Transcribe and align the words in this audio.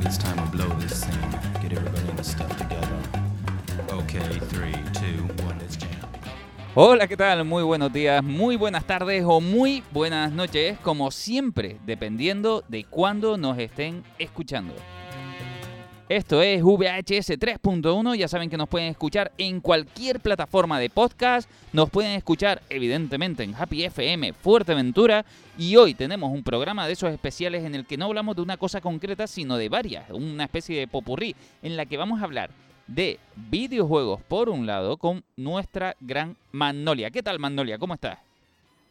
think 0.00 0.14
it's 0.14 0.18
time 0.18 0.36
to 0.36 0.56
blow 0.56 0.68
this 0.78 1.00
scene. 1.00 1.30
Get 1.62 1.72
everybody 1.72 2.08
in 2.08 2.16
the 2.16 2.24
stuff 2.24 2.56
together. 2.56 2.98
Okay, 3.92 4.38
three, 4.48 4.72
two, 4.94 5.24
one, 5.44 5.58
let's 5.58 5.76
jam. 5.76 5.88
Hola, 6.74 7.06
¿qué 7.06 7.16
tal? 7.16 7.44
Muy 7.44 7.62
buenos 7.64 7.92
días, 7.92 8.22
muy 8.22 8.56
buenas 8.56 8.84
tardes 8.84 9.24
o 9.26 9.40
muy 9.40 9.82
buenas 9.90 10.32
noches, 10.32 10.78
como 10.80 11.10
siempre, 11.10 11.78
dependiendo 11.84 12.62
de 12.68 12.84
cuándo 12.84 13.36
nos 13.36 13.58
estén 13.58 14.04
escuchando. 14.18 14.74
Esto 16.10 16.42
es 16.42 16.60
VHS 16.60 17.38
3.1, 17.38 18.16
ya 18.16 18.26
saben 18.26 18.50
que 18.50 18.56
nos 18.56 18.68
pueden 18.68 18.88
escuchar 18.88 19.30
en 19.38 19.60
cualquier 19.60 20.18
plataforma 20.18 20.80
de 20.80 20.90
podcast, 20.90 21.48
nos 21.72 21.88
pueden 21.88 22.16
escuchar 22.16 22.62
evidentemente 22.68 23.44
en 23.44 23.54
Happy 23.54 23.84
FM 23.84 24.32
Fuerteventura 24.32 25.24
y 25.56 25.76
hoy 25.76 25.94
tenemos 25.94 26.32
un 26.32 26.42
programa 26.42 26.88
de 26.88 26.94
esos 26.94 27.12
especiales 27.12 27.64
en 27.64 27.76
el 27.76 27.86
que 27.86 27.96
no 27.96 28.06
hablamos 28.06 28.34
de 28.34 28.42
una 28.42 28.56
cosa 28.56 28.80
concreta, 28.80 29.28
sino 29.28 29.56
de 29.56 29.68
varias, 29.68 30.10
una 30.10 30.42
especie 30.42 30.80
de 30.80 30.88
popurrí 30.88 31.36
en 31.62 31.76
la 31.76 31.86
que 31.86 31.96
vamos 31.96 32.20
a 32.20 32.24
hablar 32.24 32.50
de 32.88 33.20
videojuegos 33.36 34.20
por 34.22 34.48
un 34.48 34.66
lado 34.66 34.96
con 34.96 35.22
nuestra 35.36 35.94
gran 36.00 36.36
Magnolia. 36.50 37.12
¿Qué 37.12 37.22
tal 37.22 37.38
Magnolia? 37.38 37.78
¿Cómo 37.78 37.94
estás? 37.94 38.18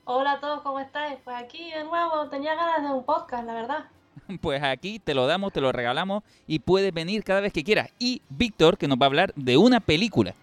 Hola 0.06 0.32
a 0.32 0.40
todos, 0.40 0.62
¿cómo 0.62 0.80
estáis? 0.80 1.18
Pues 1.26 1.36
aquí 1.36 1.70
de 1.70 1.84
nuevo 1.84 2.30
tenía 2.30 2.56
ganas 2.56 2.82
de 2.82 2.96
un 2.96 3.04
podcast, 3.04 3.46
la 3.46 3.56
verdad. 3.56 3.86
Pues 4.42 4.62
aquí 4.64 5.00
te 5.00 5.14
lo 5.14 5.28
damos, 5.28 5.54
te 5.54 5.62
lo 5.62 5.72
regalamos 5.72 6.24
y 6.48 6.60
puedes 6.60 6.94
venir 6.94 7.24
cada 7.24 7.42
vez 7.42 7.54
que 7.54 7.64
quieras. 7.64 7.90
Y 8.00 8.22
Víctor, 8.30 8.78
que 8.78 8.88
nos 8.88 8.98
va 8.98 9.06
a 9.06 9.08
hablar 9.08 9.34
de 9.36 9.58
una 9.58 9.80
película. 9.80 10.36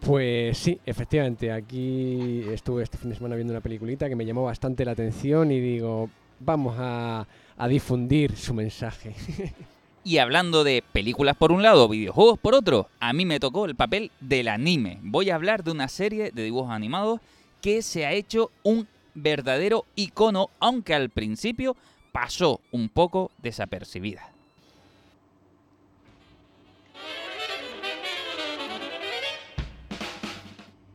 Pues 0.00 0.56
sí, 0.56 0.80
efectivamente, 0.86 1.52
aquí 1.52 2.42
estuve 2.50 2.82
este 2.82 2.96
fin 2.96 3.10
de 3.10 3.16
semana 3.16 3.34
viendo 3.34 3.52
una 3.52 3.60
peliculita 3.60 4.08
que 4.08 4.16
me 4.16 4.24
llamó 4.24 4.44
bastante 4.44 4.84
la 4.84 4.92
atención 4.92 5.52
y 5.52 5.60
digo, 5.60 6.08
vamos 6.38 6.76
a, 6.78 7.26
a 7.56 7.68
difundir 7.68 8.36
su 8.36 8.54
mensaje. 8.54 9.14
Y 10.02 10.16
hablando 10.16 10.64
de 10.64 10.82
películas 10.92 11.36
por 11.36 11.52
un 11.52 11.62
lado, 11.62 11.86
videojuegos 11.86 12.38
por 12.38 12.54
otro, 12.54 12.88
a 13.00 13.12
mí 13.12 13.26
me 13.26 13.38
tocó 13.38 13.66
el 13.66 13.76
papel 13.76 14.10
del 14.20 14.48
anime. 14.48 14.98
Voy 15.02 15.28
a 15.28 15.34
hablar 15.34 15.62
de 15.62 15.72
una 15.72 15.88
serie 15.88 16.30
de 16.30 16.42
dibujos 16.42 16.70
animados 16.70 17.20
que 17.60 17.82
se 17.82 18.06
ha 18.06 18.12
hecho 18.12 18.50
un 18.62 18.88
verdadero 19.14 19.84
icono, 19.96 20.48
aunque 20.58 20.94
al 20.94 21.10
principio 21.10 21.76
pasó 22.12 22.60
un 22.72 22.88
poco 22.88 23.30
desapercibida. 23.38 24.30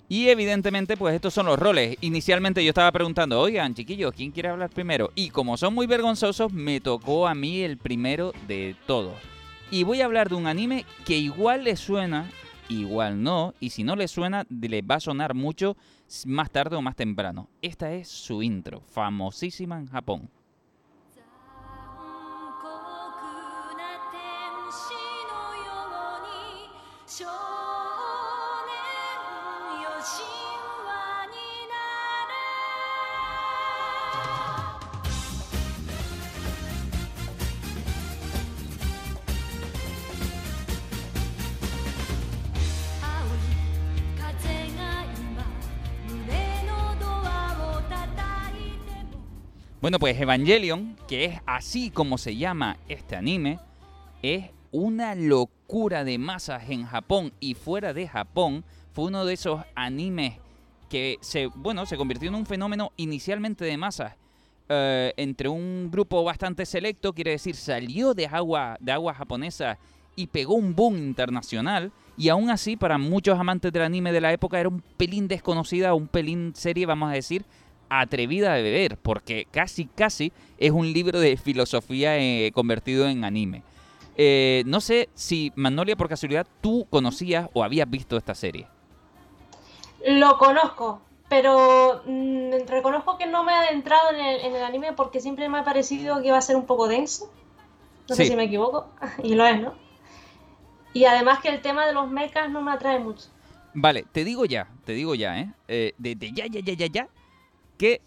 Y 0.07 0.29
evidentemente, 0.29 0.97
pues 0.97 1.15
estos 1.15 1.33
son 1.33 1.47
los 1.47 1.57
roles. 1.57 1.97
Inicialmente 2.01 2.63
yo 2.63 2.69
estaba 2.69 2.91
preguntando, 2.91 3.39
oigan, 3.41 3.73
chiquillos, 3.73 4.13
¿quién 4.13 4.31
quiere 4.31 4.49
hablar 4.49 4.69
primero? 4.69 5.11
Y 5.15 5.29
como 5.29 5.57
son 5.57 5.73
muy 5.73 5.87
vergonzosos, 5.87 6.53
me 6.53 6.79
tocó 6.79 7.27
a 7.27 7.33
mí 7.33 7.61
el 7.61 7.77
primero 7.77 8.31
de 8.47 8.75
todos. 8.85 9.15
Y 9.71 9.83
voy 9.83 10.01
a 10.01 10.05
hablar 10.05 10.29
de 10.29 10.35
un 10.35 10.45
anime 10.45 10.85
que 11.05 11.17
igual 11.17 11.63
le 11.63 11.75
suena, 11.75 12.29
igual 12.69 13.23
no, 13.23 13.55
y 13.59 13.71
si 13.71 13.83
no 13.83 13.95
le 13.95 14.07
suena, 14.07 14.45
le 14.49 14.83
va 14.83 14.95
a 14.95 14.99
sonar 14.99 15.33
mucho 15.33 15.75
más 16.25 16.51
tarde 16.51 16.75
o 16.75 16.83
más 16.83 16.95
temprano. 16.95 17.49
Esta 17.63 17.91
es 17.91 18.07
su 18.07 18.43
intro, 18.43 18.81
famosísima 18.81 19.79
en 19.79 19.87
Japón. 19.87 20.29
Bueno, 49.85 49.99
pues 49.99 50.19
Evangelion, 50.19 50.97
que 51.07 51.25
es 51.25 51.39
así 51.45 51.91
como 51.91 52.17
se 52.17 52.35
llama 52.35 52.77
este 52.89 53.15
anime, 53.15 53.59
es 54.23 54.45
una 54.71 55.13
locura 55.13 56.03
de 56.03 56.17
masas 56.17 56.71
en 56.71 56.87
Japón 56.87 57.31
y 57.39 57.53
fuera 57.53 57.93
de 57.93 58.07
Japón. 58.07 58.63
Fue 58.93 59.05
uno 59.05 59.25
de 59.25 59.35
esos 59.35 59.61
animes 59.75 60.39
que 60.89 61.19
se, 61.21 61.51
bueno, 61.53 61.85
se 61.85 61.97
convirtió 61.97 62.29
en 62.29 62.33
un 62.33 62.47
fenómeno 62.47 62.93
inicialmente 62.97 63.63
de 63.63 63.77
masas. 63.77 64.15
eh, 64.69 65.13
entre 65.17 65.49
un 65.49 65.91
grupo 65.91 66.23
bastante 66.23 66.65
selecto, 66.65 67.13
quiere 67.13 67.29
decir, 67.29 67.55
salió 67.55 68.15
de 68.15 68.25
agua, 68.25 68.77
de 68.79 68.91
agua 68.91 69.13
japonesa 69.13 69.77
y 70.15 70.25
pegó 70.25 70.55
un 70.55 70.73
boom 70.73 70.97
internacional. 70.97 71.91
Y 72.17 72.29
aún 72.29 72.49
así, 72.49 72.75
para 72.75 72.97
muchos 72.97 73.37
amantes 73.37 73.71
del 73.71 73.83
anime 73.83 74.11
de 74.11 74.21
la 74.21 74.33
época, 74.33 74.59
era 74.59 74.69
un 74.69 74.81
pelín 74.97 75.27
desconocida, 75.27 75.93
un 75.93 76.07
pelín 76.07 76.53
serie, 76.55 76.87
vamos 76.87 77.11
a 77.11 77.13
decir, 77.13 77.45
atrevida 77.89 78.53
de 78.53 78.63
ver, 78.63 78.97
porque 78.97 79.47
casi, 79.51 79.85
casi 79.85 80.31
es 80.57 80.71
un 80.71 80.91
libro 80.91 81.19
de 81.19 81.37
filosofía 81.37 82.17
eh, 82.17 82.51
convertido 82.53 83.07
en 83.07 83.23
anime. 83.23 83.63
Eh, 84.17 84.63
no 84.65 84.81
sé 84.81 85.09
si, 85.13 85.51
Magnolia, 85.55 85.95
por 85.95 86.07
casualidad, 86.07 86.47
tú 86.61 86.87
conocías 86.89 87.49
o 87.53 87.63
habías 87.63 87.89
visto 87.89 88.17
esta 88.17 88.33
serie. 88.33 88.67
Lo 90.05 90.37
conozco, 90.37 91.01
pero 91.27 92.01
mm, 92.05 92.67
reconozco 92.67 93.17
que 93.17 93.25
no 93.25 93.43
me 93.43 93.51
he 93.51 93.55
adentrado 93.55 94.11
en 94.11 94.19
el, 94.19 94.41
en 94.41 94.55
el 94.55 94.63
anime 94.63 94.93
porque 94.93 95.19
siempre 95.19 95.49
me 95.49 95.59
ha 95.59 95.63
parecido 95.63 96.21
que 96.21 96.27
iba 96.27 96.37
a 96.37 96.41
ser 96.41 96.55
un 96.55 96.65
poco 96.65 96.87
denso. 96.87 97.31
No 98.07 98.15
sé 98.15 98.25
si 98.25 98.35
me 98.35 98.43
equivoco, 98.43 98.87
y 99.23 99.33
lo 99.35 99.45
es, 99.45 99.59
¿no? 99.59 99.73
Y 100.93 101.05
además 101.05 101.39
que 101.39 101.49
el 101.49 101.61
tema 101.61 101.85
de 101.85 101.93
los 101.93 102.09
mechas 102.09 102.49
no 102.49 102.61
me 102.61 102.71
atrae 102.71 102.99
mucho. 102.99 103.25
Vale, 103.73 104.05
te 104.09 104.23
digo 104.23 104.45
ya, 104.45 104.69
te 104.85 104.93
digo 104.93 105.15
ya, 105.15 105.37
¿eh? 105.37 105.51
eh 105.67 105.93
desde 105.97 106.31
ya, 106.31 106.45
ya, 106.47 106.61
ya, 106.61 106.73
ya, 106.73 106.87
ya, 106.87 107.09
que 107.77 108.01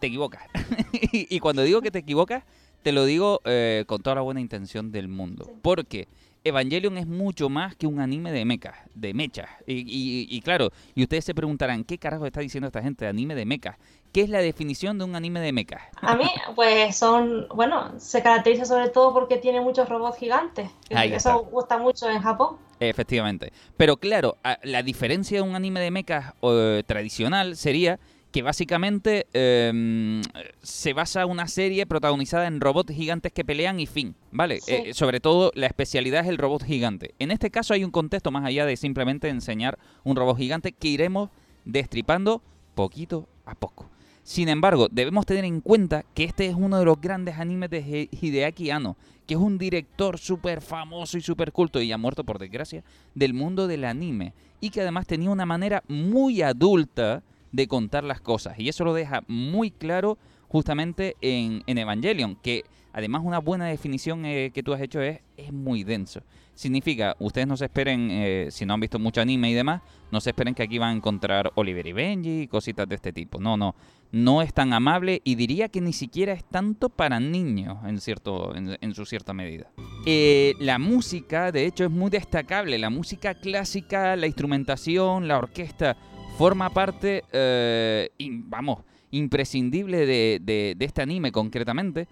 te 0.00 0.06
equivocas. 0.08 0.42
y, 1.12 1.34
y 1.34 1.40
cuando 1.40 1.62
digo 1.62 1.80
que 1.82 1.90
te 1.90 1.98
equivocas, 2.00 2.44
te 2.82 2.92
lo 2.92 3.04
digo 3.04 3.40
eh, 3.44 3.84
con 3.86 4.02
toda 4.02 4.16
la 4.16 4.22
buena 4.22 4.40
intención 4.40 4.92
del 4.92 5.08
mundo. 5.08 5.50
Porque 5.62 6.06
Evangelion 6.44 6.96
es 6.96 7.06
mucho 7.06 7.48
más 7.48 7.74
que 7.74 7.86
un 7.88 7.98
anime 8.00 8.30
de 8.30 8.44
mechas, 8.44 8.76
de 8.94 9.12
mechas. 9.12 9.48
Y, 9.66 9.74
y- 9.80 10.26
y 10.30 10.40
claro, 10.40 10.70
y 10.94 11.02
ustedes 11.02 11.24
se 11.24 11.34
preguntarán, 11.34 11.82
¿qué 11.84 11.98
carajo 11.98 12.24
está 12.26 12.40
diciendo 12.40 12.68
esta 12.68 12.80
gente 12.82 13.04
de 13.04 13.10
anime 13.10 13.34
de 13.34 13.44
mechas? 13.44 13.76
¿Qué 14.12 14.22
es 14.22 14.30
la 14.30 14.38
definición 14.38 14.96
de 14.98 15.04
un 15.04 15.16
anime 15.16 15.40
de 15.40 15.52
mechas? 15.52 15.82
A 16.00 16.16
mí, 16.16 16.24
pues 16.54 16.96
son, 16.96 17.46
bueno, 17.54 17.92
se 17.98 18.22
caracteriza 18.22 18.64
sobre 18.64 18.88
todo 18.88 19.12
porque 19.12 19.36
tiene 19.36 19.60
muchos 19.60 19.88
robots 19.88 20.16
gigantes. 20.18 20.70
Ahí 20.94 21.12
Eso 21.12 21.30
está. 21.30 21.50
gusta 21.50 21.76
mucho 21.78 22.08
en 22.08 22.22
Japón. 22.22 22.56
Efectivamente. 22.80 23.52
Pero 23.76 23.96
claro, 23.96 24.36
la 24.62 24.82
diferencia 24.84 25.42
de 25.42 25.48
un 25.48 25.56
anime 25.56 25.80
de 25.80 25.90
mechas 25.90 26.32
eh, 26.42 26.84
tradicional 26.86 27.56
sería 27.56 27.98
que 28.30 28.42
básicamente 28.42 29.26
em, 29.32 30.20
se 30.62 30.92
basa 30.92 31.24
una 31.26 31.48
serie 31.48 31.86
protagonizada 31.86 32.46
en 32.46 32.60
robots 32.60 32.94
gigantes 32.94 33.32
que 33.32 33.44
pelean 33.44 33.80
y 33.80 33.86
fin, 33.86 34.14
¿vale? 34.30 34.60
Sí. 34.60 34.72
Eh, 34.72 34.94
sobre 34.94 35.20
todo 35.20 35.50
la 35.54 35.66
especialidad 35.66 36.22
es 36.24 36.28
el 36.28 36.38
robot 36.38 36.64
gigante. 36.64 37.14
En 37.18 37.30
este 37.30 37.50
caso 37.50 37.72
hay 37.74 37.84
un 37.84 37.90
contexto 37.90 38.30
más 38.30 38.44
allá 38.44 38.66
de 38.66 38.76
simplemente 38.76 39.28
enseñar 39.28 39.78
un 40.04 40.16
robot 40.16 40.36
gigante 40.36 40.72
que 40.72 40.88
iremos 40.88 41.30
destripando 41.64 42.42
poquito 42.74 43.28
a 43.46 43.54
poco. 43.54 43.88
Sin 44.28 44.50
embargo, 44.50 44.88
debemos 44.90 45.24
tener 45.24 45.46
en 45.46 45.62
cuenta 45.62 46.04
que 46.14 46.24
este 46.24 46.46
es 46.46 46.54
uno 46.54 46.78
de 46.78 46.84
los 46.84 47.00
grandes 47.00 47.38
animes 47.38 47.70
de 47.70 48.10
Hideaki 48.12 48.70
Anno, 48.70 48.98
que 49.26 49.32
es 49.32 49.40
un 49.40 49.56
director 49.56 50.18
súper 50.18 50.60
famoso 50.60 51.16
y 51.16 51.22
súper 51.22 51.50
culto, 51.50 51.80
y 51.80 51.90
ha 51.92 51.96
muerto 51.96 52.24
por 52.24 52.38
desgracia, 52.38 52.84
del 53.14 53.32
mundo 53.32 53.66
del 53.66 53.84
anime. 53.84 54.34
Y 54.60 54.68
que 54.68 54.82
además 54.82 55.06
tenía 55.06 55.30
una 55.30 55.46
manera 55.46 55.82
muy 55.88 56.42
adulta 56.42 57.22
de 57.52 57.66
contar 57.66 58.04
las 58.04 58.20
cosas. 58.20 58.58
Y 58.58 58.68
eso 58.68 58.84
lo 58.84 58.94
deja 58.94 59.22
muy 59.26 59.70
claro 59.70 60.18
justamente 60.48 61.16
en, 61.20 61.62
en 61.66 61.78
Evangelion, 61.78 62.36
que 62.36 62.64
además 62.92 63.22
una 63.24 63.38
buena 63.38 63.66
definición 63.66 64.24
eh, 64.24 64.50
que 64.52 64.62
tú 64.62 64.72
has 64.72 64.80
hecho 64.80 65.00
es, 65.00 65.20
es 65.36 65.52
muy 65.52 65.84
denso. 65.84 66.22
Significa, 66.54 67.14
ustedes 67.20 67.46
no 67.46 67.56
se 67.56 67.66
esperen, 67.66 68.08
eh, 68.10 68.48
si 68.50 68.66
no 68.66 68.74
han 68.74 68.80
visto 68.80 68.98
mucho 68.98 69.20
anime 69.20 69.48
y 69.48 69.54
demás, 69.54 69.80
no 70.10 70.20
se 70.20 70.30
esperen 70.30 70.54
que 70.56 70.64
aquí 70.64 70.78
van 70.78 70.90
a 70.90 70.96
encontrar 70.96 71.52
Oliver 71.54 71.86
y 71.86 71.92
Benji 71.92 72.40
y 72.42 72.46
cositas 72.48 72.88
de 72.88 72.96
este 72.96 73.12
tipo. 73.12 73.38
No, 73.38 73.56
no. 73.56 73.76
No 74.10 74.42
es 74.42 74.52
tan 74.52 74.72
amable 74.72 75.20
y 75.22 75.36
diría 75.36 75.68
que 75.68 75.80
ni 75.80 75.92
siquiera 75.92 76.32
es 76.32 76.42
tanto 76.44 76.88
para 76.88 77.20
niños 77.20 77.76
en, 77.84 78.00
cierto, 78.00 78.56
en, 78.56 78.94
su 78.94 79.06
cierta 79.06 79.34
medida. 79.34 79.70
Eh, 80.06 80.54
la 80.58 80.80
música, 80.80 81.52
de 81.52 81.66
hecho, 81.66 81.84
es 81.84 81.90
muy 81.90 82.10
destacable. 82.10 82.78
La 82.78 82.90
música 82.90 83.34
clásica, 83.34 84.16
la 84.16 84.26
instrumentación, 84.26 85.28
la 85.28 85.38
orquesta, 85.38 85.96
forma 86.38 86.70
parte, 86.70 87.24
eh, 87.32 88.08
vamos, 88.20 88.78
imprescindible 89.10 90.06
de, 90.06 90.40
de- 90.42 90.76
este 90.78 91.02
anime 91.02 91.32
concretamente. 91.32 92.06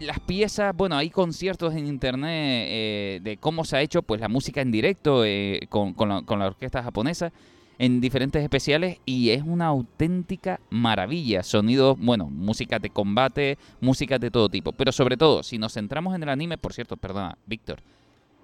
Las 0.00 0.20
piezas, 0.20 0.76
bueno, 0.76 0.96
hay 0.96 1.10
conciertos 1.10 1.74
en 1.74 1.86
internet 1.86 2.66
eh, 2.68 3.20
de 3.22 3.36
cómo 3.38 3.64
se 3.64 3.76
ha 3.76 3.80
hecho 3.82 4.02
pues 4.02 4.20
la 4.20 4.28
música 4.28 4.60
en 4.60 4.70
directo 4.70 5.24
eh, 5.24 5.60
con 5.70 5.94
la, 6.08 6.22
con 6.22 6.38
la 6.38 6.46
orquesta 6.46 6.82
japonesa. 6.82 7.32
en 7.80 8.00
diferentes 8.00 8.42
especiales 8.42 8.98
y 9.06 9.30
es 9.30 9.42
una 9.42 9.66
auténtica 9.66 10.60
maravilla. 10.70 11.42
Sonidos, 11.42 11.96
bueno, 11.98 12.26
música 12.28 12.78
de 12.78 12.90
combate, 12.90 13.56
música 13.80 14.18
de 14.18 14.30
todo 14.30 14.48
tipo. 14.48 14.72
Pero 14.72 14.92
sobre 14.92 15.16
todo, 15.16 15.42
si 15.42 15.58
nos 15.58 15.72
centramos 15.74 16.14
en 16.14 16.22
el 16.24 16.28
anime, 16.28 16.58
por 16.58 16.72
cierto, 16.72 16.96
perdona, 16.96 17.38
Víctor, 17.46 17.78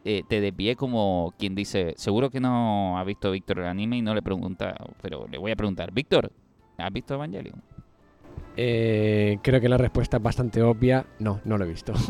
eh, 0.04 0.22
te 0.28 0.40
desvié 0.40 0.76
como 0.76 1.32
quien 1.38 1.54
dice, 1.54 1.94
seguro 1.96 2.30
que 2.30 2.40
no 2.40 2.98
ha 2.98 3.04
visto 3.04 3.30
Víctor 3.30 3.60
el 3.60 3.66
anime 3.66 3.96
y 3.96 4.02
no 4.02 4.14
le 4.14 4.22
pregunta, 4.22 4.74
pero 5.00 5.26
le 5.28 5.38
voy 5.38 5.52
a 5.52 5.56
preguntar, 5.56 5.92
Víctor, 5.92 6.30
¿has 6.76 6.92
visto 6.92 7.14
Evangelion? 7.14 7.62
Eh, 8.56 9.38
creo 9.42 9.60
que 9.60 9.68
la 9.68 9.78
respuesta 9.78 10.18
es 10.18 10.22
bastante 10.22 10.62
obvia. 10.62 11.06
No, 11.18 11.40
no 11.44 11.58
lo 11.58 11.64
he 11.64 11.68
visto. 11.68 11.92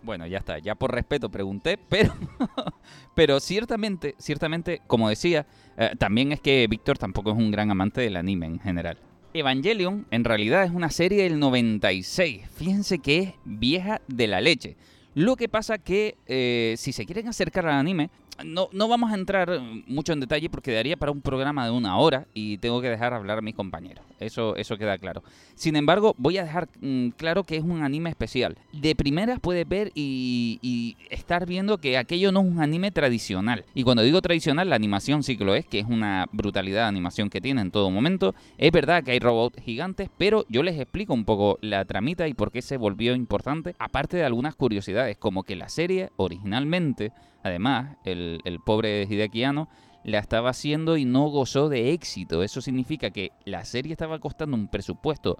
Bueno, 0.00 0.28
ya 0.28 0.38
está, 0.38 0.60
ya 0.60 0.76
por 0.76 0.94
respeto 0.94 1.28
pregunté, 1.28 1.76
pero, 1.76 2.14
pero 3.16 3.40
ciertamente, 3.40 4.14
ciertamente, 4.18 4.80
como 4.86 5.08
decía, 5.08 5.44
eh, 5.76 5.90
también 5.98 6.30
es 6.30 6.40
que 6.40 6.66
Víctor 6.70 6.98
tampoco 6.98 7.32
es 7.32 7.36
un 7.36 7.50
gran 7.50 7.70
amante 7.72 8.00
del 8.00 8.16
anime 8.16 8.46
en 8.46 8.60
general. 8.60 8.96
Evangelion 9.34 10.06
en 10.12 10.24
realidad 10.24 10.62
es 10.64 10.70
una 10.70 10.90
serie 10.90 11.24
del 11.24 11.40
96, 11.40 12.48
fíjense 12.48 13.00
que 13.00 13.18
es 13.18 13.34
vieja 13.44 14.00
de 14.06 14.28
la 14.28 14.40
leche. 14.40 14.76
Lo 15.18 15.34
que 15.34 15.48
pasa 15.48 15.78
que 15.78 16.16
eh, 16.26 16.76
si 16.78 16.92
se 16.92 17.04
quieren 17.04 17.26
acercar 17.26 17.66
al 17.66 17.74
anime, 17.74 18.08
no, 18.44 18.68
no 18.72 18.88
vamos 18.88 19.12
a 19.12 19.14
entrar 19.14 19.60
mucho 19.86 20.12
en 20.12 20.20
detalle 20.20 20.48
porque 20.48 20.72
daría 20.72 20.96
para 20.96 21.12
un 21.12 21.20
programa 21.20 21.64
de 21.64 21.70
una 21.70 21.96
hora 21.98 22.26
y 22.34 22.58
tengo 22.58 22.80
que 22.80 22.88
dejar 22.88 23.14
hablar 23.14 23.38
a 23.38 23.42
mis 23.42 23.54
compañeros. 23.54 24.04
Eso, 24.20 24.56
eso 24.56 24.76
queda 24.76 24.98
claro. 24.98 25.22
Sin 25.54 25.76
embargo, 25.76 26.14
voy 26.18 26.38
a 26.38 26.44
dejar 26.44 26.68
mm, 26.80 27.10
claro 27.10 27.44
que 27.44 27.56
es 27.56 27.62
un 27.62 27.82
anime 27.82 28.10
especial. 28.10 28.58
De 28.72 28.94
primeras 28.94 29.40
puedes 29.40 29.68
ver 29.68 29.92
y, 29.94 30.58
y 30.62 30.96
estar 31.10 31.46
viendo 31.46 31.78
que 31.78 31.96
aquello 31.96 32.32
no 32.32 32.40
es 32.40 32.46
un 32.46 32.60
anime 32.60 32.90
tradicional. 32.90 33.64
Y 33.74 33.82
cuando 33.82 34.02
digo 34.02 34.20
tradicional, 34.22 34.68
la 34.70 34.76
animación 34.76 35.22
sí 35.22 35.36
que 35.36 35.44
lo 35.44 35.54
es, 35.54 35.66
que 35.66 35.80
es 35.80 35.86
una 35.86 36.26
brutalidad 36.32 36.82
de 36.82 36.88
animación 36.88 37.30
que 37.30 37.40
tiene 37.40 37.60
en 37.60 37.70
todo 37.70 37.90
momento. 37.90 38.34
Es 38.56 38.72
verdad 38.72 39.04
que 39.04 39.12
hay 39.12 39.18
robots 39.18 39.60
gigantes, 39.62 40.10
pero 40.18 40.44
yo 40.48 40.62
les 40.62 40.78
explico 40.78 41.14
un 41.14 41.24
poco 41.24 41.58
la 41.60 41.84
tramita 41.84 42.28
y 42.28 42.34
por 42.34 42.50
qué 42.50 42.62
se 42.62 42.76
volvió 42.76 43.14
importante, 43.14 43.74
aparte 43.78 44.16
de 44.16 44.24
algunas 44.24 44.54
curiosidades, 44.54 45.16
como 45.18 45.42
que 45.42 45.56
la 45.56 45.68
serie 45.68 46.10
originalmente, 46.16 47.12
además, 47.42 47.96
el, 48.04 48.60
pobre 48.64 49.02
Hideaki 49.02 49.44
Anno, 49.44 49.68
la 50.04 50.18
estaba 50.18 50.50
haciendo 50.50 50.96
y 50.96 51.04
no 51.04 51.28
gozó 51.28 51.68
de 51.68 51.92
éxito. 51.92 52.42
Eso 52.42 52.60
significa 52.60 53.10
que 53.10 53.32
la 53.44 53.64
serie 53.64 53.92
estaba 53.92 54.18
costando 54.18 54.56
un 54.56 54.68
presupuesto 54.68 55.38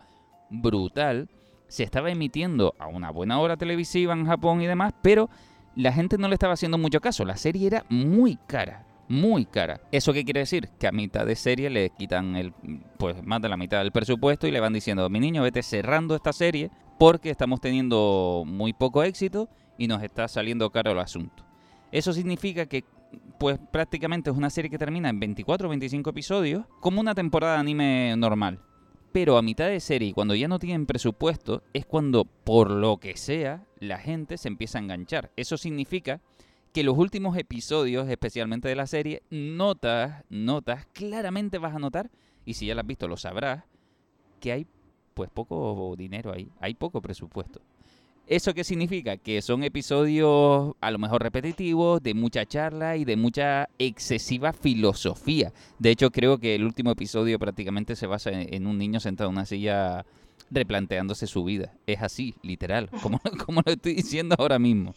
brutal, 0.51 1.29
se 1.69 1.83
estaba 1.83 2.11
emitiendo 2.11 2.75
a 2.79 2.87
una 2.87 3.11
buena 3.11 3.39
hora 3.41 3.57
televisiva 3.57 4.15
en 4.15 4.27
Japón 4.27 4.63
y 4.63 4.67
demás, 4.67 4.95
pero 5.03 5.29
la 5.77 5.93
gente 5.93 6.19
no 6.19 6.29
le 6.29 6.35
estaba 6.35 6.55
haciendo 6.55 6.79
mucho 6.79 7.01
caso. 7.01 7.25
La 7.25 7.37
serie 7.37 7.67
era 7.67 7.85
muy 7.89 8.37
cara, 8.47 8.87
muy 9.09 9.45
cara. 9.45 9.81
¿Eso 9.93 10.13
qué 10.13 10.25
quiere 10.25 10.41
decir? 10.41 10.69
Que 10.79 10.89
a 10.89 10.93
mitad 10.93 11.27
de 11.27 11.37
serie 11.37 11.71
le 11.71 11.91
quitan 11.91 12.37
el, 12.37 12.53
pues 12.99 13.23
más 13.25 13.41
de 13.41 13.49
la 13.49 13.57
mitad 13.57 13.79
del 13.79 13.93
presupuesto 13.93 14.47
y 14.47 14.51
le 14.51 14.61
van 14.61 14.73
diciendo, 14.73 15.09
mi 15.09 15.21
niño, 15.21 15.43
vete 15.43 15.63
cerrando 15.63 16.15
esta 16.15 16.33
serie 16.33 16.71
porque 16.99 17.31
estamos 17.31 17.61
teniendo 17.61 18.45
muy 18.47 18.73
poco 18.73 19.03
éxito 19.03 19.49
y 19.79 19.87
nos 19.87 20.03
está 20.03 20.27
saliendo 20.27 20.71
caro 20.71 20.93
el 20.93 20.99
asunto. 20.99 21.48
Eso 21.91 22.13
significa 22.13 22.67
que 22.67 22.85
pues 23.39 23.59
prácticamente 23.71 24.31
es 24.31 24.37
una 24.37 24.51
serie 24.51 24.71
que 24.71 24.79
termina 24.79 25.09
en 25.09 25.21
24 25.21 25.69
o 25.69 25.71
25 25.71 26.11
episodios, 26.11 26.67
como 26.81 27.01
una 27.01 27.15
temporada 27.15 27.55
de 27.55 27.61
anime 27.61 28.15
normal. 28.17 28.61
Pero 29.13 29.39
a 29.39 29.43
mitad 29.43 29.69
de 29.69 29.81
serie, 29.81 30.13
cuando 30.13 30.35
ya 30.35 30.49
no 30.49 30.59
tienen 30.59 30.87
presupuesto, 30.87 31.63
es 31.73 31.87
cuando, 31.87 32.25
por 32.25 32.71
lo 32.71 32.99
que 32.99 33.17
sea, 33.17 33.65
la 33.79 33.99
gente 33.99 34.37
se 34.37 34.49
empieza 34.49 34.79
a 34.79 34.83
enganchar. 34.83 35.31
Eso 35.37 35.57
significa 35.57 36.21
que 36.73 36.85
los 36.85 36.99
últimos 36.99 37.37
episodios, 37.39 38.09
especialmente 38.09 38.69
de 38.69 38.75
la 38.77 38.87
serie, 38.87 39.23
notas, 39.31 40.25
notas, 40.29 40.87
claramente 40.93 41.59
vas 41.59 41.75
a 41.75 41.79
notar, 41.79 42.11
y 42.45 42.55
si 42.55 42.67
ya 42.67 42.75
lo 42.75 42.83
has 42.83 42.87
visto 42.87 43.09
lo 43.09 43.17
sabrás, 43.17 43.65
que 44.41 44.53
hay 44.53 44.67
pues 45.15 45.31
poco 45.31 45.95
dinero 45.97 46.33
ahí, 46.33 46.51
hay 46.61 46.75
poco 46.75 47.01
presupuesto. 47.01 47.61
¿Eso 48.29 48.53
qué 48.53 48.63
significa? 48.63 49.17
Que 49.17 49.41
son 49.41 49.65
episodios 49.65 50.75
a 50.83 50.91
lo 50.91 50.99
mejor 50.99 51.23
repetitivos, 51.23 52.03
de 52.03 52.13
mucha 52.13 52.45
charla 52.45 52.99
y 52.99 53.07
de 53.07 53.17
mucha 53.17 53.71
excesiva 53.79 54.53
filosofía. 54.53 55.53
De 55.79 55.91
hecho, 55.91 56.11
creo 56.11 56.37
que 56.37 56.55
el 56.55 56.65
último 56.65 56.91
episodio 56.91 57.39
prácticamente 57.39 57.97
se 57.97 58.07
basa 58.07 58.31
en, 58.31 58.53
en 58.53 58.67
un 58.67 58.77
niño 58.77 59.01
sentado 59.01 59.31
en 59.31 59.37
una 59.37 59.47
silla 59.47 60.05
replanteándose 60.51 61.27
su 61.27 61.43
vida. 61.43 61.73
Es 61.87 62.03
así, 62.03 62.35
literal, 62.43 62.91
como, 63.03 63.19
como 63.47 63.63
lo 63.65 63.73
estoy 63.73 63.95
diciendo 63.95 64.37
ahora 64.39 64.59
mismo. 64.59 64.95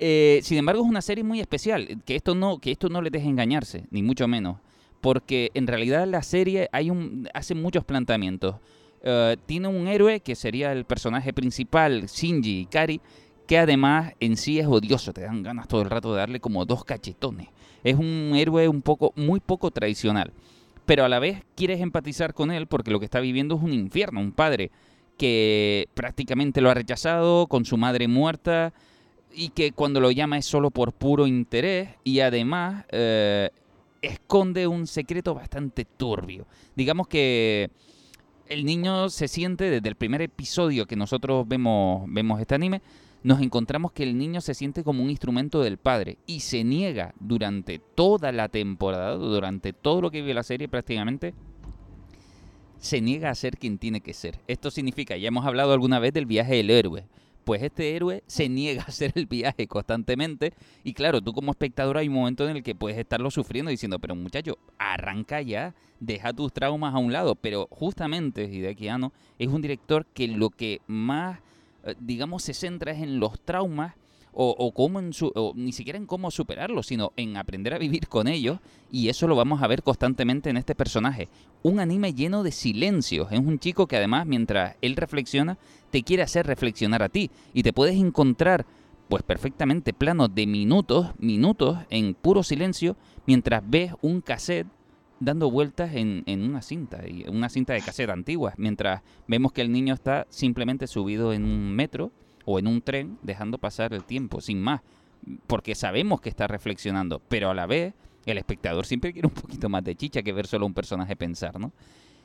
Eh, 0.00 0.40
sin 0.42 0.58
embargo, 0.58 0.82
es 0.82 0.88
una 0.88 1.02
serie 1.02 1.24
muy 1.24 1.40
especial. 1.40 2.00
Que 2.04 2.16
esto 2.16 2.34
no, 2.34 2.58
que 2.58 2.70
esto 2.70 2.88
no 2.88 3.02
les 3.02 3.12
deje 3.12 3.28
engañarse, 3.28 3.84
ni 3.90 4.02
mucho 4.02 4.26
menos. 4.28 4.58
Porque 5.00 5.50
en 5.54 5.66
realidad 5.66 6.06
la 6.06 6.22
serie 6.22 6.68
hay 6.72 6.90
un, 6.90 7.28
hace 7.34 7.54
muchos 7.54 7.84
planteamientos. 7.84 8.56
Eh, 9.02 9.36
tiene 9.46 9.68
un 9.68 9.86
héroe 9.86 10.20
que 10.20 10.34
sería 10.34 10.72
el 10.72 10.84
personaje 10.84 11.32
principal, 11.32 12.06
Shinji 12.06 12.60
Ikari, 12.62 13.00
que 13.46 13.58
además 13.58 14.12
en 14.20 14.36
sí 14.36 14.58
es 14.58 14.66
odioso, 14.66 15.12
te 15.12 15.22
dan 15.22 15.42
ganas 15.42 15.68
todo 15.68 15.82
el 15.82 15.90
rato 15.90 16.12
de 16.12 16.20
darle 16.20 16.40
como 16.40 16.64
dos 16.66 16.84
cachetones. 16.84 17.48
Es 17.82 17.96
un 17.96 18.32
héroe 18.34 18.68
un 18.68 18.82
poco, 18.82 19.12
muy 19.16 19.40
poco 19.40 19.70
tradicional. 19.70 20.32
Pero 20.84 21.04
a 21.04 21.08
la 21.08 21.18
vez 21.18 21.42
quieres 21.54 21.80
empatizar 21.80 22.34
con 22.34 22.50
él 22.50 22.66
porque 22.66 22.90
lo 22.90 22.98
que 22.98 23.04
está 23.04 23.20
viviendo 23.20 23.56
es 23.56 23.62
un 23.62 23.72
infierno, 23.72 24.20
un 24.20 24.32
padre 24.32 24.70
que 25.16 25.88
prácticamente 25.94 26.60
lo 26.60 26.70
ha 26.70 26.74
rechazado, 26.74 27.46
con 27.46 27.64
su 27.64 27.76
madre 27.76 28.08
muerta, 28.08 28.72
y 29.34 29.50
que 29.50 29.72
cuando 29.72 30.00
lo 30.00 30.10
llama 30.10 30.38
es 30.38 30.46
solo 30.46 30.70
por 30.70 30.92
puro 30.92 31.26
interés, 31.26 31.90
y 32.04 32.20
además 32.20 32.86
eh, 32.90 33.50
esconde 34.00 34.66
un 34.66 34.86
secreto 34.86 35.34
bastante 35.34 35.84
turbio. 35.84 36.46
Digamos 36.76 37.08
que 37.08 37.70
el 38.48 38.64
niño 38.64 39.08
se 39.10 39.28
siente 39.28 39.70
desde 39.70 39.88
el 39.88 39.94
primer 39.94 40.22
episodio 40.22 40.86
que 40.86 40.96
nosotros 40.96 41.46
vemos, 41.46 42.04
vemos 42.08 42.40
este 42.40 42.54
anime, 42.54 42.82
nos 43.22 43.40
encontramos 43.40 43.92
que 43.92 44.04
el 44.04 44.16
niño 44.16 44.40
se 44.40 44.54
siente 44.54 44.84
como 44.84 45.02
un 45.02 45.10
instrumento 45.10 45.60
del 45.62 45.76
padre 45.76 46.18
y 46.26 46.40
se 46.40 46.64
niega 46.64 47.14
durante 47.20 47.78
toda 47.78 48.32
la 48.32 48.48
temporada, 48.48 49.14
durante 49.14 49.72
todo 49.72 50.00
lo 50.00 50.10
que 50.10 50.20
vive 50.20 50.34
la 50.34 50.42
serie 50.42 50.68
prácticamente, 50.68 51.34
se 52.78 53.00
niega 53.00 53.30
a 53.30 53.34
ser 53.34 53.58
quien 53.58 53.78
tiene 53.78 54.00
que 54.00 54.14
ser. 54.14 54.38
Esto 54.46 54.70
significa, 54.70 55.16
ya 55.16 55.28
hemos 55.28 55.44
hablado 55.44 55.72
alguna 55.72 55.98
vez 55.98 56.12
del 56.12 56.26
viaje 56.26 56.54
del 56.54 56.70
héroe. 56.70 57.04
Pues 57.48 57.62
este 57.62 57.96
héroe 57.96 58.22
se 58.26 58.46
niega 58.50 58.82
a 58.82 58.88
hacer 58.88 59.12
el 59.14 59.24
viaje 59.24 59.66
constantemente 59.66 60.52
y 60.84 60.92
claro, 60.92 61.22
tú 61.22 61.32
como 61.32 61.50
espectador 61.50 61.96
hay 61.96 62.08
un 62.08 62.16
momento 62.16 62.46
en 62.46 62.58
el 62.58 62.62
que 62.62 62.74
puedes 62.74 62.98
estarlo 62.98 63.30
sufriendo 63.30 63.70
diciendo, 63.70 63.98
pero 63.98 64.14
muchacho, 64.14 64.58
arranca 64.76 65.40
ya, 65.40 65.74
deja 65.98 66.34
tus 66.34 66.52
traumas 66.52 66.94
a 66.94 66.98
un 66.98 67.10
lado. 67.10 67.36
Pero 67.36 67.66
justamente 67.70 68.44
Hideaki 68.44 68.88
Anno 68.88 69.14
es 69.38 69.48
un 69.48 69.62
director 69.62 70.04
que 70.04 70.28
lo 70.28 70.50
que 70.50 70.82
más, 70.88 71.40
eh, 71.84 71.94
digamos, 71.98 72.42
se 72.42 72.52
centra 72.52 72.92
es 72.92 73.00
en 73.00 73.18
los 73.18 73.40
traumas 73.40 73.94
o, 74.40 74.72
cómo 74.72 75.00
en 75.00 75.12
su, 75.12 75.32
o 75.34 75.52
ni 75.56 75.72
siquiera 75.72 75.98
en 75.98 76.06
cómo 76.06 76.30
superarlos, 76.30 76.86
sino 76.86 77.12
en 77.16 77.36
aprender 77.36 77.74
a 77.74 77.78
vivir 77.78 78.06
con 78.06 78.28
ellos. 78.28 78.60
Y 78.88 79.08
eso 79.08 79.26
lo 79.26 79.34
vamos 79.34 79.62
a 79.62 79.66
ver 79.66 79.82
constantemente 79.82 80.48
en 80.48 80.56
este 80.56 80.76
personaje. 80.76 81.28
Un 81.64 81.80
anime 81.80 82.14
lleno 82.14 82.44
de 82.44 82.52
silencios. 82.52 83.32
Es 83.32 83.40
un 83.40 83.58
chico 83.58 83.88
que 83.88 83.96
además, 83.96 84.26
mientras 84.26 84.76
él 84.80 84.94
reflexiona, 84.94 85.58
te 85.90 86.04
quiere 86.04 86.22
hacer 86.22 86.46
reflexionar 86.46 87.02
a 87.02 87.08
ti. 87.08 87.32
Y 87.52 87.64
te 87.64 87.72
puedes 87.72 87.96
encontrar, 87.96 88.64
pues 89.08 89.24
perfectamente, 89.24 89.92
planos 89.92 90.32
de 90.32 90.46
minutos, 90.46 91.08
minutos 91.18 91.78
en 91.90 92.14
puro 92.14 92.44
silencio, 92.44 92.96
mientras 93.26 93.68
ves 93.68 93.92
un 94.02 94.20
cassette 94.20 94.68
dando 95.18 95.50
vueltas 95.50 95.96
en, 95.96 96.22
en 96.26 96.44
una 96.44 96.62
cinta, 96.62 97.00
una 97.26 97.48
cinta 97.48 97.72
de 97.72 97.80
cassette 97.80 98.10
antigua, 98.10 98.54
mientras 98.56 99.02
vemos 99.26 99.50
que 99.50 99.62
el 99.62 99.72
niño 99.72 99.94
está 99.94 100.28
simplemente 100.30 100.86
subido 100.86 101.32
en 101.32 101.44
un 101.44 101.74
metro 101.74 102.12
o 102.50 102.58
en 102.58 102.66
un 102.66 102.80
tren, 102.80 103.18
dejando 103.22 103.58
pasar 103.58 103.92
el 103.92 104.04
tiempo, 104.04 104.40
sin 104.40 104.62
más, 104.62 104.80
porque 105.46 105.74
sabemos 105.74 106.22
que 106.22 106.30
está 106.30 106.46
reflexionando, 106.46 107.20
pero 107.28 107.50
a 107.50 107.54
la 107.54 107.66
vez 107.66 107.92
el 108.24 108.38
espectador 108.38 108.86
siempre 108.86 109.12
quiere 109.12 109.28
un 109.28 109.34
poquito 109.34 109.68
más 109.68 109.84
de 109.84 109.94
chicha 109.94 110.22
que 110.22 110.32
ver 110.32 110.46
solo 110.46 110.64
un 110.64 110.72
personaje 110.72 111.14
pensar, 111.14 111.60
¿no? 111.60 111.72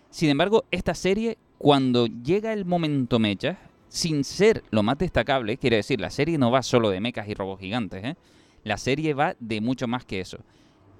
Sin 0.09 0.29
embargo, 0.29 0.63
esta 0.71 0.93
serie, 0.93 1.37
cuando 1.57 2.05
llega 2.05 2.53
el 2.53 2.63
momento 2.63 3.19
mecha, 3.19 3.57
sin 3.89 4.23
ser 4.23 4.63
lo 4.71 4.81
más 4.81 4.97
destacable, 4.97 5.57
quiere 5.57 5.75
decir, 5.75 5.99
la 5.99 6.09
serie 6.09 6.37
no 6.37 6.51
va 6.51 6.63
solo 6.63 6.89
de 6.89 7.01
mechas 7.01 7.27
y 7.27 7.33
robots 7.33 7.59
gigantes, 7.59 8.05
¿eh? 8.05 8.15
La 8.63 8.77
serie 8.77 9.13
va 9.13 9.35
de 9.41 9.59
mucho 9.59 9.89
más 9.89 10.05
que 10.05 10.21
eso. 10.21 10.37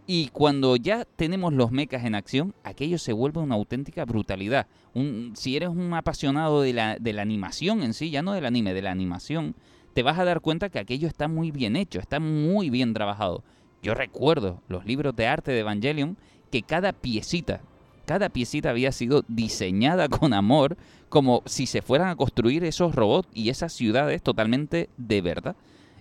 Y 0.06 0.28
cuando 0.30 0.76
ya 0.76 1.06
tenemos 1.06 1.54
los 1.54 1.72
mechas 1.72 2.04
en 2.04 2.16
acción, 2.16 2.54
aquello 2.64 2.98
se 2.98 3.14
vuelve 3.14 3.40
una 3.40 3.56
auténtica 3.56 4.04
brutalidad. 4.04 4.68
Si 5.34 5.56
eres 5.56 5.70
un 5.70 5.94
apasionado 5.94 6.62
de 6.62 6.74
la, 6.74 6.98
de 7.00 7.14
la 7.14 7.22
animación 7.22 7.82
en 7.84 7.94
sí, 7.94 8.10
ya 8.10 8.22
no 8.22 8.34
del 8.34 8.46
anime, 8.46 8.74
de 8.74 8.82
la 8.82 8.92
animación, 8.92 9.56
te 9.94 10.04
vas 10.04 10.20
a 10.20 10.26
dar 10.26 10.42
cuenta 10.42 10.70
que 10.70 10.80
aquello 10.80 11.08
está 11.08 11.30
muy 11.30 11.52
bien 11.52 11.78
hecho, 11.78 12.00
está 12.00 12.20
muy 12.20 12.70
bien 12.70 12.94
trabajado. 12.94 13.44
Yo 13.82 13.94
recuerdo 13.94 14.62
los 14.68 14.86
libros 14.86 15.16
de 15.16 15.28
arte 15.28 15.52
de 15.52 15.60
Evangelion 15.60 16.18
que 16.52 16.64
cada 16.64 16.92
piecita, 16.92 17.62
cada 18.06 18.28
piecita 18.28 18.72
había 18.72 18.92
sido 18.92 19.24
diseñada 19.30 20.10
con 20.10 20.34
amor, 20.34 20.76
como 21.08 21.44
si 21.46 21.66
se 21.66 21.82
fueran 21.82 22.10
a 22.10 22.16
construir 22.16 22.66
esos 22.66 22.94
robots 22.94 23.30
y 23.34 23.50
esas 23.50 23.72
ciudades 23.72 24.22
totalmente 24.22 24.90
de 24.98 25.22
verdad 25.22 25.56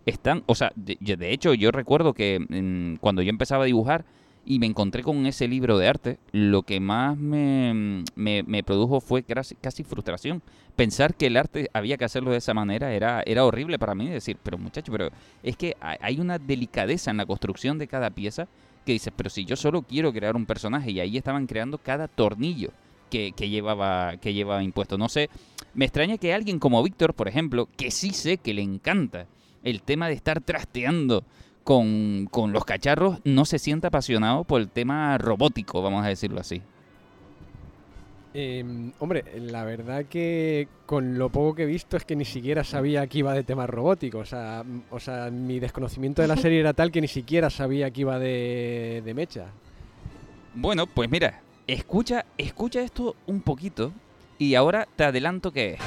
están, 0.06 0.42
o 0.46 0.54
sea, 0.54 0.72
de, 0.76 0.98
hecho 1.32 1.54
yo 1.54 1.70
recuerdo 1.70 2.12
que 2.14 2.38
mm, 2.40 2.96
cuando 3.00 3.22
yo 3.22 3.30
empezaba 3.30 3.64
a 3.64 3.66
dibujar, 3.66 4.04
y 4.44 4.58
me 4.58 4.66
encontré 4.66 5.04
con 5.04 5.24
ese 5.26 5.46
libro 5.46 5.78
de 5.78 5.86
arte, 5.86 6.18
lo 6.32 6.62
que 6.62 6.80
más 6.80 7.16
me, 7.16 8.02
me- 8.16 8.42
me 8.42 8.64
produjo 8.64 9.00
fue 9.00 9.22
casi, 9.22 9.54
casi 9.54 9.84
frustración. 9.84 10.42
Pensar 10.74 11.14
que 11.14 11.26
el 11.28 11.36
arte 11.36 11.70
había 11.72 11.96
que 11.96 12.04
hacerlo 12.04 12.32
de 12.32 12.38
esa 12.38 12.52
manera 12.52 12.92
era, 12.92 13.22
era 13.24 13.44
horrible 13.44 13.78
para 13.78 13.94
mí. 13.94 14.08
Decir, 14.08 14.36
pero 14.42 14.58
muchacho, 14.58 14.90
pero 14.90 15.10
es 15.44 15.56
que 15.56 15.76
hay 15.80 16.18
una 16.18 16.38
delicadeza 16.38 17.12
en 17.12 17.18
la 17.18 17.26
construcción 17.26 17.78
de 17.78 17.86
cada 17.86 18.10
pieza 18.10 18.48
que 18.84 18.90
dices, 18.92 19.12
pero 19.16 19.30
si 19.30 19.44
yo 19.44 19.54
solo 19.54 19.82
quiero 19.82 20.12
crear 20.12 20.34
un 20.34 20.44
personaje 20.44 20.90
y 20.90 20.98
ahí 20.98 21.16
estaban 21.16 21.46
creando 21.46 21.78
cada 21.78 22.08
tornillo 22.08 22.70
que, 23.10 23.30
que 23.36 23.48
llevaba, 23.48 24.16
que 24.16 24.34
llevaba 24.34 24.64
impuesto. 24.64 24.98
No 24.98 25.08
sé, 25.08 25.30
me 25.72 25.84
extraña 25.84 26.18
que 26.18 26.34
alguien 26.34 26.58
como 26.58 26.82
Víctor, 26.82 27.14
por 27.14 27.28
ejemplo, 27.28 27.68
que 27.76 27.92
sí 27.92 28.10
sé 28.10 28.38
que 28.38 28.54
le 28.54 28.62
encanta 28.62 29.26
el 29.64 29.82
tema 29.82 30.08
de 30.08 30.14
estar 30.14 30.40
trasteando 30.40 31.24
con, 31.64 32.28
con 32.30 32.52
los 32.52 32.64
cacharros, 32.64 33.20
no 33.24 33.44
se 33.44 33.58
sienta 33.58 33.88
apasionado 33.88 34.44
por 34.44 34.60
el 34.60 34.68
tema 34.68 35.16
robótico, 35.18 35.82
vamos 35.82 36.04
a 36.04 36.08
decirlo 36.08 36.40
así. 36.40 36.62
Em, 38.34 38.92
hombre, 38.98 39.24
la 39.36 39.64
verdad 39.64 40.06
que 40.06 40.66
con 40.86 41.18
lo 41.18 41.28
poco 41.28 41.54
que 41.54 41.64
he 41.64 41.66
visto 41.66 41.98
es 41.98 42.04
que 42.04 42.16
ni 42.16 42.24
siquiera 42.24 42.64
sabía 42.64 43.06
que 43.06 43.18
iba 43.18 43.34
de 43.34 43.44
temas 43.44 43.68
robóticos. 43.68 44.22
O 44.22 44.24
sea, 44.24 44.64
o 44.90 44.98
sea, 44.98 45.30
mi 45.30 45.60
desconocimiento 45.60 46.22
de 46.22 46.28
la 46.28 46.36
serie 46.36 46.60
era 46.60 46.72
tal 46.72 46.90
que 46.90 47.02
ni 47.02 47.08
siquiera 47.08 47.50
sabía 47.50 47.90
que 47.90 48.00
iba 48.00 48.18
de, 48.18 49.02
de 49.04 49.14
mecha. 49.14 49.48
Bueno, 50.54 50.86
pues 50.86 51.10
mira, 51.10 51.42
escucha, 51.66 52.24
escucha 52.38 52.80
esto 52.80 53.16
un 53.26 53.42
poquito 53.42 53.92
y 54.38 54.54
ahora 54.54 54.88
te 54.96 55.04
adelanto 55.04 55.52
que 55.52 55.74
es. 55.74 55.80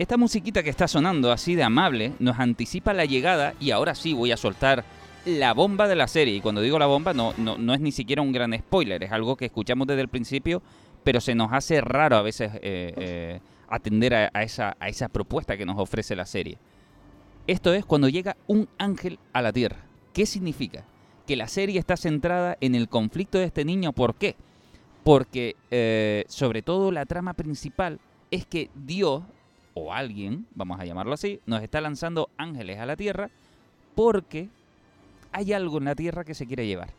Esta 0.00 0.16
musiquita 0.16 0.62
que 0.62 0.70
está 0.70 0.88
sonando 0.88 1.30
así 1.30 1.54
de 1.54 1.62
amable 1.62 2.14
nos 2.20 2.38
anticipa 2.38 2.94
la 2.94 3.04
llegada 3.04 3.52
y 3.60 3.70
ahora 3.70 3.94
sí 3.94 4.14
voy 4.14 4.32
a 4.32 4.38
soltar 4.38 4.82
la 5.26 5.52
bomba 5.52 5.88
de 5.88 5.94
la 5.94 6.08
serie. 6.08 6.34
Y 6.34 6.40
cuando 6.40 6.62
digo 6.62 6.78
la 6.78 6.86
bomba 6.86 7.12
no, 7.12 7.34
no, 7.36 7.58
no 7.58 7.74
es 7.74 7.80
ni 7.80 7.92
siquiera 7.92 8.22
un 8.22 8.32
gran 8.32 8.58
spoiler, 8.58 9.02
es 9.02 9.12
algo 9.12 9.36
que 9.36 9.44
escuchamos 9.44 9.86
desde 9.86 10.00
el 10.00 10.08
principio, 10.08 10.62
pero 11.04 11.20
se 11.20 11.34
nos 11.34 11.52
hace 11.52 11.82
raro 11.82 12.16
a 12.16 12.22
veces 12.22 12.50
eh, 12.62 12.94
eh, 12.96 13.40
atender 13.68 14.14
a, 14.14 14.42
esa, 14.42 14.74
a 14.80 14.88
esa 14.88 15.10
propuesta 15.10 15.58
que 15.58 15.66
nos 15.66 15.78
ofrece 15.78 16.16
la 16.16 16.24
serie. 16.24 16.56
Esto 17.46 17.74
es 17.74 17.84
cuando 17.84 18.08
llega 18.08 18.38
un 18.46 18.70
ángel 18.78 19.18
a 19.34 19.42
la 19.42 19.52
Tierra. 19.52 19.84
¿Qué 20.14 20.24
significa? 20.24 20.82
Que 21.26 21.36
la 21.36 21.46
serie 21.46 21.78
está 21.78 21.98
centrada 21.98 22.56
en 22.62 22.74
el 22.74 22.88
conflicto 22.88 23.36
de 23.36 23.44
este 23.44 23.66
niño. 23.66 23.92
¿Por 23.92 24.14
qué? 24.14 24.34
Porque 25.04 25.56
eh, 25.70 26.24
sobre 26.26 26.62
todo 26.62 26.90
la 26.90 27.04
trama 27.04 27.34
principal 27.34 28.00
es 28.30 28.46
que 28.46 28.70
Dios, 28.74 29.24
o 29.74 29.92
alguien, 29.92 30.46
vamos 30.54 30.80
a 30.80 30.84
llamarlo 30.84 31.14
así, 31.14 31.40
nos 31.46 31.62
está 31.62 31.80
lanzando 31.80 32.30
ángeles 32.36 32.78
a 32.78 32.86
la 32.86 32.96
Tierra 32.96 33.30
porque 33.94 34.48
hay 35.32 35.52
algo 35.52 35.78
en 35.78 35.84
la 35.84 35.94
Tierra 35.94 36.24
que 36.24 36.34
se 36.34 36.46
quiere 36.46 36.66
llevar. 36.66 36.90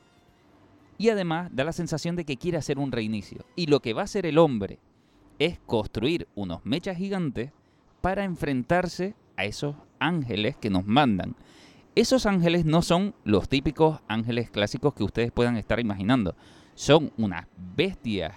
Y 0.98 1.10
además 1.10 1.50
da 1.52 1.64
la 1.64 1.74
sensación 1.74 2.16
de 2.16 2.26
que 2.26 2.38
quiere 2.38 2.58
hacer 2.58 2.78
un 2.78 2.92
reinicio. 2.92 3.44
Y 3.56 3.66
lo 3.66 3.80
que 3.80 3.94
va 3.94 4.02
a 4.02 4.06
hacer 4.06 4.26
el 4.26 4.38
hombre 4.38 4.78
es 5.40 5.60
construir 5.66 6.28
unos 6.36 6.64
mechas 6.66 6.98
gigantes 6.98 7.52
para 8.02 8.24
enfrentarse 8.24 9.16
a 9.36 9.46
esos 9.46 9.76
ángeles 10.00 10.56
que 10.58 10.70
nos 10.70 10.86
mandan. 10.86 11.36
Esos 11.96 12.26
ángeles 12.26 12.66
no 12.66 12.82
son 12.82 13.16
los 13.24 13.50
típicos 13.50 14.00
ángeles 14.08 14.50
clásicos 14.50 14.94
que 14.94 15.04
ustedes 15.04 15.32
puedan 15.32 15.58
estar 15.58 15.80
imaginando. 15.80 16.36
Son 16.76 17.12
unas 17.18 17.48
bestias 17.76 18.34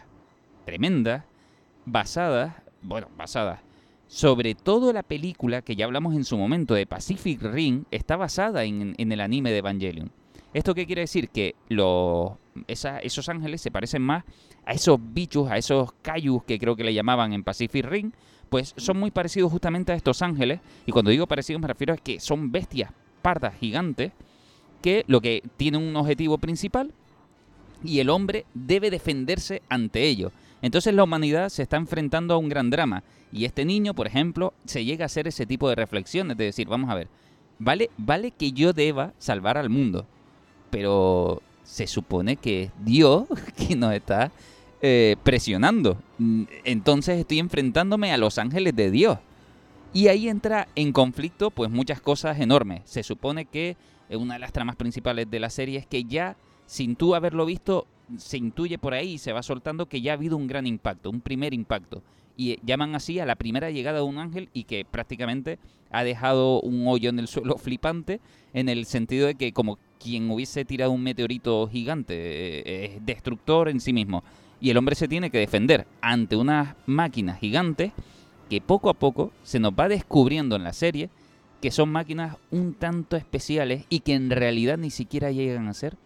tremendas, 0.64 1.25
basadas, 1.85 2.55
bueno, 2.83 3.09
basadas, 3.17 3.61
sobre 4.08 4.54
todo 4.54 4.92
la 4.92 5.02
película 5.02 5.62
que 5.62 5.76
ya 5.76 5.84
hablamos 5.84 6.14
en 6.14 6.25
su 6.25 6.37
momento 6.37 6.75
de 6.75 6.87
Pacific 6.87 7.42
Rim, 7.42 7.84
está 7.90 8.16
basada 8.16 8.64
en, 8.64 8.94
el 8.99 9.20
anime 9.20 9.50
de 9.50 9.58
Evangelion. 9.58 10.11
¿Esto 10.52 10.75
qué 10.75 10.87
quiere 10.87 11.02
decir? 11.02 11.28
Que 11.30 11.56
los, 11.68 12.32
esos 12.68 13.28
ángeles 13.28 13.61
se 13.61 13.70
parecen 13.70 14.02
más 14.02 14.25
a 14.64 14.73
esos 14.73 14.99
bichos, 15.00 15.50
a 15.50 15.58
esos 15.58 15.92
Kaijus 16.02 16.44
que 16.44 16.58
creo 16.58 16.76
que 16.76 16.84
le 16.84 16.94
llamaban 16.94 17.32
en 17.32 17.42
Pacific 17.42 17.84
Rim, 17.84 18.12
pues 18.49 18.73
son 18.76 18.99
muy 18.99 19.11
parecidos 19.11 19.50
justamente 19.50 19.92
a 19.92 19.96
estos 19.96 20.23
ángeles. 20.23 20.61
Y 20.87 20.92
cuando 20.92 21.11
digo 21.11 21.26
parecidos 21.26 21.61
me 21.61 21.68
refiero 21.68 21.94
a 21.94 21.96
que 21.96 22.20
son 22.20 22.52
bestias 22.52 22.92
pardas 23.20 23.54
gigantes 23.58 24.12
que 24.80 25.04
lo 25.08 25.20
que 25.20 25.42
tienen 25.56 25.82
un 25.82 25.96
objetivo 25.96 26.38
principal 26.38 26.92
y 27.82 28.00
el 28.00 28.11
hombre 28.11 28.44
debe 28.54 28.90
defenderse 28.90 29.62
ante 29.68 30.04
ellos. 30.04 30.30
Entonces 30.64 30.94
la 30.94 31.04
humanidad 31.04 31.50
se 31.50 31.61
está 31.61 31.76
enfrentando 31.76 32.33
a 32.33 32.38
un 32.38 32.49
gran 32.49 32.71
drama 32.71 33.04
y 33.30 33.44
este 33.44 33.66
niño, 33.66 33.92
por 33.92 34.06
ejemplo, 34.06 34.54
se 34.64 34.83
llega 34.83 35.04
a 35.04 35.06
hacer 35.06 35.28
ese 35.28 35.44
tipo 35.44 35.68
de 35.68 35.75
reflexiones 35.75 36.38
de 36.38 36.44
decir, 36.44 36.68
vamos 36.68 36.88
a 36.88 36.94
ver, 36.94 37.09
vale, 37.59 37.90
vale 37.99 38.30
que 38.30 38.50
yo 38.50 38.73
deba 38.73 39.12
salvar 39.18 39.59
al 39.59 39.68
mundo, 39.68 40.06
pero 40.71 41.42
se 41.64 41.87
supone 41.87 42.37
que 42.37 42.62
es 42.62 42.71
Dios 42.83 43.26
que 43.59 43.76
nos 43.76 43.92
está 43.92 44.33
eh, 44.80 45.16
presionando. 45.23 45.99
Entonces 46.64 47.18
estoy 47.18 47.40
enfrentándome 47.40 48.11
a 48.11 48.16
los 48.16 48.38
ángeles 48.38 48.75
de 48.75 48.90
Dios. 48.90 49.18
Y 49.92 50.09
ahí 50.09 50.30
entra 50.30 50.68
en 50.76 50.92
conflicto 50.92 51.50
pues 51.50 51.71
muchas 51.71 52.00
cosas 52.00 52.40
enormes. 52.40 52.80
Se 52.87 53.02
supone 53.02 53.44
que 53.44 53.76
una 54.09 54.33
de 54.33 54.40
las 54.40 54.52
tramas 54.52 54.76
principales 54.76 55.30
de 55.30 55.40
la 55.40 55.50
serie 55.50 55.78
es 55.78 55.87
que 55.87 56.04
ya, 56.04 56.38
sin 56.64 56.97
tú 56.97 57.14
haberlo 57.14 57.44
visto, 57.44 57.87
se 58.18 58.37
intuye 58.37 58.78
por 58.78 58.94
ahí 58.94 59.14
y 59.14 59.18
se 59.18 59.32
va 59.32 59.42
soltando 59.42 59.87
que 59.87 60.00
ya 60.00 60.12
ha 60.12 60.14
habido 60.14 60.37
un 60.37 60.46
gran 60.46 60.66
impacto, 60.66 61.11
un 61.11 61.20
primer 61.20 61.54
impacto. 61.54 62.02
Y 62.37 62.52
eh, 62.52 62.58
llaman 62.64 62.94
así 62.94 63.18
a 63.20 63.26
la 63.26 63.37
primera 63.37 63.70
llegada 63.70 63.99
de 63.99 64.04
un 64.04 64.18
ángel 64.18 64.49
y 64.52 64.64
que 64.64 64.84
prácticamente 64.84 65.58
ha 65.90 66.04
dejado 66.04 66.61
un 66.61 66.87
hoyo 66.87 67.11
en 67.11 67.18
el 67.18 67.28
suelo 67.28 67.56
flipante 67.56 68.20
en 68.52 68.68
el 68.68 68.87
sentido 68.87 69.26
de 69.26 69.34
que 69.34 69.52
como 69.52 69.78
quien 69.99 70.30
hubiese 70.30 70.64
tirado 70.64 70.92
un 70.92 71.02
meteorito 71.02 71.68
gigante, 71.68 72.14
eh, 72.14 72.84
es 72.84 73.06
destructor 73.06 73.68
en 73.68 73.80
sí 73.80 73.92
mismo. 73.92 74.23
Y 74.61 74.70
el 74.70 74.76
hombre 74.76 74.94
se 74.94 75.08
tiene 75.08 75.30
que 75.30 75.38
defender 75.38 75.87
ante 76.00 76.37
unas 76.37 76.75
máquinas 76.87 77.38
gigantes 77.38 77.92
que 78.49 78.61
poco 78.61 78.90
a 78.90 78.94
poco 78.94 79.32
se 79.42 79.58
nos 79.58 79.73
va 79.73 79.88
descubriendo 79.88 80.56
en 80.56 80.64
la 80.64 80.73
serie 80.73 81.11
que 81.61 81.70
son 81.70 81.90
máquinas 81.90 82.37
un 82.50 82.75
tanto 82.75 83.16
especiales 83.16 83.87
y 83.88 84.00
que 84.00 84.12
en 84.12 84.28
realidad 84.28 84.76
ni 84.76 84.90
siquiera 84.90 85.30
llegan 85.30 85.68
a 85.68 85.73
ser 85.73 85.96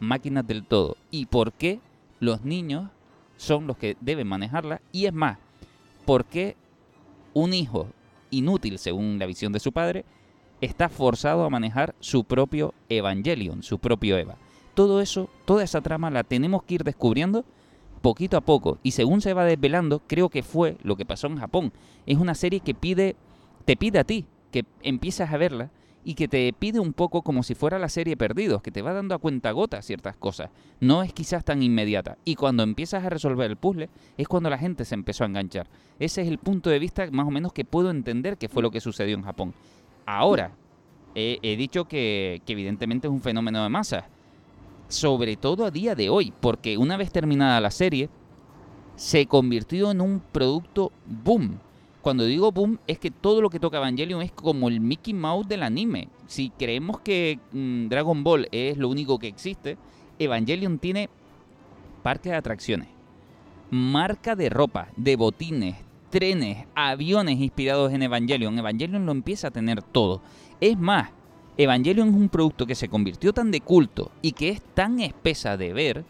máquinas 0.00 0.46
del 0.46 0.64
todo. 0.64 0.96
Y 1.10 1.26
por 1.26 1.52
qué 1.52 1.80
los 2.20 2.44
niños 2.44 2.90
son 3.36 3.66
los 3.66 3.76
que 3.76 3.96
deben 4.00 4.26
manejarlas. 4.26 4.80
Y 4.92 5.06
es 5.06 5.12
más, 5.12 5.38
por 6.04 6.24
qué 6.24 6.56
un 7.34 7.52
hijo 7.52 7.88
inútil, 8.30 8.78
según 8.78 9.18
la 9.18 9.26
visión 9.26 9.52
de 9.52 9.60
su 9.60 9.72
padre, 9.72 10.04
está 10.60 10.88
forzado 10.88 11.44
a 11.44 11.50
manejar 11.50 11.94
su 12.00 12.24
propio 12.24 12.74
Evangelion, 12.88 13.62
su 13.62 13.78
propio 13.78 14.16
Eva. 14.16 14.36
Todo 14.74 15.00
eso, 15.00 15.28
toda 15.44 15.64
esa 15.64 15.80
trama 15.80 16.10
la 16.10 16.24
tenemos 16.24 16.62
que 16.62 16.74
ir 16.74 16.84
descubriendo 16.84 17.44
poquito 18.02 18.36
a 18.36 18.40
poco. 18.40 18.78
Y 18.82 18.92
según 18.92 19.20
se 19.20 19.34
va 19.34 19.44
desvelando, 19.44 20.00
creo 20.06 20.28
que 20.28 20.42
fue 20.42 20.76
lo 20.82 20.96
que 20.96 21.04
pasó 21.04 21.26
en 21.26 21.38
Japón. 21.38 21.72
Es 22.06 22.18
una 22.18 22.34
serie 22.34 22.60
que 22.60 22.74
pide, 22.74 23.16
te 23.64 23.76
pide 23.76 23.98
a 23.98 24.04
ti 24.04 24.26
que 24.52 24.64
empiezas 24.82 25.32
a 25.32 25.36
verla 25.36 25.70
y 26.08 26.14
que 26.14 26.28
te 26.28 26.52
pide 26.52 26.78
un 26.78 26.92
poco 26.92 27.22
como 27.22 27.42
si 27.42 27.56
fuera 27.56 27.80
la 27.80 27.88
serie 27.88 28.16
Perdidos, 28.16 28.62
que 28.62 28.70
te 28.70 28.80
va 28.80 28.92
dando 28.92 29.12
a 29.16 29.18
cuenta 29.18 29.50
gota 29.50 29.82
ciertas 29.82 30.16
cosas. 30.16 30.50
No 30.78 31.02
es 31.02 31.12
quizás 31.12 31.44
tan 31.44 31.64
inmediata. 31.64 32.16
Y 32.24 32.36
cuando 32.36 32.62
empiezas 32.62 33.04
a 33.04 33.10
resolver 33.10 33.50
el 33.50 33.56
puzzle, 33.56 33.90
es 34.16 34.28
cuando 34.28 34.48
la 34.48 34.56
gente 34.56 34.84
se 34.84 34.94
empezó 34.94 35.24
a 35.24 35.26
enganchar. 35.26 35.66
Ese 35.98 36.22
es 36.22 36.28
el 36.28 36.38
punto 36.38 36.70
de 36.70 36.78
vista 36.78 37.10
más 37.10 37.26
o 37.26 37.32
menos 37.32 37.52
que 37.52 37.64
puedo 37.64 37.90
entender 37.90 38.38
que 38.38 38.48
fue 38.48 38.62
lo 38.62 38.70
que 38.70 38.80
sucedió 38.80 39.16
en 39.16 39.24
Japón. 39.24 39.52
Ahora, 40.06 40.52
he, 41.16 41.56
dicho 41.56 41.86
que, 41.86 42.40
que 42.46 42.52
evidentemente 42.52 43.08
es 43.08 43.12
un 43.12 43.20
fenómeno 43.20 43.64
de 43.64 43.68
masas. 43.68 44.04
Sobre 44.86 45.36
todo 45.36 45.64
a 45.64 45.72
día 45.72 45.96
de 45.96 46.08
hoy, 46.08 46.32
porque 46.40 46.78
una 46.78 46.96
vez 46.96 47.10
terminada 47.10 47.60
la 47.60 47.72
serie, 47.72 48.10
se 48.94 49.26
convirtió 49.26 49.90
en 49.90 50.00
un 50.00 50.20
producto 50.20 50.92
boom. 51.04 51.58
Cuando 52.06 52.24
digo 52.24 52.52
boom, 52.52 52.78
es 52.86 53.00
que 53.00 53.10
todo 53.10 53.42
lo 53.42 53.50
que 53.50 53.58
toca 53.58 53.78
Evangelion 53.78 54.22
es 54.22 54.30
como 54.30 54.68
el 54.68 54.78
Mickey 54.78 55.12
Mouse 55.12 55.48
del 55.48 55.64
anime. 55.64 56.06
Si 56.28 56.50
creemos 56.50 57.00
que 57.00 57.40
mm, 57.50 57.88
Dragon 57.88 58.22
Ball 58.22 58.46
es 58.52 58.78
lo 58.78 58.88
único 58.88 59.18
que 59.18 59.26
existe, 59.26 59.76
Evangelion 60.16 60.78
tiene 60.78 61.08
parques 62.04 62.30
de 62.30 62.38
atracciones, 62.38 62.86
marca 63.72 64.36
de 64.36 64.48
ropa, 64.50 64.86
de 64.96 65.16
botines, 65.16 65.78
trenes, 66.08 66.68
aviones 66.76 67.40
inspirados 67.40 67.92
en 67.92 68.04
Evangelion. 68.04 68.56
Evangelion 68.56 69.04
lo 69.04 69.10
empieza 69.10 69.48
a 69.48 69.50
tener 69.50 69.82
todo. 69.82 70.22
Es 70.60 70.78
más, 70.78 71.10
Evangelion 71.56 72.10
es 72.10 72.14
un 72.14 72.28
producto 72.28 72.66
que 72.66 72.76
se 72.76 72.88
convirtió 72.88 73.32
tan 73.32 73.50
de 73.50 73.62
culto 73.62 74.12
y 74.22 74.30
que 74.30 74.50
es 74.50 74.62
tan 74.62 75.00
espesa 75.00 75.56
de 75.56 75.72
ver. 75.72 76.04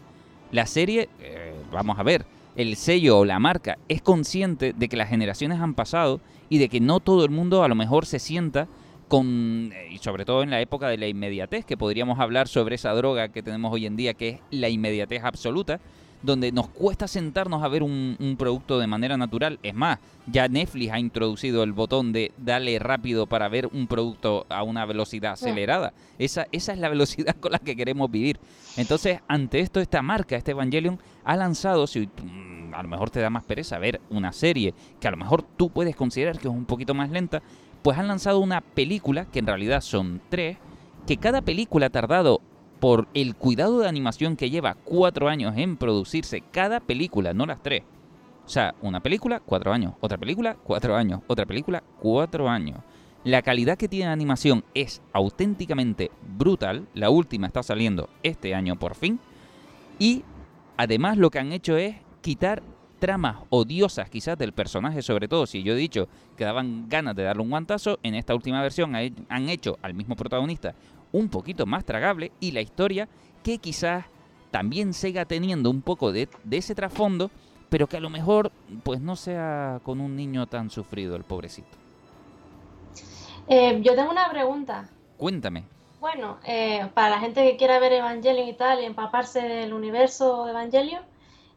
La 0.51 0.67
serie, 0.67 1.09
eh, 1.19 1.55
vamos 1.71 1.97
a 1.97 2.03
ver, 2.03 2.27
el 2.57 2.75
sello 2.75 3.19
o 3.19 3.25
la 3.25 3.39
marca 3.39 3.77
es 3.87 4.01
consciente 4.01 4.73
de 4.73 4.89
que 4.89 4.97
las 4.97 5.09
generaciones 5.09 5.59
han 5.61 5.75
pasado 5.75 6.19
y 6.49 6.57
de 6.57 6.69
que 6.69 6.79
no 6.79 6.99
todo 6.99 7.23
el 7.23 7.29
mundo 7.29 7.63
a 7.63 7.67
lo 7.67 7.75
mejor 7.75 8.07
se 8.07 8.17
sienta 8.17 8.67
con, 9.07 9.71
eh, 9.73 9.89
y 9.91 9.99
sobre 9.99 10.25
todo 10.25 10.41
en 10.41 10.49
la 10.49 10.59
época 10.59 10.89
de 10.89 10.97
la 10.97 11.07
inmediatez, 11.07 11.65
que 11.65 11.77
podríamos 11.77 12.19
hablar 12.19 12.47
sobre 12.47 12.75
esa 12.75 12.93
droga 12.93 13.29
que 13.29 13.43
tenemos 13.43 13.71
hoy 13.71 13.85
en 13.85 13.95
día, 13.95 14.15
que 14.15 14.29
es 14.29 14.39
la 14.49 14.69
inmediatez 14.69 15.23
absoluta, 15.23 15.79
donde 16.21 16.51
nos 16.51 16.67
cuesta 16.69 17.07
sentarnos 17.07 17.63
a 17.63 17.67
ver 17.67 17.83
un, 17.83 18.15
un 18.19 18.37
producto 18.37 18.79
de 18.79 18.87
manera 18.87 19.17
natural. 19.17 19.59
Es 19.63 19.75
más, 19.75 19.99
ya 20.25 20.47
Netflix 20.47 20.91
ha 20.91 20.99
introducido 20.99 21.63
el 21.63 21.73
botón 21.73 22.11
de 22.11 22.31
darle 22.37 22.77
rápido 22.79 23.27
para 23.27 23.47
ver 23.47 23.67
un 23.67 23.87
producto 23.87 24.45
a 24.49 24.63
una 24.63 24.85
velocidad 24.85 25.33
acelerada. 25.33 25.93
Esa, 26.19 26.47
esa 26.51 26.73
es 26.73 26.79
la 26.79 26.89
velocidad 26.89 27.35
con 27.39 27.51
la 27.51 27.59
que 27.59 27.75
queremos 27.75 28.11
vivir. 28.11 28.39
Entonces, 28.75 29.19
ante 29.27 29.59
esto, 29.59 29.79
esta 29.79 30.01
marca, 30.01 30.35
este 30.35 30.51
Evangelion, 30.51 30.99
ha 31.23 31.35
lanzado, 31.35 31.87
si 31.87 32.07
mm, 32.07 32.73
a 32.73 32.83
lo 32.83 32.89
mejor 32.89 33.09
te 33.09 33.19
da 33.19 33.29
más 33.29 33.43
pereza 33.43 33.77
ver 33.79 34.01
una 34.09 34.31
serie 34.31 34.73
que 34.99 35.07
a 35.07 35.11
lo 35.11 35.17
mejor 35.17 35.43
tú 35.43 35.69
puedes 35.69 35.95
considerar 35.95 36.37
que 36.39 36.47
es 36.47 36.53
un 36.53 36.65
poquito 36.65 36.93
más 36.93 37.09
lenta, 37.09 37.41
pues 37.81 37.97
han 37.97 38.07
lanzado 38.07 38.39
una 38.39 38.61
película, 38.61 39.25
que 39.25 39.39
en 39.39 39.47
realidad 39.47 39.81
son 39.81 40.21
tres, 40.29 40.57
que 41.05 41.17
cada 41.17 41.41
película 41.41 41.85
ha 41.85 41.89
tardado 41.89 42.41
por 42.79 43.07
el 43.13 43.35
cuidado 43.35 43.79
de 43.79 43.87
animación 43.87 44.35
que 44.35 44.49
lleva 44.49 44.75
cuatro 44.83 45.27
años 45.27 45.55
en 45.57 45.77
producirse, 45.77 46.43
cada 46.51 46.79
película, 46.79 47.33
no 47.33 47.45
las 47.45 47.61
tres. 47.61 47.83
O 48.45 48.49
sea, 48.49 48.75
una 48.81 49.01
película, 49.01 49.39
cuatro 49.39 49.73
años, 49.73 49.93
otra 49.99 50.17
película, 50.17 50.55
cuatro 50.63 50.95
años, 50.95 51.21
otra 51.27 51.45
película, 51.45 51.83
cuatro 51.99 52.49
años. 52.49 52.79
La 53.23 53.41
calidad 53.41 53.77
que 53.77 53.89
tiene 53.89 54.05
la 54.05 54.13
animación 54.13 54.63
es 54.73 55.01
auténticamente 55.11 56.11
brutal. 56.37 56.87
La 56.93 57.09
última 57.09 57.47
está 57.47 57.61
saliendo 57.61 58.09
este 58.23 58.55
año 58.55 58.77
por 58.77 58.95
fin. 58.95 59.19
Y 59.99 60.23
además 60.77 61.17
lo 61.17 61.29
que 61.29 61.39
han 61.39 61.51
hecho 61.51 61.75
es 61.75 61.97
quitar 62.21 62.63
tramas 62.99 63.37
odiosas 63.49 64.09
quizás 64.09 64.37
del 64.37 64.53
personaje, 64.53 65.01
sobre 65.01 65.27
todo 65.27 65.45
si 65.45 65.61
yo 65.61 65.73
he 65.73 65.77
dicho 65.77 66.07
que 66.35 66.45
daban 66.45 66.87
ganas 66.89 67.15
de 67.15 67.23
darle 67.23 67.43
un 67.43 67.49
guantazo, 67.49 67.99
en 68.01 68.15
esta 68.15 68.33
última 68.33 68.61
versión 68.61 68.95
han 68.95 69.49
hecho 69.49 69.77
al 69.81 69.93
mismo 69.93 70.15
protagonista 70.15 70.73
un 71.11 71.29
poquito 71.29 71.65
más 71.65 71.85
tragable 71.85 72.31
y 72.39 72.51
la 72.51 72.61
historia 72.61 73.07
que 73.43 73.57
quizás 73.59 74.05
también 74.51 74.93
siga 74.93 75.25
teniendo 75.25 75.69
un 75.69 75.81
poco 75.81 76.11
de, 76.11 76.29
de 76.43 76.57
ese 76.57 76.75
trasfondo, 76.75 77.31
pero 77.69 77.87
que 77.87 77.97
a 77.97 78.01
lo 78.01 78.09
mejor 78.09 78.51
pues 78.83 79.01
no 79.01 79.15
sea 79.15 79.79
con 79.83 79.99
un 79.99 80.15
niño 80.15 80.47
tan 80.47 80.69
sufrido 80.69 81.15
el 81.15 81.23
pobrecito. 81.23 81.77
Eh, 83.47 83.79
yo 83.81 83.95
tengo 83.95 84.11
una 84.11 84.29
pregunta. 84.29 84.89
Cuéntame. 85.17 85.63
Bueno, 85.99 86.37
eh, 86.45 86.87
para 86.93 87.09
la 87.09 87.19
gente 87.19 87.43
que 87.43 87.57
quiera 87.57 87.79
ver 87.79 87.93
Evangelion 87.93 88.47
y 88.47 88.53
tal, 88.53 88.81
y 88.81 88.85
empaparse 88.85 89.41
del 89.41 89.73
universo 89.73 90.45
de 90.45 90.51
Evangelion, 90.51 91.03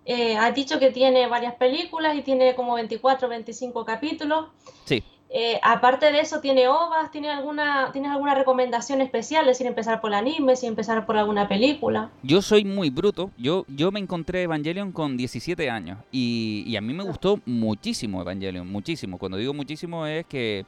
eh, 0.07 0.37
has 0.37 0.55
dicho 0.55 0.79
que 0.79 0.91
tiene 0.91 1.27
varias 1.27 1.55
películas 1.57 2.17
y 2.17 2.23
tiene 2.23 2.55
como 2.55 2.75
24 2.75 3.27
o 3.27 3.31
25 3.31 3.85
capítulos. 3.85 4.47
Sí. 4.85 5.05
Eh, 5.33 5.61
aparte 5.63 6.11
de 6.11 6.21
eso, 6.21 6.41
¿tiene 6.41 6.67
ovas? 6.67 7.11
¿Tiene 7.13 7.31
alguna, 7.31 7.91
¿Tienes 7.93 8.11
alguna 8.11 8.35
recomendación 8.35 9.01
especial? 9.01 9.43
Es 9.43 9.59
decir, 9.59 9.67
empezar 9.67 10.01
por 10.01 10.11
el 10.11 10.17
anime, 10.17 10.57
si 10.57 10.67
empezar 10.67 11.07
por 11.07 11.17
alguna 11.17 11.47
película. 11.47 12.11
Yo 12.23 12.43
soy 12.43 12.65
muy 12.65 12.91
bruto. 12.91 13.31
Yo, 13.39 13.65
yo 13.69 13.93
me 13.93 14.01
encontré 14.01 14.43
Evangelion 14.43 14.91
con 14.91 15.17
17 15.17 15.71
años 15.71 15.99
y, 16.11 16.65
y 16.67 16.77
a 16.77 16.81
mí 16.81 16.93
me 16.93 17.05
gustó 17.05 17.39
muchísimo 17.47 18.21
Evangelion, 18.21 18.71
muchísimo. 18.71 19.19
Cuando 19.19 19.39
digo 19.39 19.55
muchísimo 19.55 20.05
es 20.05 20.27
que 20.27 20.67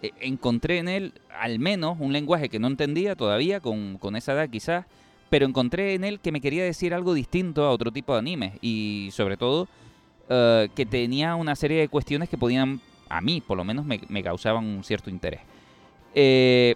eh, 0.00 0.12
encontré 0.20 0.78
en 0.78 0.88
él 0.88 1.12
al 1.38 1.58
menos 1.58 1.96
un 1.98 2.12
lenguaje 2.12 2.48
que 2.48 2.60
no 2.60 2.68
entendía 2.68 3.16
todavía 3.16 3.60
con, 3.60 3.98
con 3.98 4.14
esa 4.14 4.32
edad 4.32 4.48
quizás, 4.48 4.86
pero 5.28 5.44
encontré 5.44 5.94
en 5.94 6.04
él 6.04 6.20
que 6.20 6.32
me 6.32 6.40
quería 6.40 6.64
decir 6.64 6.94
algo 6.94 7.14
distinto 7.14 7.64
a 7.64 7.70
otro 7.70 7.90
tipo 7.90 8.12
de 8.12 8.20
animes 8.20 8.54
y 8.62 9.10
sobre 9.12 9.36
todo 9.36 9.68
eh, 10.28 10.68
que 10.74 10.86
tenía 10.86 11.34
una 11.34 11.56
serie 11.56 11.80
de 11.80 11.88
cuestiones 11.88 12.28
que 12.28 12.38
podían, 12.38 12.80
a 13.08 13.20
mí 13.20 13.40
por 13.40 13.56
lo 13.56 13.64
menos, 13.64 13.84
me, 13.84 14.22
causaban 14.22 14.64
un 14.64 14.84
cierto 14.84 15.10
interés. 15.10 15.40
Eh, 16.14 16.74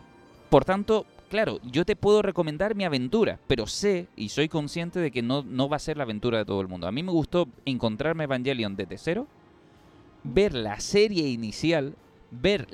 por 0.51 0.65
tanto, 0.65 1.07
claro, 1.29 1.61
yo 1.65 1.85
te 1.85 1.97
puedo 1.97 2.23
recomendar 2.23 2.75
mi 2.75 2.85
aventura, 2.85 3.39
pero 3.47 3.67
sé 3.67 4.09
y 4.17 4.29
soy 4.29 4.49
consciente 4.49 5.01
de 5.01 5.11
que 5.11 5.23
no, 5.23 5.43
no 5.43 5.69
va 5.69 5.77
a 5.77 5.81
ser 5.81 5.97
la 5.97 6.05
aventura 6.05 6.39
de 6.39 6.45
todo 6.45 6.61
el 6.61 6.69
mundo. 6.69 6.87
A 6.87 6.93
mí 6.93 7.03
me 7.03 7.12
gustó 7.12 7.49
encontrarme 7.65 8.25
Evangelion 8.25 8.77
desde 8.77 8.99
cero, 8.99 9.27
ver 10.25 10.55
la 10.55 10.79
serie 10.81 11.29
inicial, 11.29 11.95
ver 12.31 12.67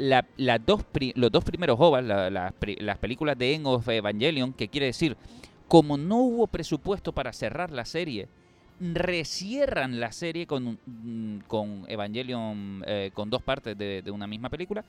dos 0.65 0.85
los 1.15 1.33
dos 1.33 1.45
primeros 1.45 1.77
OVAs, 1.81 2.05
las 2.05 2.99
películas 2.99 3.39
de 3.39 3.55
End 3.55 3.67
of 3.67 3.89
Evangelion, 3.89 4.53
que 4.53 4.69
quiere 4.69 4.87
decir, 4.87 5.17
como 5.67 5.97
no 5.97 6.19
hubo 6.19 6.47
presupuesto 6.47 7.13
para 7.13 7.33
cerrar 7.33 7.71
la 7.71 7.85
serie, 7.85 8.29
recierran 8.81 9.99
la 10.01 10.13
serie 10.13 10.47
con, 10.47 10.79
mm, 10.87 11.41
con 11.47 11.85
Evangelion, 11.89 12.85
eh, 12.87 13.11
con 13.13 13.31
dos 13.31 13.43
partes 13.43 13.77
de, 13.77 14.03
una 14.11 14.27
misma 14.27 14.49
película, 14.49 14.85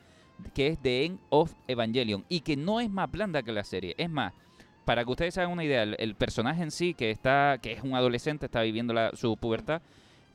que 0.54 0.68
es 0.68 0.80
The 0.80 1.06
End 1.06 1.20
of 1.30 1.54
Evangelion, 1.68 2.24
y 2.30 2.42
que 2.42 2.56
no 2.56 2.80
es 2.80 2.90
más 2.90 3.12
blanda 3.12 3.44
que 3.44 3.52
la 3.52 3.64
serie. 3.64 3.96
Es 3.98 4.10
más, 4.10 4.34
para 4.86 5.04
que 5.04 5.12
ustedes 5.12 5.38
hagan 5.38 5.52
una 5.52 5.64
idea, 5.64 5.84
el, 5.84 6.16
personaje 6.16 6.64
en 6.64 6.72
sí, 6.72 6.94
que 6.94 7.12
está 7.12 7.60
que 7.62 7.74
es 7.74 7.84
un 7.84 7.96
adolescente, 7.96 8.46
está 8.46 8.62
viviendo 8.62 8.94
la- 8.94 9.12
su 9.16 9.36
pubertad, 9.38 9.82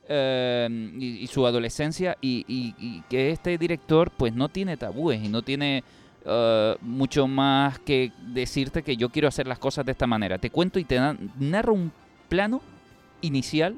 eh, 0.07 0.67
y, 0.99 1.25
su 1.27 1.47
adolescencia 1.47 2.15
y, 2.21 2.45
y- 2.47 3.01
que 3.09 3.31
este 3.31 3.57
director 3.57 4.11
pues 4.11 4.33
no 4.35 4.49
tiene 4.49 4.77
tabúes 4.77 5.23
y 5.23 5.29
no 5.29 5.41
tiene 5.41 5.83
eh, 6.25 6.75
mucho 6.81 7.27
más 7.27 7.79
que 7.79 8.11
decirte 8.27 8.83
que 8.83 8.97
yo 8.97 9.09
quiero 9.09 9.27
hacer 9.27 9.47
las 9.47 9.57
cosas 9.59 9.85
de 9.85 9.93
esta 9.93 10.05
manera. 10.07 10.37
Te 10.37 10.49
cuento 10.51 10.77
y 10.79 10.83
te 10.83 10.97
na- 10.99 11.17
narro 11.39 11.73
un 11.73 11.91
plano 12.29 12.61
inicial 13.21 13.75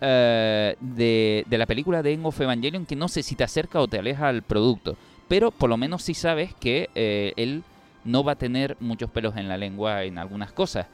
eh, 0.00 0.76
de, 0.80 1.44
de 1.48 1.58
la 1.58 1.66
película 1.66 2.02
de 2.02 2.12
End 2.12 2.26
of 2.26 2.40
Evangelion 2.40 2.86
que 2.86 2.96
no 2.96 3.08
sé 3.08 3.22
si 3.22 3.34
te 3.34 3.44
acerca 3.44 3.80
o 3.80 3.88
te 3.88 3.98
aleja 3.98 4.28
al 4.28 4.42
producto, 4.42 4.96
pero 5.28 5.50
por 5.50 5.68
lo 5.68 5.76
menos 5.76 6.02
sí 6.02 6.14
sabes 6.14 6.54
que 6.54 6.90
eh, 6.94 7.32
él 7.36 7.62
no 8.04 8.24
va 8.24 8.32
a 8.32 8.36
tener 8.36 8.76
muchos 8.80 9.10
pelos 9.10 9.36
en 9.36 9.48
la 9.48 9.56
lengua 9.56 10.04
en 10.04 10.18
algunas 10.18 10.52
cosas 10.52 10.86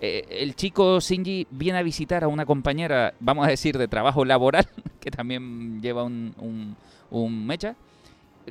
eh, 0.00 0.26
el 0.42 0.54
chico 0.54 1.00
Shinji 1.00 1.46
viene 1.50 1.78
a 1.78 1.82
visitar 1.82 2.24
a 2.24 2.28
una 2.28 2.44
compañera, 2.44 3.14
vamos 3.20 3.46
a 3.46 3.50
decir, 3.50 3.78
de 3.78 3.88
trabajo 3.88 4.24
laboral, 4.24 4.66
que 5.00 5.10
también 5.10 5.80
lleva 5.80 6.04
un, 6.04 6.34
un, 6.38 6.76
un 7.10 7.46
mecha, 7.46 7.74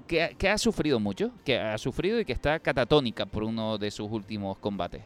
que, 0.08 0.36
que 0.38 0.50
ha 0.50 0.58
sufrido 0.58 1.00
mucho, 1.00 1.32
que 1.46 1.60
ha 1.60 1.78
sufrido 1.78 2.20
y 2.20 2.26
que 2.26 2.34
está 2.34 2.60
catatónica 2.60 3.28
por 3.28 3.44
uno 3.44 3.78
de 3.78 3.92
sus 3.92 4.10
últimos 4.10 4.58
combates. 4.58 5.04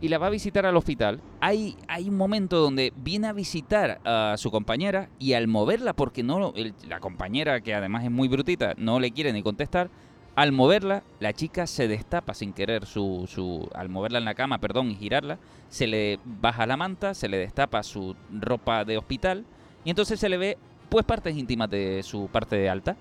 Y 0.00 0.08
la 0.08 0.18
va 0.18 0.26
a 0.26 0.30
visitar 0.30 0.66
al 0.66 0.76
hospital. 0.76 1.20
Hay, 1.40 1.76
hay 1.88 2.08
un 2.08 2.16
momento 2.16 2.58
donde 2.58 2.92
viene 2.96 3.28
a 3.28 3.32
visitar 3.32 4.00
a 4.04 4.34
su 4.36 4.50
compañera 4.50 5.08
y 5.18 5.32
al 5.32 5.48
moverla, 5.48 5.94
porque 5.94 6.22
no 6.22 6.52
la 6.88 7.00
compañera, 7.00 7.60
que 7.60 7.74
además 7.74 8.04
es 8.04 8.10
muy 8.10 8.28
brutita, 8.28 8.74
no 8.76 9.00
le 9.00 9.12
quiere 9.12 9.32
ni 9.32 9.42
contestar, 9.42 9.88
al 10.36 10.50
moverla, 10.50 11.04
la 11.20 11.32
chica 11.32 11.66
se 11.66 11.86
destapa 11.86 12.34
sin 12.34 12.52
querer 12.52 12.86
su, 12.86 13.24
su 13.28 13.68
al 13.72 13.88
moverla 13.88 14.18
en 14.18 14.24
la 14.24 14.34
cama, 14.34 14.58
perdón, 14.58 14.90
y 14.90 14.96
girarla, 14.96 15.38
se 15.68 15.86
le 15.86 16.18
baja 16.24 16.66
la 16.66 16.76
manta, 16.76 17.14
se 17.14 17.28
le 17.28 17.38
destapa 17.38 17.82
su 17.84 18.16
ropa 18.32 18.84
de 18.84 18.98
hospital 18.98 19.44
y 19.84 19.90
entonces 19.90 20.18
se 20.18 20.28
le 20.28 20.36
ve 20.36 20.58
pues 20.88 21.04
partes 21.04 21.36
íntimas 21.36 21.70
de 21.70 22.02
su 22.02 22.28
parte 22.28 22.56
de 22.56 22.68
alta. 22.68 22.96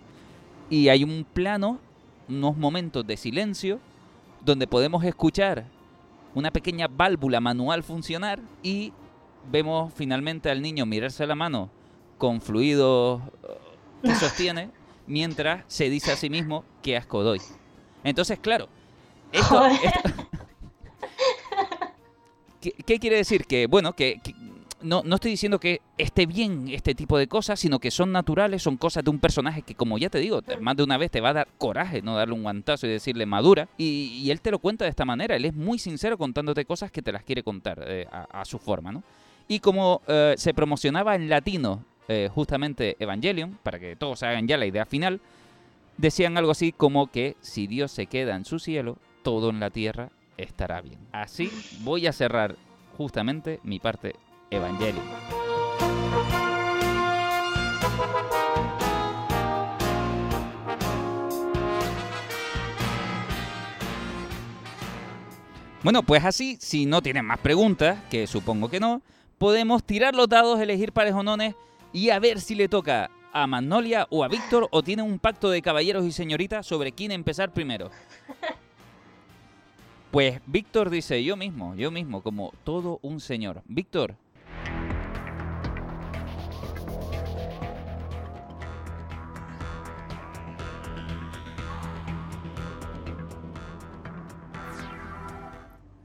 Y 0.69 0.89
hay 0.89 1.03
un 1.03 1.25
plano, 1.31 1.79
unos 2.29 2.55
momentos 2.55 3.05
de 3.05 3.17
silencio 3.17 3.79
donde 4.45 4.67
podemos 4.67 5.03
escuchar 5.03 5.65
una 6.35 6.51
pequeña 6.51 6.87
válvula 6.87 7.39
manual 7.39 7.83
funcionar 7.83 8.39
y 8.61 8.93
vemos 9.51 9.93
finalmente 9.93 10.49
al 10.49 10.61
niño 10.61 10.85
mirarse 10.85 11.27
la 11.27 11.35
mano 11.35 11.69
con 12.17 12.41
fluidos 12.41 13.21
eh, 13.43 13.47
que 14.03 14.15
sostiene 14.15 14.69
mientras 15.07 15.63
se 15.67 15.89
dice 15.89 16.11
a 16.11 16.15
sí 16.15 16.29
mismo 16.29 16.63
que 16.81 16.97
asco 16.97 17.23
doy. 17.23 17.41
Entonces, 18.03 18.39
claro, 18.39 18.67
esto, 19.31 19.61
¿Qué, 22.61 22.71
qué 22.71 22.99
quiere 22.99 23.17
decir? 23.17 23.45
Que, 23.45 23.67
bueno, 23.67 23.93
que, 23.93 24.21
que 24.23 24.33
no, 24.83 25.01
no 25.03 25.15
estoy 25.15 25.31
diciendo 25.31 25.59
que 25.59 25.81
esté 25.97 26.25
bien 26.25 26.67
este 26.69 26.93
tipo 26.93 27.17
de 27.17 27.27
cosas, 27.27 27.59
sino 27.59 27.79
que 27.79 27.91
son 27.91 28.11
naturales, 28.11 28.61
son 28.61 28.77
cosas 28.77 29.03
de 29.03 29.09
un 29.09 29.19
personaje 29.19 29.61
que, 29.61 29.75
como 29.75 29.97
ya 29.97 30.09
te 30.09 30.19
digo, 30.19 30.41
más 30.59 30.75
de 30.75 30.83
una 30.83 30.97
vez 30.97 31.09
te 31.11 31.21
va 31.21 31.29
a 31.29 31.33
dar 31.33 31.47
coraje 31.57 32.01
no 32.01 32.15
darle 32.15 32.33
un 32.33 32.43
guantazo 32.43 32.87
y 32.87 32.91
decirle 32.91 33.25
madura. 33.25 33.67
Y, 33.77 34.29
él 34.29 34.41
te 34.41 34.51
lo 34.51 34.59
cuenta 34.59 34.85
de 34.85 34.89
esta 34.89 35.05
manera, 35.05 35.35
él 35.35 35.45
es 35.45 35.53
muy 35.53 35.79
sincero 35.79 36.17
contándote 36.17 36.65
cosas 36.65 36.91
que 36.91 37.01
te 37.01 37.11
las 37.11 37.23
quiere 37.23 37.43
contar 37.43 37.83
eh, 37.87 38.07
a, 38.11 38.45
su 38.45 38.57
forma, 38.57 38.91
¿no? 38.91 39.03
Y 39.47 39.59
como 39.59 40.01
eh, 40.07 40.33
se 40.37 40.53
promocionaba 40.53 41.15
en 41.15 41.29
latino 41.29 41.83
eh, 42.07 42.29
justamente 42.33 42.95
Evangelion, 42.99 43.57
para 43.63 43.79
que 43.79 43.95
todos 43.95 44.23
hagan 44.23 44.47
ya 44.47 44.57
la 44.57 44.65
idea 44.65 44.85
final, 44.85 45.21
decían 45.97 46.37
algo 46.37 46.51
así 46.51 46.71
como 46.71 47.07
que 47.07 47.35
si 47.41 47.67
Dios 47.67 47.91
se 47.91 48.07
queda 48.07 48.35
en 48.35 48.45
su 48.45 48.59
cielo, 48.59 48.97
todo 49.21 49.49
en 49.49 49.59
la 49.59 49.69
tierra 49.69 50.09
estará 50.37 50.81
bien. 50.81 50.99
Así 51.11 51.51
voy 51.81 52.07
a 52.07 52.13
cerrar 52.13 52.55
justamente 52.97 53.59
mi 53.63 53.79
parte 53.79 54.15
Evangelion. 54.49 55.03
Bueno, 65.83 66.01
pues 66.01 66.23
así, 66.23 66.57
si 66.61 66.85
no 66.85 67.01
tienen 67.01 67.25
más 67.25 67.39
preguntas, 67.39 67.99
que 68.09 68.25
supongo 68.25 68.69
que 68.69 68.79
no, 68.79 69.01
podemos 69.37 69.83
tirar 69.83 70.15
los 70.15 70.29
dados, 70.29 70.59
elegir 70.61 70.93
pares 70.93 71.13
o 71.13 71.23
nones 71.23 71.55
y 71.91 72.09
a 72.09 72.19
ver 72.19 72.39
si 72.39 72.55
le 72.55 72.69
toca 72.69 73.11
a 73.33 73.47
Magnolia 73.47 74.07
o 74.09 74.23
a 74.23 74.29
Víctor 74.29 74.69
o 74.71 74.81
tienen 74.81 75.05
un 75.05 75.19
pacto 75.19 75.49
de 75.49 75.61
caballeros 75.61 76.05
y 76.05 76.13
señoritas 76.13 76.65
sobre 76.65 76.93
quién 76.93 77.11
empezar 77.11 77.51
primero. 77.51 77.91
Pues 80.11 80.39
Víctor 80.45 80.91
dice, 80.91 81.23
yo 81.23 81.35
mismo, 81.35 81.73
yo 81.75 81.89
mismo, 81.89 82.21
como 82.21 82.53
todo 82.63 82.99
un 83.01 83.19
señor. 83.19 83.63
Víctor, 83.65 84.15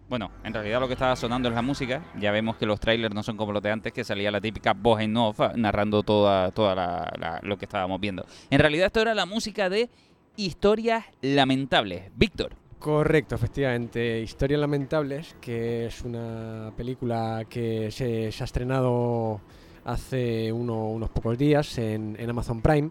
Bueno, 0.08 0.30
en 0.42 0.54
realidad 0.54 0.80
lo 0.80 0.86
que 0.86 0.94
estaba 0.94 1.14
sonando 1.16 1.48
es 1.50 1.54
la 1.54 1.60
música. 1.62 2.02
Ya 2.18 2.30
vemos 2.32 2.56
que 2.56 2.64
los 2.64 2.80
trailers 2.80 3.14
no 3.14 3.22
son 3.22 3.36
como 3.36 3.52
los 3.52 3.62
de 3.62 3.70
antes, 3.70 3.92
que 3.92 4.04
salía 4.04 4.30
la 4.30 4.40
típica 4.40 4.72
voz 4.72 5.00
en 5.02 5.14
off 5.16 5.38
ah, 5.40 5.52
narrando 5.54 6.02
toda, 6.02 6.50
toda 6.50 6.74
la- 6.74 7.40
lo 7.42 7.58
que 7.58 7.66
estábamos 7.66 8.00
viendo. 8.00 8.24
En 8.50 8.58
realidad 8.58 8.86
esto 8.86 9.02
era 9.02 9.14
la 9.14 9.26
música 9.26 9.68
de 9.68 9.90
Historias 10.36 11.04
Lamentables. 11.20 12.10
Víctor, 12.16 12.52
Correcto, 12.78 13.34
efectivamente. 13.34 14.20
Historias 14.22 14.60
Lamentables, 14.60 15.34
que 15.40 15.86
es 15.86 16.02
una 16.02 16.72
película 16.76 17.44
que 17.50 17.90
se, 17.90 18.30
se 18.30 18.42
ha 18.42 18.46
estrenado 18.46 19.40
hace 19.84 20.52
uno- 20.52 20.88
unos 20.88 21.10
pocos 21.10 21.36
días 21.36 21.76
en, 21.78 22.16
en 22.20 22.30
Amazon 22.30 22.62
Prime. 22.62 22.90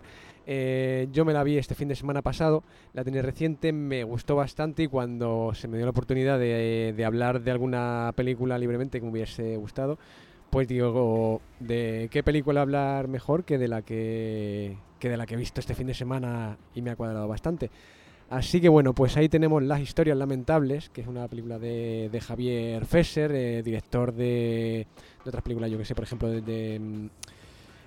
Eh, 0.50 1.10
yo 1.12 1.26
me 1.26 1.34
la 1.34 1.44
vi 1.44 1.58
este 1.58 1.76
fin 1.76 1.90
de 1.90 1.96
semana 1.96 2.22
pasado, 2.22 2.64
la 2.94 3.04
tenía 3.04 3.22
reciente, 3.22 3.74
me 3.74 4.06
gustó 4.06 4.38
bastante 4.38 4.84
y 4.84 4.88
cuando 4.88 5.52
se 5.54 5.68
me 5.68 5.76
dio 5.76 5.86
la 5.86 5.90
oportunidad 5.90 6.40
de, 6.40 7.04
hablar 7.06 7.42
de 7.42 7.52
alguna 7.52 8.14
película 8.16 8.58
libremente 8.58 9.02
que 9.02 9.06
me 9.06 9.12
hubiese 9.12 9.58
gustado, 9.58 10.00
pues 10.50 10.70
digo, 10.70 11.42
¿de 11.60 12.08
qué 12.12 12.24
película 12.24 12.62
hablar 12.62 13.10
mejor 13.10 13.44
que 13.44 13.58
de 13.58 13.68
la 13.68 13.82
que, 13.82 14.78
de 15.02 15.18
la 15.18 15.26
que 15.26 15.34
he 15.34 15.38
visto 15.38 15.60
este 15.60 15.76
fin 15.76 15.88
de 15.88 15.94
semana 15.94 16.58
y 16.74 16.82
me 16.82 16.92
ha 16.92 16.96
cuadrado 16.96 17.28
bastante? 17.28 17.70
Así 18.30 18.62
que 18.62 18.70
bueno, 18.70 18.94
pues 18.94 19.18
ahí 19.18 19.28
tenemos 19.28 19.62
Las 19.64 19.82
Historias 19.82 20.18
Lamentables, 20.18 20.90
que 20.90 21.02
es 21.02 21.08
una 21.08 21.28
película 21.28 21.60
de, 21.60 22.08
de 22.10 22.22
Javier 22.22 22.86
Fesser, 22.86 23.34
eh, 23.34 23.64
director 23.64 24.14
de, 24.14 24.88
de 25.26 25.30
otras 25.30 25.44
películas, 25.44 25.70
yo 25.72 25.78
que 25.78 25.86
sé, 25.86 25.94
por 25.94 26.06
ejemplo, 26.06 26.30
de, 26.30 26.42
de, 26.42 26.80
mm, 26.80 27.10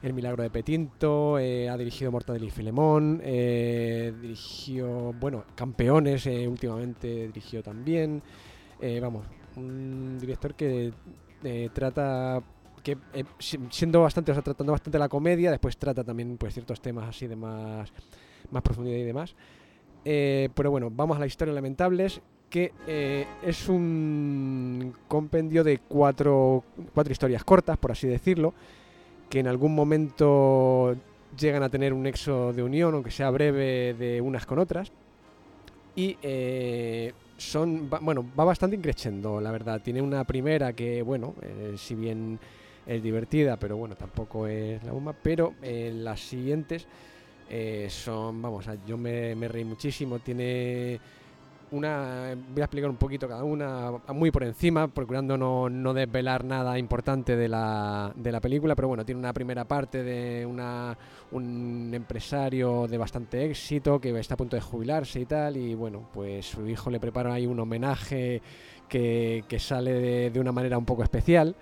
El 0.02 0.14
Milagro 0.14 0.42
de 0.42 0.48
Petinto, 0.48 1.38
eh, 1.38 1.68
ha 1.68 1.76
dirigido 1.76 2.10
Mortadelo 2.10 2.46
y 2.46 2.50
Filemón, 2.50 3.20
eh, 3.22 4.14
dirigió, 4.20 5.12
bueno, 5.12 5.44
Campeones, 5.54 6.24
eh, 6.26 6.48
últimamente 6.48 7.26
dirigió 7.26 7.62
también. 7.62 8.22
Vamos, 9.02 9.26
un 9.56 10.16
director 10.18 10.54
que 10.54 10.90
trata 11.74 12.42
que 12.82 12.96
si- 13.38 13.58
siendo 13.68 14.00
bastante, 14.00 14.30
o 14.32 14.34
sea, 14.34 14.42
tratando 14.42 14.72
bastante 14.72 14.98
la 14.98 15.10
comedia, 15.10 15.50
después 15.50 15.76
trata 15.76 16.02
también 16.02 16.38
pues 16.38 16.54
ciertos 16.54 16.80
temas 16.80 17.06
así 17.06 17.26
de 17.26 17.36
más, 17.36 17.92
más 18.50 18.62
profundidad 18.62 18.96
y 18.96 19.02
demás. 19.02 19.34
Pero 20.02 20.70
bueno, 20.70 20.88
vamos 20.90 21.18
a 21.18 21.20
la 21.20 21.26
historia 21.26 21.52
lamentables, 21.52 22.22
que 22.48 22.72
es 23.42 23.68
un 23.68 24.94
compendio 25.06 25.62
de 25.62 25.76
cuatro, 25.76 26.64
cuatro 26.94 27.12
historias 27.12 27.44
cortas, 27.44 27.76
por 27.76 27.92
así 27.92 28.08
decirlo, 28.08 28.54
que 29.30 29.38
en 29.38 29.46
algún 29.46 29.74
momento 29.74 30.96
llegan 31.38 31.62
a 31.62 31.68
tener 31.68 31.92
un 31.92 32.02
nexo 32.02 32.52
de 32.52 32.62
unión, 32.62 32.92
aunque 32.94 33.12
sea 33.12 33.30
breve, 33.30 33.94
de 33.94 34.20
unas 34.20 34.44
con 34.44 34.58
otras. 34.58 34.92
Y 35.94 36.18
eh, 36.20 37.12
son, 37.36 37.88
bueno, 37.88 38.26
va 38.38 38.44
bastante 38.44 38.76
increciendo, 38.76 39.40
la 39.40 39.52
verdad. 39.52 39.80
Tiene 39.80 40.02
una 40.02 40.24
primera 40.24 40.72
que, 40.72 41.00
bueno, 41.02 41.34
eh, 41.42 41.74
si 41.76 41.94
bien 41.94 42.38
es 42.86 43.02
divertida, 43.02 43.56
pero 43.56 43.76
bueno, 43.76 43.94
tampoco 43.94 44.48
es 44.48 44.82
la 44.82 44.92
bomba. 44.92 45.14
Pero 45.22 45.54
eh, 45.62 45.92
las 45.94 46.20
siguientes 46.20 46.86
son, 47.88 48.40
vamos, 48.40 48.66
yo 48.86 48.96
me, 48.96 49.34
me 49.34 49.48
reí 49.48 49.64
muchísimo. 49.64 50.18
Tiene 50.18 51.00
una, 51.72 52.34
voy 52.52 52.62
a 52.62 52.64
explicar 52.64 52.90
un 52.90 52.96
poquito 52.96 53.28
cada 53.28 53.44
una, 53.44 53.92
muy 54.08 54.30
por 54.30 54.44
encima, 54.44 54.88
procurando 54.88 55.36
no, 55.36 55.68
no 55.68 55.94
desvelar 55.94 56.44
nada 56.44 56.78
importante 56.78 57.36
de 57.36 57.48
la, 57.48 58.12
de 58.14 58.32
la 58.32 58.40
película, 58.40 58.74
pero 58.74 58.88
bueno, 58.88 59.04
tiene 59.04 59.18
una 59.18 59.32
primera 59.32 59.64
parte 59.64 60.02
de 60.02 60.44
una, 60.44 60.96
un 61.32 61.90
empresario 61.92 62.86
de 62.88 62.98
bastante 62.98 63.44
éxito 63.44 64.00
que 64.00 64.18
está 64.18 64.34
a 64.34 64.36
punto 64.36 64.56
de 64.56 64.62
jubilarse 64.62 65.20
y 65.20 65.26
tal, 65.26 65.56
y 65.56 65.74
bueno, 65.74 66.08
pues 66.12 66.46
su 66.46 66.66
hijo 66.66 66.90
le 66.90 67.00
prepara 67.00 67.34
ahí 67.34 67.46
un 67.46 67.60
homenaje 67.60 68.42
que, 68.88 69.44
que 69.48 69.58
sale 69.58 69.92
de, 69.92 70.30
de 70.30 70.40
una 70.40 70.52
manera 70.52 70.76
un 70.76 70.84
poco 70.84 71.02
especial. 71.02 71.54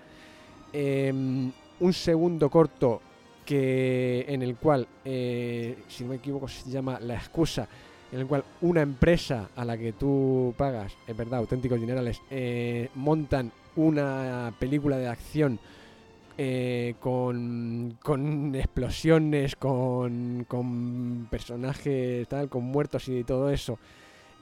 Em, 0.72 1.50
un 1.80 1.92
segundo 1.92 2.50
corto 2.50 3.00
que 3.44 4.26
en 4.28 4.42
el 4.42 4.56
cual, 4.56 4.86
eh, 5.04 5.78
si 5.88 6.04
no 6.04 6.10
me 6.10 6.16
equivoco, 6.16 6.48
se 6.48 6.68
llama 6.68 6.98
La 7.00 7.14
excusa, 7.14 7.66
en 8.12 8.20
el 8.20 8.26
cual 8.26 8.44
una 8.60 8.82
empresa 8.82 9.50
a 9.54 9.64
la 9.64 9.76
que 9.76 9.92
tú 9.92 10.54
pagas, 10.56 10.96
es 11.06 11.16
verdad, 11.16 11.40
auténticos 11.40 11.80
dinerales, 11.80 12.20
eh, 12.30 12.88
montan 12.94 13.52
una 13.76 14.52
película 14.58 14.96
de 14.96 15.08
acción 15.08 15.58
eh, 16.36 16.94
con, 17.00 17.98
con 18.02 18.54
explosiones, 18.54 19.56
con, 19.56 20.46
con 20.48 21.26
personajes, 21.30 22.26
tal, 22.28 22.48
con 22.48 22.64
muertos 22.64 23.08
y 23.08 23.24
todo 23.24 23.50
eso, 23.50 23.78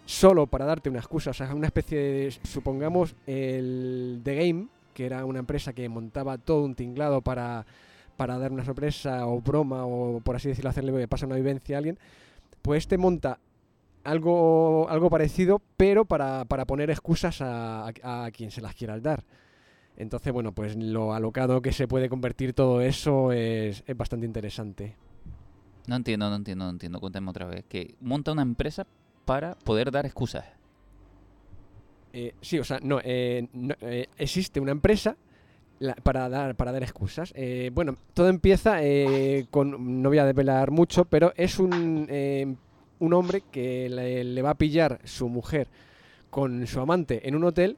solo 0.04 0.46
para 0.46 0.64
darte 0.64 0.88
una 0.88 1.00
excusa, 1.00 1.30
o 1.30 1.34
sea, 1.34 1.54
una 1.54 1.66
especie 1.66 1.98
de, 1.98 2.30
supongamos, 2.44 3.14
el 3.26 4.20
The 4.22 4.34
Game, 4.34 4.68
que 4.94 5.06
era 5.06 5.24
una 5.24 5.40
empresa 5.40 5.72
que 5.72 5.88
montaba 5.88 6.38
todo 6.38 6.64
un 6.64 6.74
tinglado 6.74 7.20
para, 7.22 7.66
para 8.16 8.38
dar 8.38 8.52
una 8.52 8.64
sorpresa 8.64 9.26
o 9.26 9.40
broma 9.40 9.84
o 9.84 10.20
por 10.20 10.36
así 10.36 10.48
decirlo, 10.48 10.70
hacerle 10.70 11.08
pasar 11.08 11.28
una 11.28 11.36
vivencia 11.36 11.76
a 11.76 11.78
alguien, 11.78 11.98
pues 12.62 12.84
este 12.84 12.98
monta 12.98 13.38
algo, 14.06 14.88
algo 14.88 15.10
parecido, 15.10 15.60
pero 15.76 16.04
para, 16.04 16.44
para 16.46 16.64
poner 16.64 16.90
excusas 16.90 17.40
a, 17.42 17.88
a- 17.88 18.24
a 18.24 18.30
quien 18.30 18.50
se 18.50 18.60
las 18.60 18.74
quiera 18.74 18.98
dar. 19.00 19.24
Entonces, 19.98 20.32
bueno, 20.32 20.52
pues 20.52 20.76
lo 20.76 21.14
alocado 21.14 21.62
que 21.62 21.72
se 21.72 21.88
puede 21.88 22.08
convertir 22.08 22.52
todo 22.52 22.80
eso 22.82 23.32
es, 23.32 23.82
es 23.86 23.96
bastante 23.96 24.26
interesante. 24.26 24.94
no 25.86 25.96
entiendo, 25.96 26.28
no 26.30 26.36
entiendo, 26.36 26.64
no 26.66 26.70
entiendo. 26.70 27.00
Cuéntame 27.00 27.30
otra 27.30 27.46
vez. 27.46 27.64
Que 27.68 27.94
monta 28.00 28.32
una 28.32 28.42
empresa 28.42 28.86
para 29.24 29.54
poder 29.54 29.90
dar 29.90 30.04
excusas. 30.06 30.44
Eh, 32.12 32.34
sí, 32.40 32.58
o 32.58 32.64
sea, 32.64 32.78
no, 32.82 33.00
eh, 33.04 33.46
no, 33.52 33.74
eh, 33.80 34.08
existe 34.16 34.60
una 34.60 34.72
empresa 34.72 35.16
la- 35.78 35.94
para 35.94 36.28
dar 36.28 36.54
para 36.56 36.72
dar 36.72 36.82
excusas. 36.82 37.32
Bueno, 37.72 37.96
todo 38.14 38.28
empieza 38.28 38.78
con, 39.50 40.02
no 40.02 40.08
voy 40.08 40.18
a 40.18 40.24
desvelar 40.24 40.70
mucho, 40.70 41.04
pero 41.04 41.32
es 41.36 41.58
un, 41.58 42.06
un 42.98 43.12
hombre 43.12 43.42
que 43.50 43.88
le, 43.88 44.42
va 44.42 44.50
a 44.50 44.58
pillar 44.58 45.00
su 45.04 45.28
mujer 45.28 45.68
con 46.30 46.66
su 46.66 46.80
amante 46.80 47.28
en 47.28 47.34
un 47.34 47.44
hotel 47.44 47.76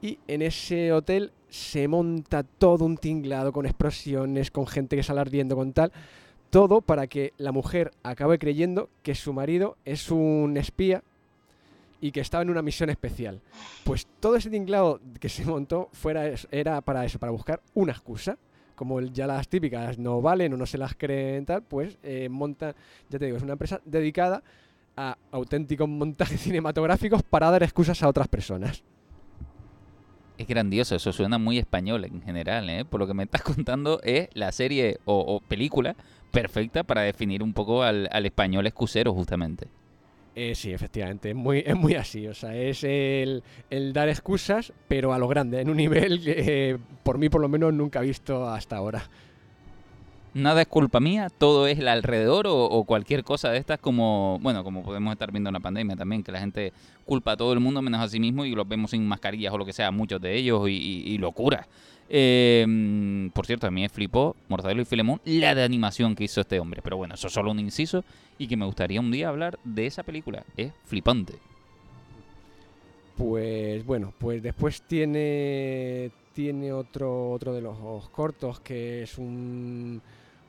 y 0.00 0.18
en 0.28 0.42
ese 0.42 0.92
hotel 0.92 1.32
se 1.48 1.88
monta 1.88 2.42
todo 2.42 2.84
un 2.84 2.96
tinglado 2.96 3.52
con 3.52 3.66
explosiones, 3.66 4.50
con 4.50 4.66
gente 4.66 4.96
que 4.96 5.02
sale 5.02 5.20
ardiendo, 5.20 5.56
con 5.56 5.72
tal. 5.72 5.92
Todo 6.50 6.80
para 6.80 7.06
que 7.06 7.32
la 7.36 7.52
mujer 7.52 7.90
acabe 8.02 8.38
creyendo 8.38 8.88
que 9.02 9.14
su 9.14 9.32
marido 9.32 9.76
es 9.84 10.10
un 10.10 10.56
espía 10.56 11.02
y 12.00 12.12
que 12.12 12.20
estaba 12.20 12.42
en 12.42 12.50
una 12.50 12.62
misión 12.62 12.90
especial. 12.90 13.40
Pues 13.84 14.06
todo 14.20 14.36
ese 14.36 14.50
tinglado 14.50 15.00
que 15.20 15.28
se 15.28 15.44
montó 15.44 15.88
fuera 15.92 16.30
era 16.50 16.80
para 16.80 17.04
eso, 17.04 17.18
para 17.18 17.32
buscar 17.32 17.60
una 17.74 17.92
excusa. 17.92 18.38
Como 18.78 19.00
ya 19.00 19.26
las 19.26 19.48
típicas 19.48 19.98
no 19.98 20.22
valen 20.22 20.52
o 20.52 20.56
no 20.56 20.64
se 20.64 20.78
las 20.78 20.94
creen 20.94 21.44
tal, 21.44 21.64
pues 21.64 21.98
eh, 22.04 22.28
monta, 22.28 22.76
ya 23.10 23.18
te 23.18 23.24
digo, 23.24 23.36
es 23.36 23.42
una 23.42 23.54
empresa 23.54 23.80
dedicada 23.84 24.44
a 24.96 25.18
auténticos 25.32 25.88
montajes 25.88 26.40
cinematográficos 26.46 27.24
para 27.24 27.50
dar 27.50 27.64
excusas 27.64 28.00
a 28.04 28.08
otras 28.08 28.28
personas. 28.28 28.84
Es 30.36 30.46
grandioso, 30.46 30.94
eso 30.94 31.12
suena 31.12 31.38
muy 31.38 31.58
español 31.58 32.04
en 32.04 32.22
general, 32.22 32.70
¿eh? 32.70 32.84
Por 32.84 33.00
lo 33.00 33.08
que 33.08 33.14
me 33.14 33.24
estás 33.24 33.42
contando, 33.54 34.00
es 34.04 34.28
la 34.34 34.52
serie 34.52 34.98
o, 35.06 35.18
o 35.18 35.40
película 35.40 35.96
perfecta 36.30 36.84
para 36.84 37.00
definir 37.00 37.42
un 37.42 37.52
poco 37.52 37.82
al, 37.82 38.08
al 38.12 38.26
español 38.26 38.64
excusero, 38.68 39.12
justamente. 39.12 39.66
Eh, 40.40 40.54
sí, 40.54 40.72
efectivamente, 40.72 41.30
es 41.30 41.34
muy, 41.34 41.64
es 41.66 41.74
muy 41.74 41.96
así. 41.96 42.28
O 42.28 42.34
sea, 42.34 42.54
es 42.54 42.84
el, 42.84 43.42
dar 43.92 44.08
excusas, 44.08 44.72
pero 44.86 45.12
a 45.12 45.18
lo 45.18 45.26
grande, 45.26 45.60
en 45.60 45.68
un 45.68 45.76
nivel 45.76 46.22
que 46.22 46.34
eh, 46.70 46.78
por 47.02 47.18
mí 47.18 47.28
por 47.28 47.40
lo 47.40 47.48
menos 47.48 47.74
nunca 47.74 47.98
he 47.98 48.06
visto 48.06 48.48
hasta 48.48 48.76
ahora. 48.76 49.02
Nada 50.34 50.60
es 50.62 50.68
culpa 50.68 51.00
mía, 51.00 51.28
todo 51.36 51.66
es 51.66 51.78
el 51.78 51.88
alrededor 51.88 52.46
o, 52.48 52.84
cualquier 52.84 53.24
cosa 53.24 53.50
de 53.50 53.58
estas 53.58 53.78
como, 53.78 54.38
bueno, 54.40 54.62
como 54.62 54.84
podemos 54.84 55.12
estar 55.12 55.32
viendo 55.32 55.48
en 55.48 55.54
la 55.54 55.60
pandemia 55.60 55.96
también, 55.96 56.22
que 56.22 56.30
la 56.30 56.38
gente 56.38 56.72
culpa 57.06 57.32
a 57.32 57.36
todo 57.36 57.52
el 57.52 57.60
mundo 57.60 57.82
menos 57.82 58.00
a 58.00 58.08
sí 58.08 58.20
mismo 58.20 58.44
y 58.44 58.54
los 58.54 58.68
vemos 58.68 58.90
sin 58.92 59.06
mascarillas 59.06 59.52
o 59.52 59.58
lo 59.58 59.64
que 59.64 59.72
sea, 59.72 59.90
muchos 59.90 60.20
de 60.20 60.36
ellos 60.36 60.68
y, 60.68 60.72
y- 60.72 61.14
mm, 62.66 63.30
por 63.30 63.46
cierto, 63.46 63.66
a 63.66 63.70
mí 63.70 63.82
me 63.82 63.88
flipó 63.88 64.36
Mortadelo 64.48 64.80
y 64.82 64.84
Filemón 64.84 65.20
la 65.24 65.54
de 65.54 65.64
animación 65.64 66.14
que 66.14 66.24
hizo 66.24 66.40
este 66.40 66.60
hombre, 66.60 66.82
pero 66.82 66.96
bueno, 66.96 67.14
eso 67.14 67.26
es 67.26 67.32
solo 67.32 67.50
un 67.50 67.58
inciso 67.58 68.04
y 68.38 68.46
que 68.46 68.56
me 68.56 68.64
gustaría 68.66 69.00
un 69.00 69.10
día 69.10 69.28
hablar 69.28 69.58
de 69.64 69.86
esa 69.86 70.02
película, 70.02 70.44
es 70.56 70.72
flipante. 70.84 71.34
Pues 73.16 73.84
bueno, 73.84 74.12
pues 74.16 74.40
después 74.42 74.80
tiene, 74.82 76.10
tiene 76.32 76.72
otro, 76.72 77.32
otro 77.32 77.52
de 77.52 77.60
los 77.60 78.08
cortos 78.10 78.60
que 78.60 79.02
es 79.02 79.18
un, 79.18 80.00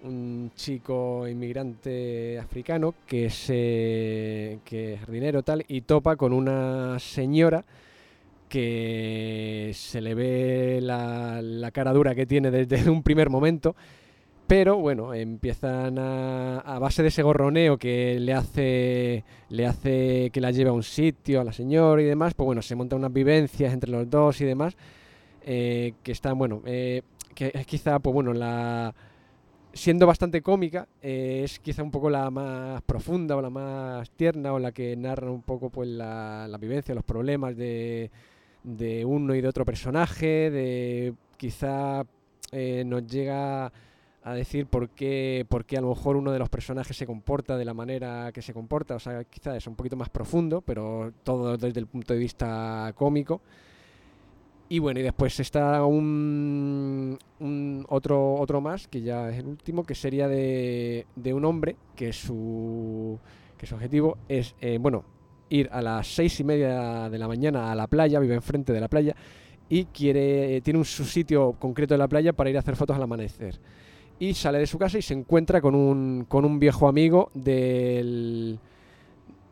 un 0.04 0.52
chico 0.56 1.28
inmigrante 1.28 2.40
africano 2.40 2.96
que, 3.06 3.30
se, 3.30 4.60
que 4.64 4.94
es 4.94 5.00
jardinero 5.00 5.44
tal 5.44 5.66
y 5.68 5.82
topa 5.82 6.16
con 6.16 6.34
una 6.34 6.98
señora 7.00 7.66
que 8.48 9.72
se 9.76 10.02
le 10.02 10.16
ve 10.16 10.80
la, 10.82 11.42
la 11.42 11.72
cara 11.72 11.94
dura 11.94 12.16
que 12.16 12.26
tiene 12.26 12.50
desde 12.52 12.90
un 12.90 13.04
primer 13.04 13.30
momento, 13.30 13.76
pero 14.48 14.78
bueno, 14.78 15.14
empiezan 15.14 16.00
a, 16.00 16.60
a 16.60 16.80
base 16.80 17.04
de 17.04 17.10
ese 17.10 17.22
gorroneo 17.22 17.78
que 17.78 18.20
le 18.20 18.34
hace, 18.34 19.24
le 19.50 19.68
hace 19.68 20.32
que 20.34 20.42
la 20.42 20.50
lleve 20.52 20.72
a 20.72 20.74
un 20.74 20.84
sitio, 20.84 21.42
a 21.42 21.44
la 21.44 21.54
señora 21.54 22.02
y 22.02 22.06
demás, 22.06 22.34
pues 22.34 22.46
bueno, 22.46 22.64
se 22.64 22.76
montan 22.76 23.00
unas 23.00 23.14
vivencias 23.14 23.72
entre 23.72 23.92
los 23.92 24.10
dos 24.10 24.42
y 24.42 24.46
demás, 24.46 24.76
eh, 25.44 25.94
que 26.02 26.12
están, 26.12 26.38
bueno, 26.38 26.64
eh, 26.66 27.04
que 27.36 27.52
es 27.54 27.68
quizá, 27.68 28.00
pues 28.00 28.14
bueno, 28.14 28.34
la 28.34 28.96
siendo 29.74 30.08
bastante 30.08 30.42
cómica, 30.42 30.88
eh, 31.02 31.42
es 31.44 31.60
quizá 31.60 31.84
un 31.84 31.92
poco 31.92 32.10
la 32.10 32.30
más 32.30 32.82
profunda 32.82 33.36
o 33.36 33.42
la 33.42 33.50
más 33.50 34.10
tierna 34.12 34.54
o 34.54 34.60
la 34.60 34.72
que 34.72 34.96
narra 34.96 35.32
un 35.32 35.42
poco 35.42 35.70
pues 35.70 35.88
la, 35.90 36.48
la 36.48 36.58
vivencia, 36.58 36.96
los 36.96 37.04
problemas 37.04 37.56
de, 37.56 38.12
de 38.64 39.06
uno 39.06 39.36
y 39.36 39.42
de 39.42 39.48
otro 39.48 39.66
personaje, 39.66 40.50
de 40.50 41.14
quizá 41.38 42.06
eh, 42.52 42.84
nos 42.86 43.06
llega 43.08 43.72
a 44.24 44.34
decir 44.34 44.68
por 44.68 44.90
qué, 44.90 45.46
por 45.48 45.66
qué 45.66 45.78
a 45.78 45.82
lo 45.82 45.90
mejor 45.90 46.18
uno 46.18 46.32
de 46.32 46.40
los 46.40 46.50
personajes 46.50 46.98
se 46.98 47.06
comporta 47.06 47.58
de 47.58 47.66
la 47.66 47.74
manera 47.74 48.32
que 48.34 48.42
se 48.42 48.54
comporta, 48.54 48.96
o 48.96 49.00
sea, 49.00 49.24
quizá 49.24 49.56
es 49.56 49.66
un 49.68 49.76
poquito 49.76 49.96
más 49.96 50.10
profundo, 50.10 50.62
pero 50.62 51.14
todo 51.24 51.58
desde 51.58 51.80
el 51.80 51.88
punto 51.88 52.14
de 52.14 52.20
vista 52.20 52.92
cómico. 52.96 53.42
Y 54.72 54.78
bueno, 54.78 55.00
y 55.00 55.04
después 55.04 55.40
está 55.40 55.84
un, 55.84 57.18
otro, 57.90 58.36
otro 58.36 58.62
más, 58.62 58.88
que 58.88 59.02
ya 59.02 59.30
es 59.32 59.40
el 59.40 59.48
último, 59.48 59.84
que 59.84 59.96
sería 59.96 60.28
de, 60.28 61.08
de 61.16 61.34
un 61.34 61.44
hombre 61.44 61.76
que 61.96 62.14
su, 62.14 63.18
que 63.58 63.66
su 63.66 63.74
objetivo 63.74 64.20
es, 64.28 64.56
eh, 64.62 64.78
bueno, 64.80 65.04
ir 65.50 65.70
a 65.72 65.82
las 65.82 66.08
seis 66.08 66.40
y 66.40 66.44
media 66.44 67.10
de 67.10 67.18
la 67.18 67.28
mañana 67.28 67.72
a 67.72 67.76
la 67.76 67.88
playa, 67.88 68.20
vive 68.20 68.36
enfrente 68.36 68.72
de 68.72 68.80
la 68.80 68.88
playa, 68.88 69.16
y 69.70 69.86
quiere, 69.86 70.62
tiene 70.62 70.78
un 70.78 70.86
su 70.86 71.04
sitio 71.04 71.54
concreto 71.54 71.96
de 71.96 71.98
la 71.98 72.08
playa 72.08 72.34
para 72.34 72.52
ir 72.52 72.58
a 72.58 72.60
hacer 72.60 72.76
fotos 72.76 72.96
al 72.96 73.02
amanecer. 73.02 73.60
Y 74.20 74.36
sale 74.36 74.60
de 74.60 74.68
su 74.68 74.78
casa 74.78 75.00
y 75.00 75.02
se 75.02 75.16
encuentra 75.16 75.62
con 75.62 75.74
un, 75.74 76.26
con 76.28 76.46
un 76.46 76.60
viejo 76.60 76.88
amigo 76.88 77.32
del, 77.34 78.60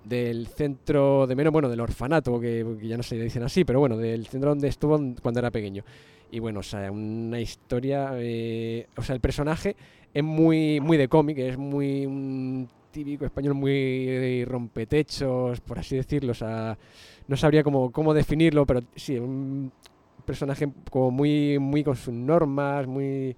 del 0.07 0.47
centro 0.47 1.27
de 1.27 1.35
menos, 1.35 1.51
bueno, 1.51 1.69
del 1.69 1.79
orfanato, 1.79 2.39
que, 2.39 2.65
que 2.79 2.87
ya 2.87 2.97
no 2.97 3.03
se 3.03 3.17
dicen 3.17 3.43
así, 3.43 3.65
pero 3.65 3.79
bueno, 3.79 3.97
del 3.97 4.27
centro 4.27 4.49
donde 4.49 4.67
estuvo 4.67 4.99
cuando 5.21 5.39
era 5.39 5.51
pequeño. 5.51 5.83
Y 6.31 6.39
bueno, 6.39 6.59
o 6.59 6.63
sea, 6.63 6.91
una 6.91 7.39
historia, 7.39 8.11
eh, 8.15 8.87
o 8.97 9.01
sea, 9.01 9.15
el 9.15 9.21
personaje 9.21 9.75
es 10.13 10.23
muy, 10.23 10.79
muy 10.79 10.97
de 10.97 11.07
cómic, 11.07 11.37
es 11.37 11.57
muy 11.57 12.05
un 12.05 12.69
típico 12.91 13.25
español 13.25 13.53
muy 13.53 14.43
rompetechos, 14.45 15.61
por 15.61 15.79
así 15.79 15.95
decirlo, 15.95 16.31
o 16.31 16.35
sea, 16.35 16.77
no 17.27 17.37
sabría 17.37 17.63
cómo, 17.63 17.91
cómo 17.91 18.13
definirlo, 18.13 18.65
pero 18.65 18.81
sí, 18.95 19.17
un 19.17 19.71
personaje 20.25 20.69
como 20.89 21.11
muy, 21.11 21.59
muy 21.59 21.83
con 21.83 21.95
sus 21.95 22.13
normas, 22.13 22.87
muy... 22.87 23.35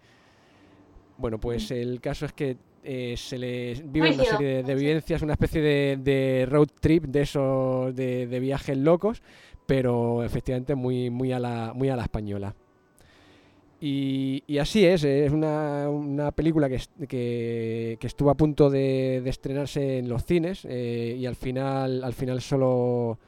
Bueno, 1.18 1.38
pues 1.38 1.70
el 1.72 2.00
caso 2.00 2.26
es 2.26 2.34
que 2.34 2.58
eh, 2.84 3.16
se 3.18 3.38
le 3.38 3.74
vive 3.86 4.14
una 4.14 4.24
serie 4.24 4.64
de, 4.64 4.76
vivencias, 4.76 5.22
una 5.22 5.34
especie 5.34 5.62
de, 5.62 5.98
de 6.02 6.48
road 6.50 6.68
trip 6.80 7.06
de 7.06 7.22
esos 7.22 7.96
de, 7.96 8.28
de 8.28 8.40
viajes 8.40 8.78
locos, 8.78 9.22
pero 9.66 10.24
efectivamente 10.24 10.76
muy, 10.76 11.10
muy, 11.10 11.32
a, 11.32 11.40
la, 11.40 11.74
muy 11.74 11.90
a 11.90 11.96
la 11.96 12.04
española. 12.04 12.56
Y, 13.82 14.44
y 14.46 14.58
así 14.58 14.86
es, 14.86 15.04
eh, 15.06 15.26
es 15.26 15.32
una, 15.32 15.90
una 15.90 16.32
película 16.32 16.68
que, 16.68 16.82
que, 17.08 17.98
que 18.00 18.08
estuvo 18.08 18.30
a 18.30 18.36
punto 18.36 18.70
de, 18.70 19.22
de 19.24 19.30
estrenarse 19.30 20.00
en 20.00 20.10
los 20.10 20.26
cines 20.26 20.66
eh, 20.68 21.16
y 21.18 21.26
al 21.26 21.36
final, 21.36 22.04
al 22.04 22.14
final 22.14 22.42
solo, 22.42 23.20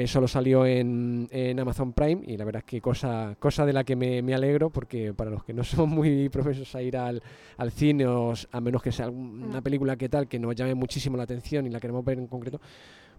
eh, 0.00 0.06
solo 0.06 0.28
salió 0.28 0.64
en, 0.64 1.28
en 1.32 1.58
Amazon 1.58 1.92
Prime 1.92 2.22
y 2.26 2.36
la 2.36 2.44
verdad 2.44 2.60
es 2.64 2.70
que 2.70 2.80
cosa, 2.80 3.34
cosa 3.40 3.66
de 3.66 3.72
la 3.72 3.82
que 3.82 3.96
me, 3.96 4.22
me 4.22 4.32
alegro 4.34 4.70
porque 4.70 5.12
para 5.12 5.30
los 5.30 5.42
que 5.44 5.52
no 5.52 5.64
somos 5.64 5.88
muy 5.88 6.28
profesos 6.28 6.74
a 6.74 6.82
ir 6.82 6.96
al, 6.96 7.22
al 7.56 7.72
cine 7.72 8.06
o 8.06 8.32
a 8.52 8.60
menos 8.60 8.82
que 8.82 8.92
sea 8.92 9.08
una 9.10 9.60
Mm. 9.60 9.62
película 9.62 9.96
que 9.96 10.08
tal 10.08 10.28
que 10.28 10.38
nos 10.38 10.54
llame 10.54 10.74
muchísimo 10.74 11.16
la 11.16 11.24
atención 11.24 11.66
y 11.66 11.70
la 11.70 11.80
queremos 11.80 12.04
ver 12.04 12.18
en 12.18 12.26
concreto, 12.28 12.60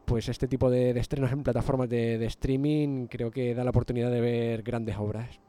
pues 0.06 0.30
este 0.30 0.48
tipo 0.48 0.70
de, 0.72 0.94
de 0.94 1.00
estrenos 1.02 1.32
en 1.32 1.44
plataformas 1.44 1.89
de, 1.89 2.18
de 2.18 2.26
streaming 2.28 3.08
creo 3.08 3.30
que 3.30 3.54
da 3.54 3.63
la 3.63 3.70
oportunidad 3.72 4.10
de 4.10 4.22
ver 4.22 4.63
grandes 4.63 4.96
obras. 4.98 5.39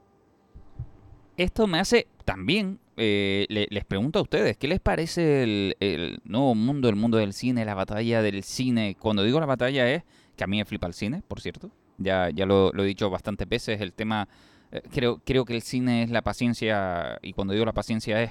Esto 1.36 1.66
me 1.66 1.78
hace 1.78 2.06
también, 2.24 2.78
eh, 2.98 3.46
le- 3.48 3.66
les 3.70 3.84
pregunto 3.84 4.18
a 4.18 4.22
ustedes, 4.22 4.56
¿qué 4.58 4.68
les 4.68 4.80
parece 4.80 5.42
el, 5.42 5.76
el 5.80 6.18
nuevo 6.24 6.54
mundo, 6.54 6.88
el 6.90 6.96
mundo 6.96 7.16
del 7.16 7.32
cine, 7.32 7.64
la 7.64 7.74
batalla 7.74 8.20
del 8.20 8.42
cine? 8.42 8.96
Cuando 8.98 9.22
digo 9.24 9.40
la 9.40 9.46
batalla 9.46 9.90
es 9.90 10.02
que 10.36 10.44
a 10.44 10.46
mí 10.46 10.58
me 10.58 10.64
flipa 10.64 10.86
el 10.86 10.94
cine, 10.94 11.22
por 11.26 11.40
cierto. 11.40 11.70
Ya, 11.98 12.30
ya 12.30 12.46
lo, 12.46 12.72
he 12.74 12.86
dicho 12.86 13.10
bastantes 13.10 13.48
veces, 13.48 13.80
el 13.80 13.92
tema, 13.92 14.26
eh, 14.72 14.80
creo, 14.90 15.20
creo 15.24 15.44
que 15.44 15.54
el 15.54 15.62
cine 15.62 16.02
es 16.02 16.10
la 16.10 16.22
paciencia, 16.22 17.18
y 17.22 17.32
cuando 17.34 17.52
digo 17.52 17.66
la 17.66 17.72
paciencia 17.72 18.22
es 18.22 18.30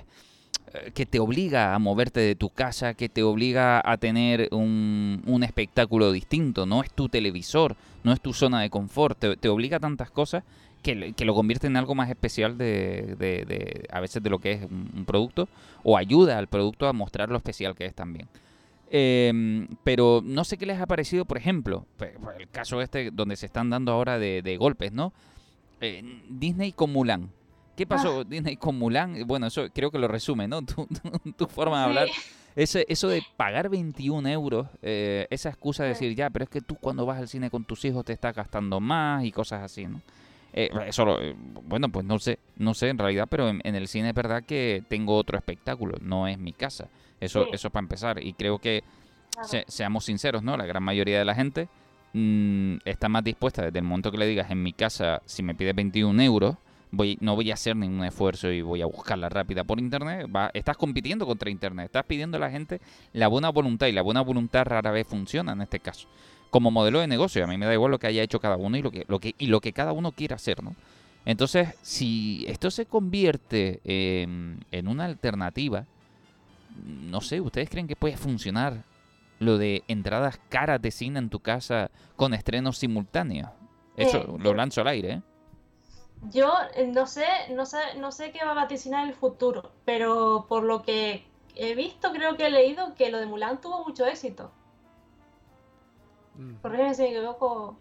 eh, 0.74 0.92
que 0.94 1.06
te 1.06 1.20
obliga 1.20 1.76
a 1.76 1.80
moverte 1.80 2.20
de 2.20 2.36
tu 2.36 2.50
casa, 2.50 2.96
que 2.96 3.10
te 3.10 3.22
obliga 3.22 3.82
a 3.84 3.98
tener 3.98 4.50
un, 4.52 5.22
un 5.26 5.44
espectáculo 5.44 6.12
distinto, 6.12 6.66
no 6.66 6.82
es 6.84 6.92
tu 6.92 7.10
televisor, 7.10 7.76
no 8.04 8.12
es 8.12 8.22
tu 8.22 8.34
zona 8.34 8.62
de 8.62 8.70
confort, 8.72 9.20
te, 9.20 9.38
te 9.38 9.50
obliga 9.50 9.78
a 9.78 9.80
tantas 9.80 10.10
cosas 10.10 10.44
que, 10.82 11.14
que 11.14 11.26
lo 11.26 11.36
convierte 11.36 11.68
en 11.68 11.78
algo 11.78 11.94
más 11.94 12.10
especial 12.10 12.58
de, 12.58 13.16
de- 13.20 13.46
de- 13.46 13.86
a 13.92 14.00
veces 14.00 14.24
de 14.24 14.30
lo 14.30 14.40
que 14.40 14.54
es 14.54 14.64
un 14.64 15.04
producto 15.06 15.48
o 15.84 15.98
ayuda 15.98 16.38
al 16.38 16.48
producto 16.48 16.88
a 16.88 16.94
mostrar 16.94 17.30
lo 17.30 17.38
especial 17.38 17.76
que 17.76 17.86
es 17.86 17.94
también. 17.94 18.28
Em, 18.92 19.68
pero 19.84 20.22
no 20.24 20.44
sé 20.44 20.58
qué 20.58 20.66
les 20.66 20.80
ha 20.82 20.88
parecido, 20.88 21.26
por 21.26 21.38
ejemplo, 21.38 21.86
el 22.40 22.50
caso 22.50 22.82
este 22.82 23.12
donde 23.12 23.36
se 23.36 23.46
están 23.46 23.70
dando 23.70 23.92
ahora 23.92 24.18
de, 24.18 24.42
de 24.42 24.58
golpes, 24.58 24.92
¿no? 24.92 25.14
Eh, 25.82 26.04
Disney 26.30 26.72
con 26.72 26.92
Mulan. 26.92 27.30
¿Qué 27.76 27.86
pasó 27.88 28.24
Disney 28.26 28.58
con 28.58 28.78
Mulan? 28.78 29.26
Bueno, 29.26 29.48
eso 29.48 29.68
creo 29.74 29.92
que 29.92 30.00
lo 30.00 30.08
resume, 30.08 30.48
¿no? 30.48 30.62
Tu, 30.66 30.86
tu- 30.88 31.32
tu 31.34 31.48
forma 31.48 31.80
de 31.80 31.86
hablar. 31.86 32.08
Sí. 32.08 32.22
Ese, 32.56 32.86
eso 32.90 33.08
de 33.08 33.22
pagar 33.38 33.70
21 33.70 34.28
euros, 34.28 34.68
eh, 34.82 35.28
esa 35.30 35.50
excusa 35.50 35.84
de 35.84 35.90
decir, 35.90 36.16
ya, 36.16 36.30
pero 36.30 36.44
es 36.44 36.50
que 36.50 36.62
tú 36.62 36.76
cuando 36.76 37.06
vas 37.06 37.20
al 37.20 37.28
cine 37.30 37.50
con 37.50 37.64
tus 37.64 37.86
hijos 37.86 38.04
te 38.04 38.12
estás 38.14 38.36
gastando 38.36 38.80
más 38.80 39.24
y 39.24 39.32
cosas 39.32 39.62
así, 39.62 39.86
¿no? 39.86 40.02
Eh, 40.54 40.70
eso, 40.88 41.06
lo- 41.06 41.22
eh, 41.22 41.36
bueno, 41.38 41.90
pues 41.90 42.06
no 42.06 42.18
sé, 42.20 42.40
no 42.58 42.74
sé 42.74 42.90
en 42.90 42.98
realidad, 42.98 43.28
pero 43.30 43.50
en, 43.50 43.62
en 43.64 43.76
el 43.76 43.88
cine 43.88 44.10
es 44.10 44.16
verdad 44.16 44.44
que 44.44 44.84
tengo 44.90 45.16
otro 45.16 45.38
espectáculo, 45.38 45.98
no 46.02 46.28
es 46.28 46.38
mi 46.40 46.54
casa. 46.54 46.88
Eso, 47.20 47.44
Sí. 47.46 47.50
eso 47.54 47.70
para 47.70 47.84
empezar. 47.84 48.24
Y 48.24 48.34
creo 48.34 48.60
que, 48.60 48.84
Claro. 49.32 49.48
se- 49.48 49.66
seamos 49.68 50.06
sinceros, 50.06 50.42
¿no? 50.44 50.58
La 50.58 50.66
gran 50.66 50.84
mayoría 50.84 51.20
de 51.20 51.26
la 51.26 51.36
gente 51.36 51.68
mm, 52.14 52.78
está 52.86 53.08
más 53.08 53.24
dispuesta 53.24 53.64
desde 53.66 53.78
el 53.78 53.86
momento 53.86 54.12
que 54.12 54.18
le 54.18 54.26
digas 54.26 54.50
en 54.50 54.64
mi 54.64 54.74
casa, 54.74 55.22
si 55.26 55.44
me 55.44 55.54
pide 55.54 55.74
21 55.74 56.20
euros, 56.20 56.56
voy, 56.90 57.20
no 57.22 57.36
voy 57.36 57.52
a 57.52 57.54
hacer 57.54 57.76
ningún 57.76 58.04
esfuerzo 58.04 58.52
y 58.52 58.64
voy 58.64 58.82
a 58.82 58.88
buscarla 58.88 59.30
rápida 59.30 59.64
por 59.64 59.80
internet. 59.80 60.28
Va, 60.36 60.50
estás 60.56 60.76
compitiendo 60.76 61.28
contra 61.28 61.52
internet, 61.52 61.86
estás 61.86 62.06
pidiendo 62.06 62.38
a 62.38 62.40
la 62.40 62.50
gente 62.50 62.82
la 63.14 63.28
buena 63.28 63.50
voluntad 63.50 63.86
y 63.86 63.92
la 63.92 64.02
buena 64.02 64.22
voluntad 64.22 64.66
rara 64.66 64.90
vez 64.90 65.06
funciona 65.06 65.52
en 65.52 65.62
este 65.62 65.80
caso. 65.80 66.08
Como 66.50 66.72
modelo 66.72 67.00
de 67.00 67.08
negocio, 67.08 67.44
a 67.44 67.48
mí 67.48 67.58
me 67.58 67.66
da 67.68 67.74
igual 67.74 67.92
lo 67.92 68.00
que 68.00 68.08
haya 68.08 68.24
hecho 68.24 68.40
cada 68.40 68.58
uno 68.58 68.78
y 68.78 68.82
lo 68.82 68.92
que, 68.92 69.06
lo 69.08 69.20
que, 69.20 69.36
y 69.38 69.48
lo 69.48 69.62
que 69.62 69.74
cada 69.74 69.92
uno 69.94 70.12
quiera 70.14 70.36
hacer, 70.36 70.64
¿no? 70.64 70.76
Entonces, 71.26 71.76
si 71.82 72.46
esto 72.48 72.72
se 72.72 72.86
convierte 72.88 73.82
en, 73.84 74.66
en 74.72 74.88
una 74.88 75.06
alternativa, 75.06 75.86
no 76.86 77.22
sé, 77.22 77.42
¿ustedes 77.42 77.70
creen 77.70 77.88
que 77.88 77.96
puede 77.96 78.18
funcionar 78.18 78.86
lo 79.40 79.58
de 79.58 79.84
entradas 79.88 80.40
caras 80.50 80.82
de 80.82 80.92
cine 80.92 81.20
en 81.20 81.30
tu 81.30 81.40
casa 81.42 81.92
con 82.16 82.34
estrenos 82.34 82.78
simultáneos? 82.78 83.52
Eso 83.96 84.20
Eh, 84.20 84.28
lo 84.40 84.54
lanzo 84.54 84.82
al 84.82 84.88
aire, 84.88 85.12
¿eh? 85.14 85.22
Yo 86.22 86.52
eh, 86.76 86.88
no 86.88 87.08
sé, 87.08 87.26
no 87.52 87.66
sé, 87.66 87.78
no 87.98 88.12
sé 88.12 88.32
qué 88.32 88.44
va 88.46 88.52
a 88.52 88.54
vaticinar 88.54 89.08
el 89.08 89.14
futuro, 89.14 89.72
pero 89.86 90.46
por 90.50 90.64
lo 90.64 90.82
que 90.84 91.26
he 91.56 91.76
visto, 91.76 92.12
creo 92.14 92.36
que 92.38 92.48
he 92.48 92.52
leído 92.52 92.94
que 92.96 93.10
lo 93.12 93.20
de 93.20 93.26
Mulan 93.26 93.62
tuvo 93.62 93.84
mucho 93.86 94.06
éxito. 94.06 94.52
Mm. 96.40 96.54
Corrígeme 96.62 96.94
si 96.96 97.02
me 97.04 97.10
equivoco. 97.10 97.78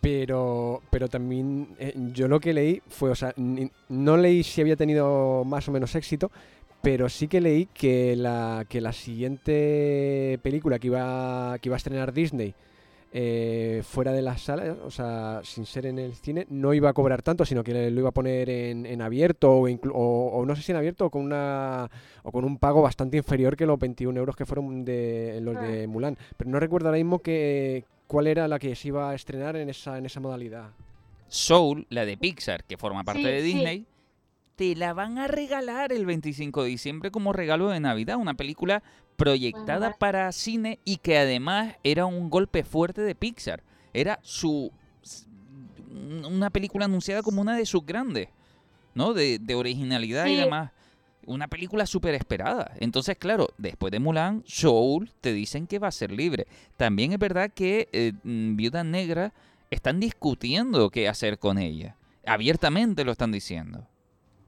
Pero, 0.00 0.82
pero 0.90 1.08
también 1.08 1.68
eh, 1.78 1.94
yo 2.12 2.26
lo 2.26 2.40
que 2.40 2.52
leí 2.52 2.82
fue, 2.88 3.10
o 3.10 3.14
sea, 3.14 3.32
ni- 3.36 3.70
no 3.88 4.16
leí 4.16 4.42
si 4.42 4.60
había 4.60 4.74
tenido 4.76 5.44
más 5.44 5.68
o 5.68 5.72
menos 5.72 5.94
éxito, 5.94 6.30
pero 6.82 7.08
sí 7.08 7.28
que 7.28 7.40
leí 7.40 7.66
que 7.66 8.16
la, 8.16 8.66
que 8.68 8.80
la 8.80 8.92
siguiente 8.92 10.40
película 10.42 10.80
que 10.80 10.88
iba, 10.88 11.56
que 11.60 11.68
iba 11.68 11.76
a 11.76 11.78
estrenar 11.78 12.12
Disney 12.12 12.52
eh, 13.14 13.82
fuera 13.84 14.12
de 14.12 14.22
la 14.22 14.38
sala, 14.38 14.76
o 14.84 14.90
sea, 14.90 15.40
sin 15.44 15.66
ser 15.66 15.86
en 15.86 15.98
el 15.98 16.14
cine, 16.14 16.46
no 16.48 16.72
iba 16.72 16.88
a 16.88 16.92
cobrar 16.94 17.22
tanto, 17.22 17.44
sino 17.44 17.62
que 17.62 17.90
lo 17.90 18.00
iba 18.00 18.08
a 18.08 18.12
poner 18.12 18.48
en, 18.48 18.86
en 18.86 19.02
abierto 19.02 19.52
o, 19.52 19.68
inclu- 19.68 19.92
o, 19.94 20.30
o 20.32 20.46
no 20.46 20.56
sé 20.56 20.62
si 20.62 20.72
en 20.72 20.78
abierto 20.78 21.06
o 21.06 21.10
con 21.10 21.22
una 21.22 21.90
o 22.22 22.32
con 22.32 22.44
un 22.44 22.56
pago 22.58 22.80
bastante 22.82 23.18
inferior 23.18 23.56
que 23.56 23.66
los 23.66 23.78
21 23.78 24.18
euros 24.18 24.34
que 24.34 24.46
fueron 24.46 24.84
de 24.84 25.40
los 25.42 25.60
de 25.60 25.86
Mulan. 25.86 26.16
Pero 26.36 26.50
no 26.50 26.58
recuerdo 26.58 26.88
ahora 26.88 26.98
mismo 26.98 27.18
que, 27.18 27.84
cuál 28.06 28.26
era 28.28 28.48
la 28.48 28.58
que 28.58 28.74
se 28.74 28.88
iba 28.88 29.10
a 29.10 29.14
estrenar 29.14 29.56
en 29.56 29.68
esa, 29.68 29.98
en 29.98 30.06
esa 30.06 30.20
modalidad. 30.20 30.70
Soul, 31.28 31.86
la 31.90 32.04
de 32.04 32.16
Pixar, 32.16 32.64
que 32.64 32.76
forma 32.76 33.04
parte 33.04 33.20
Sí, 33.22 33.28
de 33.28 33.40
sí. 33.42 33.46
Disney, 33.54 33.86
te 34.56 34.76
la 34.76 34.92
van 34.92 35.18
a 35.18 35.26
regalar 35.28 35.92
el 35.92 36.04
25 36.06 36.62
de 36.62 36.68
diciembre 36.68 37.10
como 37.10 37.32
regalo 37.32 37.68
de 37.70 37.80
Navidad. 37.80 38.16
Una 38.18 38.34
película 38.34 38.82
proyectada 39.16 39.92
para 39.92 40.30
cine 40.32 40.78
y 40.84 40.96
que 40.96 41.18
además 41.18 41.76
era 41.84 42.06
un 42.06 42.30
golpe 42.30 42.64
fuerte 42.64 43.02
de 43.02 43.14
Pixar. 43.14 43.62
Era 43.92 44.18
su 44.22 44.72
una 46.24 46.50
película 46.50 46.86
anunciada 46.86 47.22
como 47.22 47.40
una 47.40 47.56
de 47.56 47.66
sus 47.66 47.84
grandes, 47.84 48.28
¿no? 48.94 49.12
De, 49.12 49.38
de 49.38 49.54
originalidad 49.54 50.26
y 50.26 50.36
demás. 50.36 50.70
Una 51.24 51.46
película 51.46 51.86
súper 51.86 52.14
esperada. 52.14 52.72
Entonces, 52.80 53.16
claro, 53.16 53.48
después 53.56 53.92
de 53.92 54.00
Mulan, 54.00 54.42
Soul 54.46 55.12
te 55.20 55.32
dicen 55.32 55.66
que 55.66 55.78
va 55.78 55.88
a 55.88 55.92
ser 55.92 56.10
libre. 56.10 56.46
También 56.76 57.12
es 57.12 57.18
verdad 57.18 57.50
que 57.54 57.88
eh, 57.92 58.12
mm, 58.24 58.56
Viuda 58.56 58.82
Negra 58.82 59.32
están 59.70 60.00
discutiendo 60.00 60.90
qué 60.90 61.08
hacer 61.08 61.38
con 61.38 61.58
ella. 61.58 61.96
Abiertamente 62.26 63.04
lo 63.04 63.12
están 63.12 63.30
diciendo. 63.30 63.86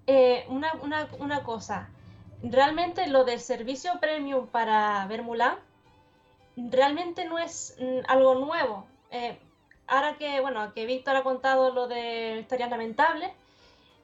Eh, 0.06 0.44
una, 0.48 0.74
una, 0.82 1.08
una 1.18 1.42
cosa, 1.44 1.88
realmente 2.42 3.06
lo 3.06 3.24
del 3.24 3.40
servicio 3.40 3.92
premium 4.00 4.46
para 4.46 5.06
ver 5.06 5.22
Mulan 5.22 5.56
realmente 6.56 7.24
no 7.24 7.38
es 7.38 7.76
mm, 7.78 8.00
algo 8.08 8.34
nuevo. 8.34 8.86
Eh, 9.10 9.38
ahora 9.86 10.16
que, 10.16 10.40
bueno, 10.40 10.72
que 10.74 10.86
Víctor 10.86 11.16
ha 11.16 11.22
contado 11.22 11.72
lo 11.72 11.88
de 11.88 12.38
historias 12.40 12.70
lamentables, 12.70 13.30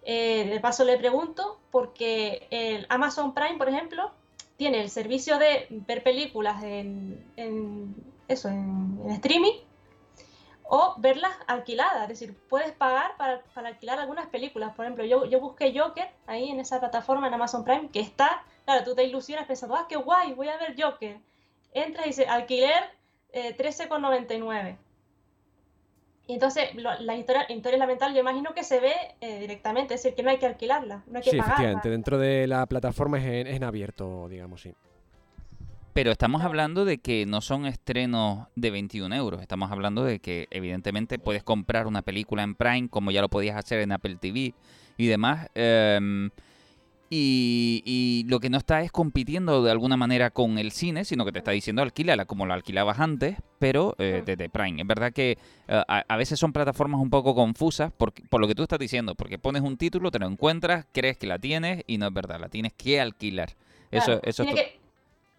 eh, 0.03 0.49
de 0.49 0.61
paso 0.61 0.85
le 0.85 0.97
pregunto, 0.97 1.59
porque 1.71 2.47
el 2.51 2.87
Amazon 2.89 3.35
Prime, 3.35 3.59
por 3.59 3.69
ejemplo, 3.69 4.11
tiene 4.57 4.81
el 4.81 4.91
servicio 4.91 5.39
de 5.39 5.67
ver 5.71 6.03
películas 6.03 6.63
en, 6.63 7.25
en 7.37 7.95
eso, 8.29 8.49
en, 8.49 9.01
en 9.05 9.11
streaming 9.13 9.55
o 10.73 10.95
verlas 10.99 11.33
alquiladas, 11.49 12.03
es 12.05 12.09
decir, 12.21 12.37
puedes 12.49 12.71
pagar 12.71 13.17
para, 13.17 13.43
para 13.55 13.69
alquilar 13.69 13.99
algunas 13.99 14.29
películas. 14.29 14.73
Por 14.77 14.85
ejemplo, 14.85 15.05
yo, 15.05 15.25
yo 15.25 15.41
busqué 15.41 15.77
Joker 15.77 16.09
ahí 16.29 16.49
en 16.49 16.61
esa 16.61 16.79
plataforma 16.79 17.27
en 17.27 17.35
Amazon 17.35 17.65
Prime, 17.65 17.89
que 17.93 17.99
está, 17.99 18.45
claro, 18.65 18.85
tú 18.85 18.95
te 18.95 19.03
ilusionas 19.03 19.47
pensando, 19.47 19.75
ah, 19.75 19.87
qué 19.89 19.97
guay, 19.97 20.33
voy 20.33 20.49
a 20.49 20.57
ver 20.59 20.81
Joker. 20.81 21.19
Entras 21.73 22.07
y 22.07 22.11
dice, 22.11 22.27
alquiler 22.29 22.85
eh, 23.33 23.57
13,99. 23.57 24.77
Y 26.29 26.35
entonces, 26.35 26.73
lo- 26.77 26.95
la 27.01 27.17
historia, 27.17 27.47
historia 27.49 27.77
lamentable, 27.79 28.15
yo 28.15 28.21
imagino 28.21 28.55
que 28.55 28.63
se 28.63 28.79
ve 28.79 28.95
eh, 29.21 29.41
directamente, 29.41 29.95
es 29.95 30.03
decir, 30.05 30.15
que 30.15 30.23
no 30.23 30.31
hay 30.31 30.39
que 30.39 30.47
alquilarla, 30.47 31.03
no 31.09 31.19
hay 31.19 31.25
que 31.25 31.31
Sí, 31.31 31.37
pagarla. 31.37 31.55
efectivamente, 31.55 31.91
dentro 31.91 32.19
de 32.19 32.47
la 32.47 32.67
plataforma 32.67 33.19
es 33.19 33.25
en, 33.25 33.47
es 33.49 33.57
en 33.57 33.65
abierto, 33.65 34.29
digamos, 34.29 34.61
sí. 34.63 34.73
Pero 35.93 36.13
estamos 36.13 36.43
hablando 36.43 36.85
de 36.85 36.99
que 36.99 37.27
no 37.27 37.41
son 37.41 37.67
estrenos 37.67 38.47
de 38.55 38.71
21 38.71 39.13
euros. 39.15 39.43
Estamos 39.43 39.73
hablando 39.73 40.05
de 40.05 40.21
que, 40.21 40.47
evidentemente, 40.51 41.19
puedes 41.19 41.43
comprar 41.43 41.87
una 41.87 42.03
película 42.03 42.43
en 42.45 42.55
Prime, 42.55 42.89
como 42.89 43.11
ya 43.11 43.21
lo 43.21 43.29
podías 43.29 43.57
hacer 43.57 43.81
en 43.81 43.93
Apple 43.93 44.17
TV 44.17 44.55
y 44.97 45.07
demás. 45.07 45.49
em, 45.55 46.31
y, 47.13 47.83
y 47.85 48.25
lo 48.31 48.39
que 48.39 48.51
no 48.51 48.57
está 48.57 48.83
es 48.83 48.93
compitiendo 48.93 49.65
de 49.65 49.73
alguna 49.73 49.97
manera 49.97 50.31
con 50.31 50.59
el 50.59 50.71
cine, 50.71 51.05
sino 51.05 51.25
que 51.25 51.33
te 51.33 51.39
está 51.39 51.51
diciendo 51.51 51.83
alquílala 51.83 52.25
como 52.25 52.47
lo 52.47 52.55
alquilabas 52.55 53.01
antes, 53.01 53.37
pero 53.59 53.97
eh, 53.99 54.23
desde 54.25 54.49
Prime. 54.49 54.81
Es 54.81 54.87
verdad 54.87 55.13
que 55.13 55.33
eh, 55.33 55.83
a, 55.89 56.05
a 56.07 56.17
veces 56.17 56.39
son 56.39 56.53
plataformas 56.53 57.01
un 57.01 57.11
poco 57.11 57.35
confusas 57.35 57.91
por, 57.91 58.13
por 58.29 58.41
lo 58.41 58.47
que 58.47 58.55
tú 58.55 58.63
estás 58.63 58.79
diciendo, 58.79 59.17
porque 59.17 59.39
pones 59.39 59.63
un 59.63 59.77
título, 59.77 60.13
te 60.13 60.21
lo 60.21 60.29
encuentras, 60.29 60.87
crees 60.93 61.19
que 61.19 61.27
la 61.27 61.41
tienes 61.41 61.83
y 61.89 61.99
no 61.99 62.07
es 62.07 62.13
verdad, 62.13 62.39
la 62.39 62.49
tienes 62.49 62.75
que 62.75 63.01
alquilar. 63.01 63.57
Eso, 63.91 64.05
Claro, 64.07 64.21
eso 64.23 64.43
es 64.45 64.49
tiene, 64.55 64.63
que, 64.63 64.80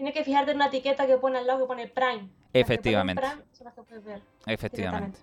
tiene 0.02 0.14
que 0.14 0.24
fijarte 0.24 0.50
en 0.50 0.58
una 0.58 0.66
etiqueta 0.66 1.06
que 1.06 1.16
pone 1.18 1.38
al 1.38 1.46
lado 1.46 1.60
que 1.60 1.66
pone 1.68 1.88
Prime. 1.88 2.28
Efectivamente. 2.54 3.22
Prime 3.22 3.44
son 3.52 3.66
las 3.66 3.76
que 3.76 3.84
puedes 3.84 4.04
ver 4.04 4.20
Efectivamente. 4.48 5.20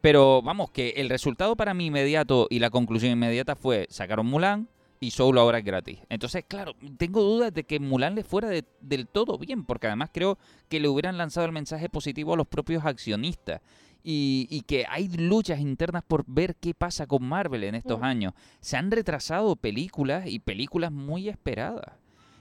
Pero 0.00 0.40
vamos, 0.40 0.70
que 0.70 0.94
el 0.96 1.10
resultado 1.10 1.54
para 1.56 1.74
mí 1.74 1.86
inmediato 1.86 2.46
y 2.48 2.58
la 2.58 2.70
conclusión 2.70 3.12
inmediata 3.12 3.54
fue 3.54 3.86
sacaron 3.90 4.24
Mulan 4.24 4.66
y 4.98 5.10
solo 5.10 5.42
ahora 5.42 5.58
es 5.58 5.64
gratis. 5.66 5.98
Entonces, 6.08 6.42
claro, 6.48 6.72
tengo 6.96 7.20
dudas 7.22 7.52
de 7.52 7.64
que 7.64 7.78
Mulan 7.80 8.14
le 8.14 8.24
fuera 8.24 8.48
de- 8.48 8.64
del 8.80 9.06
todo 9.08 9.36
bien, 9.36 9.62
porque 9.66 9.88
además 9.88 10.08
creo 10.10 10.38
que 10.70 10.80
le 10.80 10.88
hubieran 10.88 11.18
lanzado 11.18 11.44
el 11.44 11.52
mensaje 11.52 11.90
positivo 11.90 12.32
a 12.32 12.36
los 12.38 12.46
propios 12.46 12.82
accionistas. 12.86 13.60
Y, 14.02 14.46
y 14.50 14.62
que 14.62 14.86
hay 14.88 15.08
luchas 15.08 15.60
internas 15.60 16.02
por 16.06 16.24
ver 16.26 16.56
qué 16.56 16.72
pasa 16.72 17.06
con 17.06 17.24
Marvel 17.24 17.64
en 17.64 17.74
estos 17.74 18.00
Mm. 18.00 18.04
años. 18.04 18.32
Se 18.60 18.78
han 18.78 18.90
retrasado 18.90 19.54
películas 19.56 20.26
y 20.26 20.38
películas 20.38 20.92
muy 20.92 21.28
esperadas. 21.28 21.92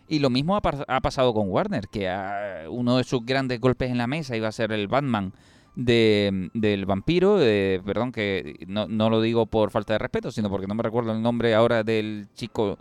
Y 0.08 0.20
lo 0.20 0.30
mismo 0.30 0.56
ha, 0.56 0.62
ha 0.88 1.02
pasado 1.02 1.34
con 1.34 1.50
Warner, 1.50 1.88
que 1.88 2.10
uno 2.70 2.98
de 2.98 3.04
sus 3.04 3.26
grandes 3.26 3.60
golpes 3.60 3.90
en 3.90 3.98
la 3.98 4.08
mesa 4.08 4.36
iba 4.36 4.48
a 4.48 4.52
ser 4.52 4.72
el 4.72 4.88
Batman 4.88 5.34
de, 5.76 6.50
del 6.54 6.86
vampiro, 6.86 7.38
de- 7.38 7.82
perdón 7.86 8.12
que 8.12 8.64
no, 8.68 8.88
no 8.88 9.10
lo 9.10 9.22
digo 9.22 9.46
por 9.46 9.72
falta 9.72 9.94
de 9.94 10.00
respeto, 10.00 10.32
sino 10.32 10.50
porque 10.50 10.68
no 10.68 10.76
me 10.76 10.84
recuerdo 10.84 11.14
el 11.14 11.22
nombre 11.22 11.56
ahora 11.56 11.84
del 11.84 12.28
chico 12.36 12.78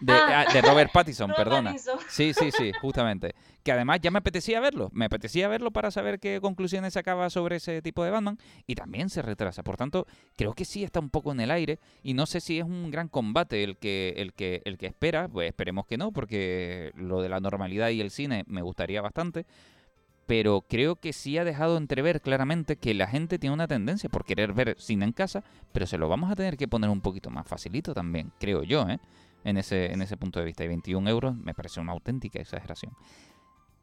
de, 0.00 0.12
Ah. 0.12 0.44
ah, 0.48 0.52
de 0.52 0.62
Robert 0.62 0.90
Pattinson, 0.92 1.28
Robert 1.30 1.44
perdona. 1.44 1.70
Pattinson. 1.70 1.98
Sí, 2.08 2.32
sí, 2.34 2.50
sí, 2.50 2.72
justamente. 2.80 3.34
Que 3.62 3.72
además 3.72 3.98
ya 4.00 4.10
me 4.10 4.18
apetecía 4.18 4.60
verlo, 4.60 4.90
me 4.92 5.06
apetecía 5.06 5.48
verlo 5.48 5.72
para 5.72 5.90
saber 5.90 6.20
qué 6.20 6.40
conclusiones 6.40 6.92
sacaba 6.94 7.28
sobre 7.30 7.56
ese 7.56 7.82
tipo 7.82 8.04
de 8.04 8.10
Batman 8.10 8.38
y 8.66 8.74
también 8.76 9.10
se 9.10 9.22
retrasa. 9.22 9.62
Por 9.64 9.76
tanto, 9.76 10.06
creo 10.36 10.52
que 10.54 10.64
sí 10.64 10.84
está 10.84 11.00
un 11.00 11.10
poco 11.10 11.32
en 11.32 11.40
el 11.40 11.50
aire 11.50 11.78
y 12.02 12.14
no 12.14 12.26
sé 12.26 12.40
si 12.40 12.58
es 12.58 12.64
un 12.64 12.90
gran 12.92 13.08
combate 13.08 13.64
el 13.64 13.76
que 13.76 14.14
el 14.18 14.32
que 14.34 14.62
el 14.64 14.78
que 14.78 14.86
espera, 14.86 15.26
pues 15.28 15.48
esperemos 15.48 15.86
que 15.86 15.96
no, 15.98 16.12
porque 16.12 16.92
lo 16.94 17.22
de 17.22 17.28
la 17.28 17.40
normalidad 17.40 17.88
y 17.90 18.00
el 18.00 18.10
cine 18.10 18.44
me 18.46 18.62
gustaría 18.62 19.02
bastante. 19.02 19.46
Pero 20.26 20.64
creo 20.68 20.96
que 20.96 21.12
sí 21.12 21.38
ha 21.38 21.44
dejado 21.44 21.76
entrever 21.76 22.20
claramente 22.20 22.74
que 22.76 22.94
la 22.94 23.06
gente 23.06 23.38
tiene 23.38 23.54
una 23.54 23.68
tendencia 23.68 24.08
por 24.08 24.24
querer 24.24 24.52
ver 24.52 24.74
cine 24.78 25.04
en 25.04 25.12
casa, 25.12 25.44
pero 25.72 25.86
se 25.86 25.98
lo 25.98 26.08
vamos 26.08 26.32
a 26.32 26.34
tener 26.34 26.56
que 26.56 26.66
poner 26.66 26.90
un 26.90 27.00
poquito 27.00 27.30
más 27.30 27.46
facilito 27.46 27.94
también, 27.94 28.32
creo 28.40 28.64
yo, 28.64 28.88
¿eh? 28.88 28.98
En 29.46 29.56
ese, 29.56 29.92
en 29.92 30.02
ese 30.02 30.16
punto 30.16 30.38
de 30.40 30.44
vista. 30.46 30.64
Y 30.64 30.68
21 30.68 31.08
euros 31.08 31.36
me 31.36 31.54
parece 31.54 31.80
una 31.80 31.92
auténtica 31.92 32.38
exageración. 32.40 32.92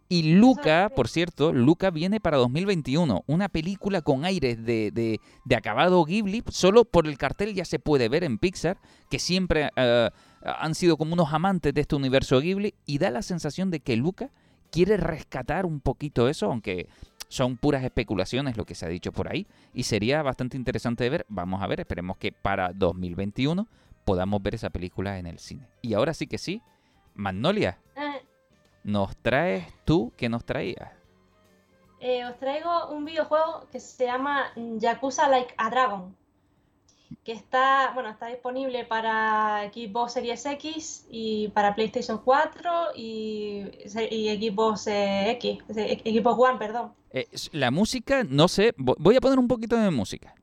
Y 0.09 0.33
Luca, 0.35 0.91
por 0.95 1.07
cierto, 1.07 1.53
Luca 1.53 1.89
viene 1.89 2.19
para 2.19 2.37
2021. 2.37 3.23
Una 3.25 3.49
película 3.49 4.01
con 4.01 4.25
aires 4.25 4.63
de, 4.63 4.91
de- 4.91 5.19
de 5.45 5.55
acabado 5.55 6.03
Ghibli. 6.05 6.43
Solo 6.49 6.85
por 6.85 7.07
el 7.07 7.17
cartel 7.17 7.53
ya 7.55 7.65
se 7.65 7.79
puede 7.79 8.09
ver 8.09 8.23
en 8.23 8.37
Pixar, 8.37 8.77
que 9.09 9.17
siempre 9.17 9.69
eh, 9.75 10.09
han 10.43 10.75
sido 10.75 10.97
como 10.97 11.13
unos 11.13 11.33
amantes 11.33 11.73
de 11.73 11.81
este 11.81 11.95
universo 11.95 12.39
Ghibli. 12.41 12.75
Y 12.85 12.99
da 12.99 13.09
la 13.09 13.21
sensación 13.23 13.71
de 13.71 13.79
que 13.79 13.95
Luca 13.95 14.29
quiere 14.69 14.97
rescatar 14.97 15.65
un 15.65 15.79
poquito 15.79 16.27
eso, 16.29 16.47
aunque 16.47 16.87
son 17.29 17.57
puras 17.57 17.83
especulaciones 17.83 18.57
lo 18.57 18.65
que 18.65 18.75
se 18.75 18.85
ha 18.85 18.89
dicho 18.89 19.11
por 19.11 19.31
ahí. 19.31 19.47
Y 19.73 19.83
sería 19.83 20.21
bastante 20.21 20.57
interesante 20.57 21.05
de 21.05 21.09
ver. 21.09 21.25
Vamos 21.29 21.63
a 21.63 21.67
ver, 21.67 21.79
esperemos 21.79 22.17
que 22.17 22.31
para 22.31 22.71
2021 22.73 23.67
podamos 24.05 24.41
ver 24.41 24.55
esa 24.55 24.69
película 24.69 25.17
en 25.19 25.25
el 25.27 25.39
cine. 25.39 25.67
Y 25.81 25.93
ahora 25.93 26.13
sí 26.13 26.27
que 26.27 26.37
sí, 26.37 26.61
Magnolia, 27.15 27.77
Eh, 27.95 28.21
nos 28.83 29.15
traes 29.17 29.65
tú 29.85 30.11
que 30.17 30.29
nos 30.29 30.43
traías. 30.45 30.91
eh, 31.99 32.25
os 32.25 32.37
traigo 32.37 32.89
un 32.89 33.05
videojuego 33.05 33.67
que 33.71 33.79
se 33.79 34.05
llama 34.05 34.47
Yakuza 34.55 35.27
Like 35.29 35.53
a 35.57 35.69
Dragon. 35.69 36.15
Que 37.23 37.31
está, 37.31 37.91
bueno, 37.93 38.09
está 38.09 38.27
disponible 38.27 38.83
para 38.85 39.69
Xbox 39.71 40.13
Series 40.13 40.45
X 40.45 41.05
y 41.09 41.47
para 41.49 41.75
PlayStation 41.75 42.17
4 42.17 42.95
y, 42.95 43.69
y 44.09 44.49
Xbox 44.49 44.87
eh, 44.87 45.31
X, 45.31 45.59
eh, 45.77 46.01
Xbox 46.03 46.39
One, 46.49 46.57
perdón. 46.57 46.91
Eh, 47.11 47.27
la 47.51 47.69
música, 47.71 48.23
no 48.27 48.47
sé, 48.47 48.73
vo- 48.75 48.95
voy 48.99 49.15
a 49.15 49.21
poner 49.21 49.37
un 49.39 49.47
poquito 49.47 49.77
de 49.77 49.91
música. 49.91 50.33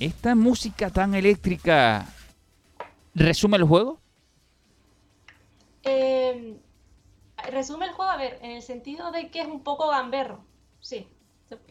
Esta 0.00 0.34
música 0.34 0.90
tan 0.90 1.14
eléctrica 1.14 2.06
resume 3.14 3.56
el 3.56 3.64
juego. 3.64 3.98
Eh, 5.82 6.56
resume 7.50 7.86
el 7.86 7.92
juego, 7.92 8.10
a 8.10 8.16
ver, 8.16 8.38
en 8.42 8.52
el 8.52 8.62
sentido 8.62 9.10
de 9.10 9.30
que 9.30 9.40
es 9.40 9.46
un 9.46 9.62
poco 9.62 9.88
gamberro. 9.88 10.44
Sí. 10.80 11.08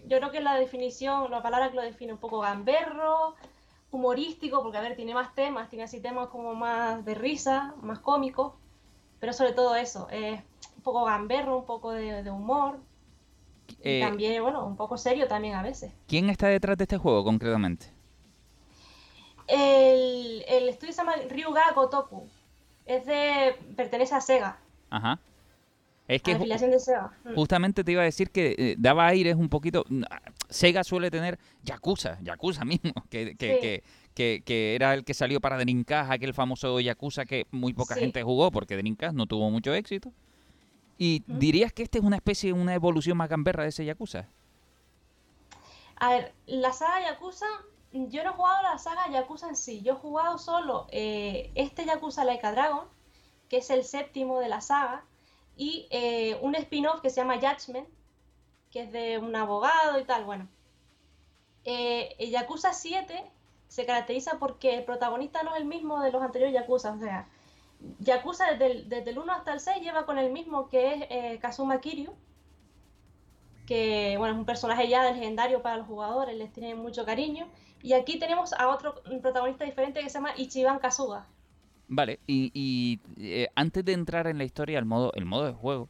Yo 0.07 0.17
creo 0.17 0.31
que 0.31 0.41
la 0.41 0.55
definición, 0.55 1.29
la 1.31 1.41
palabra 1.41 1.69
que 1.69 1.75
lo 1.75 1.83
define 1.83 2.11
un 2.11 2.19
poco 2.19 2.39
gamberro, 2.39 3.35
humorístico, 3.91 4.61
porque 4.61 4.77
a 4.77 4.81
ver, 4.81 4.95
tiene 4.95 5.13
más 5.13 5.33
temas, 5.35 5.69
tiene 5.69 5.83
así 5.85 6.01
temas 6.01 6.29
como 6.29 6.55
más 6.55 7.05
de 7.05 7.13
risa, 7.13 7.75
más 7.81 7.99
cómicos, 7.99 8.53
pero 9.19 9.33
sobre 9.33 9.53
todo 9.53 9.75
eso, 9.75 10.09
es 10.09 10.41
un 10.75 10.81
poco 10.81 11.05
gamberro, 11.05 11.59
un 11.59 11.65
poco 11.65 11.91
de, 11.91 12.23
de 12.23 12.31
humor, 12.31 12.79
y 13.67 13.75
Eh, 13.83 14.01
también, 14.01 14.41
bueno, 14.41 14.65
un 14.65 14.75
poco 14.75 14.97
serio 14.97 15.27
también 15.27 15.55
a 15.55 15.61
veces. 15.61 15.93
¿Quién 16.07 16.29
está 16.29 16.47
detrás 16.47 16.77
de 16.77 16.85
este 16.85 16.97
juego 16.97 17.23
concretamente? 17.23 17.96
El, 19.47 20.43
el 20.48 20.69
estudio 20.69 20.91
se 20.93 20.98
llama 20.98 21.15
Ryuga 21.29 21.71
Gotoku, 21.73 22.27
es 22.85 23.06
de, 23.06 23.56
pertenece 23.75 24.13
a 24.15 24.21
Sega, 24.21 24.60
Ajá. 24.89 25.19
Es 26.08 26.21
que. 26.21 26.35
Mm. 26.35 27.35
justamente 27.35 27.83
te 27.83 27.91
iba 27.91 28.02
a 28.02 28.06
decir 28.06 28.29
que 28.31 28.56
eh, 28.58 28.75
daba 28.77 29.08
aires 29.08 29.35
un 29.35 29.50
poquito. 29.50 29.83
mm, 29.89 30.04
ah, 30.10 30.21
Sega 30.50 30.83
suele 30.85 31.12
tener 31.12 31.37
Yakuza, 31.63 32.17
Yakuza 32.21 32.63
mismo, 32.63 32.93
que, 33.10 33.35
que, 33.35 33.56
Sí. 33.56 33.62
que, 33.62 33.83
que- 34.15 34.41
que 34.45 34.75
era 34.75 34.93
el 34.93 35.04
que 35.04 35.13
salió 35.13 35.39
para 35.41 35.58
Dreamcast, 35.58 36.12
aquel 36.12 36.33
famoso 36.33 36.79
Yakuza 36.79 37.25
que 37.25 37.45
muy 37.52 37.73
poca 37.73 37.95
Sí. 37.95 38.00
gente 38.02 38.23
jugó 38.23 38.52
porque 38.52 38.77
Dreamcast 38.77 39.15
no 39.15 39.25
tuvo 39.27 39.50
mucho 39.52 39.73
éxito. 39.73 40.12
¿Y 40.98 41.23
dirías 41.27 41.71
que 41.73 41.83
este 41.83 42.00
es 42.00 42.04
una 42.06 42.15
especie, 42.15 42.54
una 42.54 42.73
evolución 42.73 43.17
más 43.17 43.29
gamberra 43.29 43.63
de 43.63 43.69
ese 43.69 43.83
Yakuza? 43.85 44.27
A 45.98 46.10
ver, 46.12 46.33
la 46.45 46.71
saga 46.73 47.02
Yakuza, 47.12 47.45
yo 47.92 48.23
no 48.23 48.31
he 48.31 48.33
jugado 48.33 48.62
la 48.63 48.77
saga 48.77 49.10
Yakuza 49.10 49.48
en 49.48 49.56
sí, 49.56 49.81
yo 49.81 49.94
he 49.94 49.98
jugado 49.98 50.38
solo 50.38 50.88
eh, 50.92 51.52
este 51.56 51.85
Yakuza 51.85 52.25
Like 52.25 52.46
a 52.46 52.52
Dragon, 52.52 52.88
que 53.50 53.58
es 53.58 53.69
el 53.69 53.83
séptimo 53.83 54.40
de 54.40 54.50
la 54.50 54.62
saga, 54.62 55.06
y 55.56 55.88
eh, 55.90 56.38
un 56.42 56.56
spin-off 56.56 57.02
que 57.02 57.10
se 57.10 57.21
llama 57.21 57.35
Judgment, 57.35 57.88
que 58.71 58.81
es 58.81 58.92
de 58.92 59.17
un 59.17 59.35
abogado 59.35 60.00
y 60.00 60.04
tal, 60.04 60.25
bueno. 60.25 60.48
Eh, 61.63 62.15
el 62.19 62.29
Yakuza 62.29 62.73
7 62.73 63.31
se 63.67 63.85
caracteriza 63.85 64.38
porque 64.40 64.75
el 64.75 64.85
protagonista 64.85 65.44
no 65.44 65.56
es 65.56 65.62
el 65.62 65.65
mismo 65.65 66.02
de 66.02 66.12
los 66.12 66.21
anteriores 66.21 66.54
Yakuza. 66.54 66.94
O 66.94 67.00
sea, 67.00 67.27
Yakuza 68.00 68.52
desde 68.52 68.65
el, 68.67 68.90
desde 68.90 69.12
el 69.12 69.19
1 69.19 69.33
hasta 69.33 69.54
el 69.54 69.60
6 69.60 69.81
lleva 69.81 70.06
con 70.06 70.17
el 70.17 70.31
mismo 70.31 70.69
que 70.69 71.08
es 71.10 71.40
Kazuma 71.40 71.81
Kiryu. 71.81 72.13
Que 73.67 74.15
bueno, 74.17 74.33
es 74.33 74.39
un 74.39 74.45
personaje 74.45 74.87
ya 74.87 75.03
legendario 75.11 75.61
para 75.61 75.77
los 75.77 75.85
jugadores, 75.85 76.35
les 76.35 76.51
tiene 76.51 76.73
mucho 76.73 77.05
cariño. 77.05 77.47
Y 77.83 77.93
aquí 77.93 78.17
tenemos 78.17 78.53
a 78.53 78.69
otro 78.69 78.95
protagonista 79.21 79.63
diferente 79.65 79.99
que 80.01 80.09
se 80.09 80.15
llama 80.15 80.31
Ichiban 80.35 80.79
Kazuga. 80.79 81.27
Vale, 81.87 82.19
y, 82.27 82.99
eh, 83.17 83.47
antes 83.55 83.85
de 83.85 83.93
entrar 83.93 84.27
en 84.27 84.39
la 84.39 84.43
historia, 84.43 84.79
el 84.79 84.85
modo, 84.85 85.13
el 85.13 85.25
modo 85.25 85.45
de 85.45 85.53
juego 85.53 85.87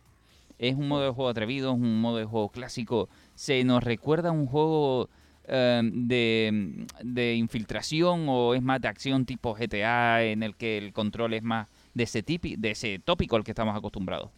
es 0.59 0.75
un 0.75 0.88
modo 0.88 1.03
de 1.03 1.11
juego 1.11 1.30
atrevido, 1.30 1.71
es 1.71 1.75
un 1.75 2.01
modo 2.01 2.17
de 2.17 2.25
juego 2.25 2.49
clásico. 2.49 3.09
Se 3.36 3.63
nos 3.63 3.84
recuerda 3.84 4.32
un 4.32 4.47
juego 4.47 5.09
eh, 5.45 5.82
de, 5.84 6.86
de 7.03 7.36
infiltración 7.36 8.25
o 8.28 8.53
es 8.53 8.61
más 8.61 8.82
de 8.82 8.88
acción 8.88 9.25
tipo 9.25 9.53
GTA 9.53 10.23
en 10.23 10.43
el 10.43 10.55
que 10.55 10.78
el 10.78 10.93
control 10.93 11.34
es 11.34 11.43
más 11.43 11.69
de 11.93 12.03
ese, 12.03 12.23
tipi, 12.23 12.55
de 12.57 12.71
ese 12.71 12.99
tópico 12.99 13.36
al 13.36 13.43
que 13.43 13.51
estamos 13.51 13.75
acostumbrados. 13.75 14.32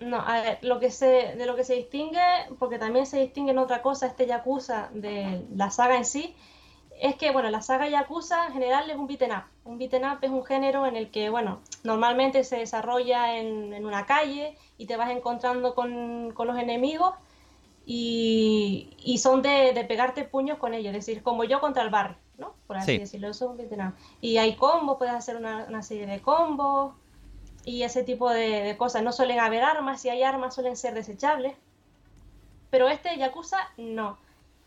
No, 0.00 0.18
a 0.20 0.40
ver, 0.42 0.58
lo 0.62 0.78
que 0.78 0.90
se, 0.90 1.34
de 1.36 1.44
lo 1.46 1.56
que 1.56 1.64
se 1.64 1.74
distingue, 1.74 2.20
porque 2.58 2.78
también 2.78 3.04
se 3.06 3.18
distingue 3.18 3.50
en 3.50 3.58
otra 3.58 3.82
cosa 3.82 4.06
este 4.06 4.26
Yakuza 4.26 4.90
de 4.92 5.44
la 5.54 5.70
saga 5.70 5.96
en 5.96 6.04
sí, 6.04 6.36
es 7.00 7.16
que, 7.16 7.30
bueno, 7.32 7.50
la 7.50 7.62
saga 7.62 7.88
Yakuza 7.88 8.46
en 8.46 8.52
general 8.52 8.90
es 8.90 8.96
un 8.96 9.06
beaten 9.08 9.32
up. 9.32 9.44
Un 9.64 9.78
beaten 9.78 10.04
up 10.04 10.18
es 10.22 10.30
un 10.30 10.44
género 10.44 10.86
en 10.86 10.96
el 10.96 11.10
que, 11.10 11.30
bueno, 11.30 11.60
normalmente 11.84 12.44
se 12.44 12.58
desarrolla 12.58 13.38
en, 13.38 13.72
en 13.72 13.86
una 13.86 14.06
calle 14.06 14.56
y 14.78 14.86
te 14.86 14.96
vas 14.96 15.10
encontrando 15.10 15.74
con, 15.74 16.32
con 16.32 16.46
los 16.46 16.58
enemigos 16.58 17.14
y, 17.86 18.90
y 18.98 19.18
son 19.18 19.42
de, 19.42 19.72
de, 19.72 19.84
pegarte 19.84 20.24
puños 20.24 20.58
con 20.58 20.74
ellos, 20.74 20.94
es 20.94 21.06
decir, 21.06 21.22
como 21.22 21.44
yo 21.44 21.60
contra 21.60 21.82
el 21.82 21.90
barrio, 21.90 22.18
¿no? 22.36 22.54
Por 22.66 22.76
así 22.76 22.92
Sí. 22.92 22.98
decirlo, 22.98 23.28
eso 23.30 23.46
es 23.46 23.50
un 23.52 23.56
beaten 23.56 23.80
up. 23.88 23.94
Y 24.20 24.36
hay 24.38 24.56
combos, 24.56 24.98
puedes 24.98 25.14
hacer 25.14 25.36
una, 25.36 25.64
una 25.68 25.82
serie 25.82 26.06
de 26.06 26.20
combos 26.20 26.94
y 27.64 27.82
ese 27.82 28.02
tipo 28.04 28.30
de, 28.30 28.62
de 28.62 28.76
cosas. 28.76 29.02
No 29.02 29.12
suelen 29.12 29.40
haber 29.40 29.62
armas, 29.62 30.00
si 30.00 30.08
hay 30.08 30.22
armas 30.22 30.54
suelen 30.54 30.76
ser 30.76 30.94
desechables. 30.94 31.54
Pero 32.70 32.88
este 32.88 33.16
Yakuza 33.16 33.58
no. 33.76 34.18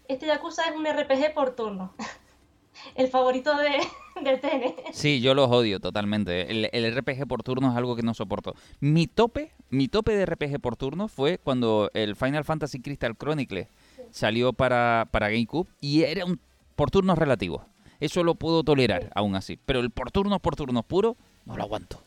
Este 0.07 0.25
Yakuza 0.27 0.63
es 0.63 0.75
un 0.75 0.85
RPG 0.85 1.33
por 1.33 1.55
turno. 1.55 1.93
El 2.95 3.09
favorito 3.09 3.55
de, 3.57 3.79
de 4.23 4.37
TN. 4.37 4.93
Sí, 4.93 5.21
yo 5.21 5.33
los 5.33 5.49
odio 5.51 5.79
totalmente. 5.79 6.49
El, 6.49 6.69
el 6.71 6.95
RPG 6.95 7.27
por 7.27 7.43
turno 7.43 7.69
es 7.69 7.77
algo 7.77 7.95
que 7.95 8.01
no 8.01 8.13
soporto. 8.13 8.55
Mi 8.79 9.07
tope, 9.07 9.51
mi 9.69 9.87
tope 9.87 10.15
de 10.15 10.25
RPG 10.25 10.59
por 10.59 10.77
turno 10.77 11.07
fue 11.07 11.37
cuando 11.37 11.91
el 11.93 12.15
Final 12.15 12.45
Fantasy 12.45 12.81
Crystal 12.81 13.15
Chronicle 13.15 13.67
salió 14.11 14.53
para, 14.53 15.07
para 15.11 15.29
GameCube 15.29 15.69
y 15.81 16.03
era 16.03 16.25
un 16.25 16.39
por 16.75 16.89
turnos 16.91 17.17
relativo. 17.17 17.65
Eso 17.99 18.23
lo 18.23 18.35
puedo 18.35 18.63
tolerar 18.63 19.11
aún 19.15 19.35
así. 19.35 19.59
Pero 19.65 19.79
el 19.81 19.91
por 19.91 20.11
turnos 20.11 20.39
por 20.39 20.55
turnos 20.55 20.85
puro, 20.85 21.17
no 21.45 21.55
lo 21.55 21.63
aguanto. 21.63 22.01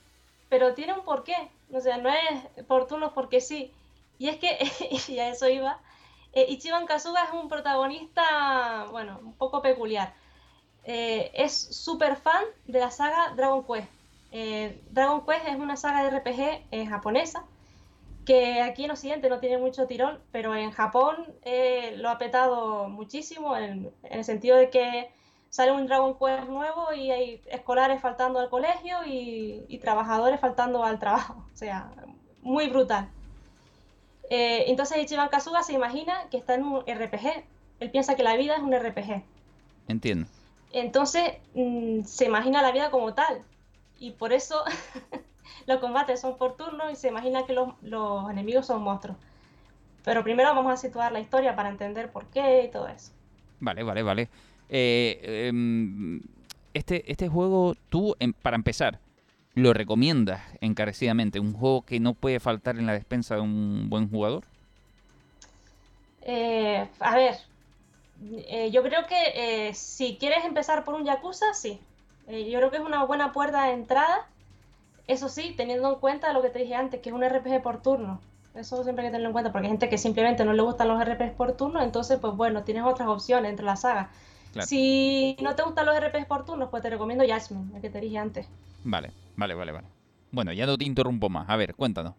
Pero 0.54 0.72
tiene 0.72 0.92
un 0.92 1.02
porqué. 1.02 1.34
O 1.72 1.80
sea, 1.80 1.96
no 1.96 2.08
es 2.08 2.64
por 2.68 2.86
porque 3.12 3.40
sí. 3.40 3.72
Y 4.18 4.28
es 4.28 4.36
que, 4.36 4.56
y 5.12 5.18
a 5.18 5.30
eso 5.30 5.48
iba, 5.48 5.80
eh, 6.32 6.46
Ichiban 6.48 6.86
Kazuga 6.86 7.24
es 7.24 7.32
un 7.32 7.48
protagonista, 7.48 8.86
bueno, 8.92 9.18
un 9.20 9.34
poco 9.34 9.62
peculiar. 9.62 10.14
Eh, 10.84 11.32
es 11.34 11.52
súper 11.52 12.14
fan 12.14 12.44
de 12.66 12.78
la 12.78 12.92
saga 12.92 13.32
Dragon 13.34 13.64
Quest. 13.66 13.88
Eh, 14.30 14.80
Dragon 14.90 15.26
Quest 15.26 15.48
es 15.48 15.56
una 15.56 15.76
saga 15.76 16.04
de 16.04 16.20
RPG 16.20 16.88
japonesa 16.88 17.44
que 18.24 18.62
aquí 18.62 18.84
en 18.84 18.92
Occidente 18.92 19.28
no 19.28 19.40
tiene 19.40 19.58
mucho 19.58 19.88
tirón, 19.88 20.20
pero 20.30 20.54
en 20.54 20.70
Japón 20.70 21.34
lo 21.96 22.10
ha 22.10 22.18
petado 22.18 22.88
muchísimo 22.88 23.56
en, 23.56 23.92
en 24.04 24.18
el 24.18 24.24
sentido 24.24 24.56
de 24.56 24.70
que 24.70 25.10
sale 25.54 25.70
un 25.70 25.86
Dragon 25.86 26.18
Quest 26.18 26.48
nuevo 26.48 26.92
y 26.92 27.12
hay 27.12 27.40
escolares 27.46 28.00
faltando 28.00 28.40
al 28.40 28.50
colegio 28.50 29.04
y, 29.06 29.64
y 29.68 29.78
trabajadores 29.78 30.40
faltando 30.40 30.82
al 30.82 30.98
trabajo. 30.98 31.46
O 31.54 31.56
sea, 31.56 31.92
muy 32.42 32.68
brutal. 32.68 33.08
Eh, 34.30 34.64
entonces 34.66 34.98
Ichiban 34.98 35.28
Kazuga 35.28 35.62
se 35.62 35.72
imagina 35.72 36.28
que 36.28 36.38
está 36.38 36.54
en 36.54 36.64
un 36.64 36.80
RPG. 36.80 37.44
Él 37.78 37.90
piensa 37.92 38.16
que 38.16 38.24
la 38.24 38.36
vida 38.36 38.56
es 38.56 38.62
un 38.64 38.72
RPG. 38.74 39.22
Entiendo. 39.86 40.28
Entonces 40.72 41.34
mm, 41.54 42.02
se 42.02 42.24
imagina 42.24 42.60
la 42.60 42.72
vida 42.72 42.90
como 42.90 43.14
tal. 43.14 43.44
Y 44.00 44.10
por 44.10 44.32
eso 44.32 44.64
los 45.66 45.78
combates 45.78 46.20
son 46.20 46.36
por 46.36 46.56
turno 46.56 46.90
y 46.90 46.96
se 46.96 47.06
imagina 47.06 47.46
que 47.46 47.52
los, 47.52 47.74
los 47.80 48.28
enemigos 48.28 48.66
son 48.66 48.82
monstruos. 48.82 49.18
Pero 50.02 50.24
primero 50.24 50.52
vamos 50.52 50.72
a 50.72 50.76
situar 50.76 51.12
la 51.12 51.20
historia 51.20 51.54
para 51.54 51.68
entender 51.68 52.10
por 52.10 52.26
qué 52.26 52.64
y 52.64 52.72
todo 52.72 52.88
eso. 52.88 53.12
Vale, 53.60 53.84
vale, 53.84 54.02
vale. 54.02 54.28
Eh, 54.76 55.46
em, 55.46 56.20
este, 56.74 57.08
este 57.08 57.28
juego, 57.28 57.76
tú, 57.90 58.16
em, 58.18 58.32
para 58.32 58.56
empezar, 58.56 58.98
¿lo 59.54 59.72
recomiendas 59.72 60.42
encarecidamente? 60.60 61.38
¿Un 61.38 61.52
juego 61.52 61.82
que 61.82 62.00
no 62.00 62.14
puede 62.14 62.40
faltar 62.40 62.76
en 62.76 62.86
la 62.86 62.92
despensa 62.92 63.36
de 63.36 63.42
un 63.42 63.88
buen 63.88 64.10
jugador? 64.10 64.42
Eh, 66.22 66.88
a 66.98 67.14
ver, 67.14 67.36
eh, 68.48 68.72
yo 68.72 68.82
creo 68.82 69.06
que 69.06 69.68
eh, 69.68 69.74
si 69.74 70.16
quieres 70.16 70.44
empezar 70.44 70.82
por 70.82 70.94
un 70.94 71.04
Yakuza, 71.04 71.54
sí. 71.54 71.78
Eh, 72.26 72.50
yo 72.50 72.58
creo 72.58 72.72
que 72.72 72.78
es 72.78 72.82
una 72.82 73.04
buena 73.04 73.30
puerta 73.30 73.66
de 73.66 73.74
entrada. 73.74 74.26
Eso 75.06 75.28
sí, 75.28 75.54
teniendo 75.56 75.92
en 75.92 76.00
cuenta 76.00 76.32
lo 76.32 76.42
que 76.42 76.48
te 76.48 76.58
dije 76.58 76.74
antes, 76.74 77.00
que 77.00 77.10
es 77.10 77.14
un 77.14 77.22
RPG 77.22 77.62
por 77.62 77.80
turno. 77.80 78.20
Eso 78.56 78.82
siempre 78.82 79.04
hay 79.04 79.10
que 79.10 79.12
tenerlo 79.12 79.28
en 79.28 79.34
cuenta, 79.34 79.52
porque 79.52 79.66
hay 79.66 79.70
gente 79.70 79.88
que 79.88 79.98
simplemente 79.98 80.44
no 80.44 80.52
le 80.52 80.62
gustan 80.62 80.88
los 80.88 81.00
RPGs 81.00 81.34
por 81.36 81.56
turno, 81.56 81.80
entonces, 81.80 82.18
pues 82.20 82.34
bueno, 82.34 82.64
tienes 82.64 82.82
otras 82.84 83.06
opciones 83.08 83.50
entre 83.50 83.66
la 83.66 83.76
saga. 83.76 84.10
Claro. 84.54 84.68
Si 84.68 85.36
no 85.42 85.56
te 85.56 85.64
gustan 85.64 85.84
los 85.84 85.98
RPGs 85.98 86.26
por 86.26 86.44
turnos, 86.44 86.70
pues 86.70 86.80
te 86.80 86.88
recomiendo 86.88 87.24
Jasmine, 87.26 87.74
el 87.74 87.82
que 87.82 87.90
te 87.90 88.00
dije 88.00 88.18
antes. 88.18 88.46
Vale, 88.84 89.10
vale, 89.34 89.54
vale, 89.54 89.72
vale. 89.72 89.88
Bueno, 90.30 90.52
ya 90.52 90.64
no 90.64 90.78
te 90.78 90.84
interrumpo 90.84 91.28
más. 91.28 91.48
A 91.50 91.56
ver, 91.56 91.74
cuéntanos. 91.74 92.14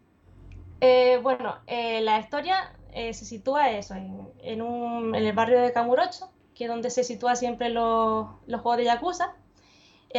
Eh, 0.81 1.17
bueno, 1.23 1.55
eh, 1.65 2.01
la 2.01 2.19
historia 2.19 2.73
eh, 2.91 3.13
se 3.13 3.23
sitúa 3.23 3.71
eso, 3.71 3.95
en, 3.95 4.27
en, 4.43 4.61
un, 4.61 5.15
en 5.15 5.25
el 5.25 5.31
barrio 5.31 5.61
de 5.61 5.71
Kamurocho, 5.71 6.29
que 6.53 6.65
es 6.65 6.69
donde 6.69 6.89
se 6.89 7.05
sitúa 7.05 7.38
siempre 7.38 7.69
los, 7.69 8.27
los 8.47 8.61
juegos 8.61 8.77
de 8.79 8.83
Yakuza. 8.86 9.33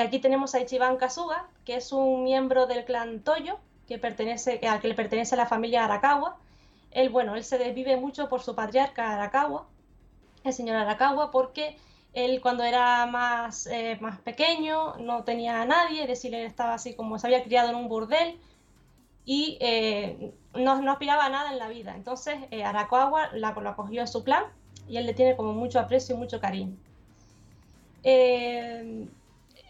Aquí 0.00 0.18
tenemos 0.18 0.54
a 0.54 0.60
Ichiban 0.60 0.96
Kazuga, 0.96 1.48
que 1.64 1.76
es 1.76 1.92
un 1.92 2.24
miembro 2.24 2.66
del 2.66 2.84
clan 2.84 3.20
Toyo, 3.20 3.58
que 3.86 3.98
pertenece, 3.98 4.60
al 4.66 4.80
que 4.80 4.88
le 4.88 4.94
pertenece 4.94 5.36
la 5.36 5.46
familia 5.46 5.84
Arakawa. 5.84 6.38
Él, 6.92 7.10
bueno, 7.10 7.36
él 7.36 7.44
se 7.44 7.58
desvive 7.58 7.96
mucho 7.96 8.28
por 8.28 8.42
su 8.42 8.54
patriarca 8.54 9.14
Arakawa, 9.14 9.66
el 10.44 10.52
señor 10.52 10.76
Arakawa, 10.76 11.30
porque 11.30 11.76
él 12.16 12.40
cuando 12.40 12.64
era 12.64 13.04
más, 13.04 13.66
eh, 13.66 13.98
más 14.00 14.18
pequeño 14.20 14.96
no 14.96 15.22
tenía 15.22 15.60
a 15.60 15.66
nadie, 15.66 16.02
es 16.02 16.08
decir, 16.08 16.34
él 16.34 16.46
estaba 16.46 16.72
así 16.72 16.94
como 16.94 17.18
se 17.18 17.26
había 17.26 17.44
criado 17.44 17.68
en 17.68 17.76
un 17.76 17.88
burdel 17.88 18.38
y 19.26 19.58
eh, 19.60 20.32
no, 20.54 20.80
no, 20.80 20.92
aspiraba 20.92 21.26
a 21.26 21.28
nada 21.28 21.52
en 21.52 21.58
la 21.58 21.68
vida. 21.68 21.94
Entonces 21.94 22.36
eh, 22.50 22.64
lo 23.34 23.68
acogió 23.68 24.02
a 24.02 24.06
su 24.06 24.24
clan 24.24 24.44
y 24.88 24.96
él 24.96 25.04
le 25.04 25.12
tiene 25.12 25.36
como 25.36 25.52
mucho 25.52 25.78
aprecio 25.78 26.14
y 26.14 26.18
mucho 26.18 26.40
cariño. 26.40 26.74
Eh, 28.02 29.06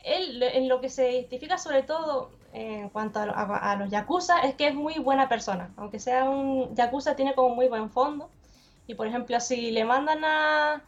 él 0.04 0.42
en 0.42 0.68
lo 0.68 0.80
que 0.80 0.88
se 0.88 1.10
identifica 1.10 1.58
sobre 1.58 1.82
todo 1.82 2.30
en 2.52 2.90
cuanto 2.90 3.18
a, 3.18 3.24
a, 3.24 3.72
a, 3.72 3.76
los 3.76 3.90
yakuza 3.90 4.42
es 4.42 4.54
que 4.54 4.68
es 4.68 4.74
muy 4.74 5.00
buena 5.00 5.28
persona. 5.28 5.72
Aunque 5.76 5.98
sea 5.98 6.30
un 6.30 6.76
yakuza 6.76 7.16
tiene 7.16 7.34
como 7.34 7.56
muy 7.56 7.66
buen 7.66 7.90
fondo. 7.90 8.30
Y 8.86 8.94
por 8.94 9.08
ejemplo, 9.08 9.40
si 9.40 9.72
le 9.72 9.84
mandan 9.84 10.24
a, 10.24 10.84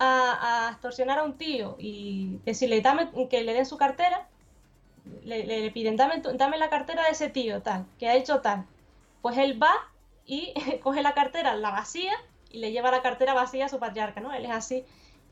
a, 0.00 0.66
a 0.66 0.70
extorsionar 0.72 1.18
a 1.18 1.24
un 1.24 1.34
tío 1.34 1.76
y 1.78 2.38
decirle 2.46 2.80
dame, 2.80 3.10
que 3.28 3.44
le 3.44 3.52
den 3.52 3.66
su 3.66 3.76
cartera, 3.76 4.26
le, 5.24 5.44
le, 5.44 5.70
piden 5.70 5.96
dame, 5.96 6.22
dame, 6.34 6.56
la 6.58 6.70
cartera 6.70 7.04
de 7.04 7.10
ese 7.10 7.28
tío, 7.28 7.62
tal, 7.62 7.86
que 7.98 8.08
ha 8.08 8.16
hecho 8.16 8.40
tal. 8.40 8.64
Pues 9.20 9.36
él 9.36 9.62
va 9.62 9.72
y 10.26 10.54
coge 10.82 11.02
la 11.02 11.12
cartera, 11.12 11.54
la 11.54 11.70
vacía 11.70 12.14
y 12.50 12.58
le 12.58 12.72
lleva 12.72 12.90
la 12.90 13.02
cartera 13.02 13.34
vacía 13.34 13.66
a 13.66 13.68
su 13.68 13.78
patriarca, 13.78 14.20
¿no? 14.20 14.32
Él 14.32 14.46
es 14.46 14.50
así. 14.50 14.84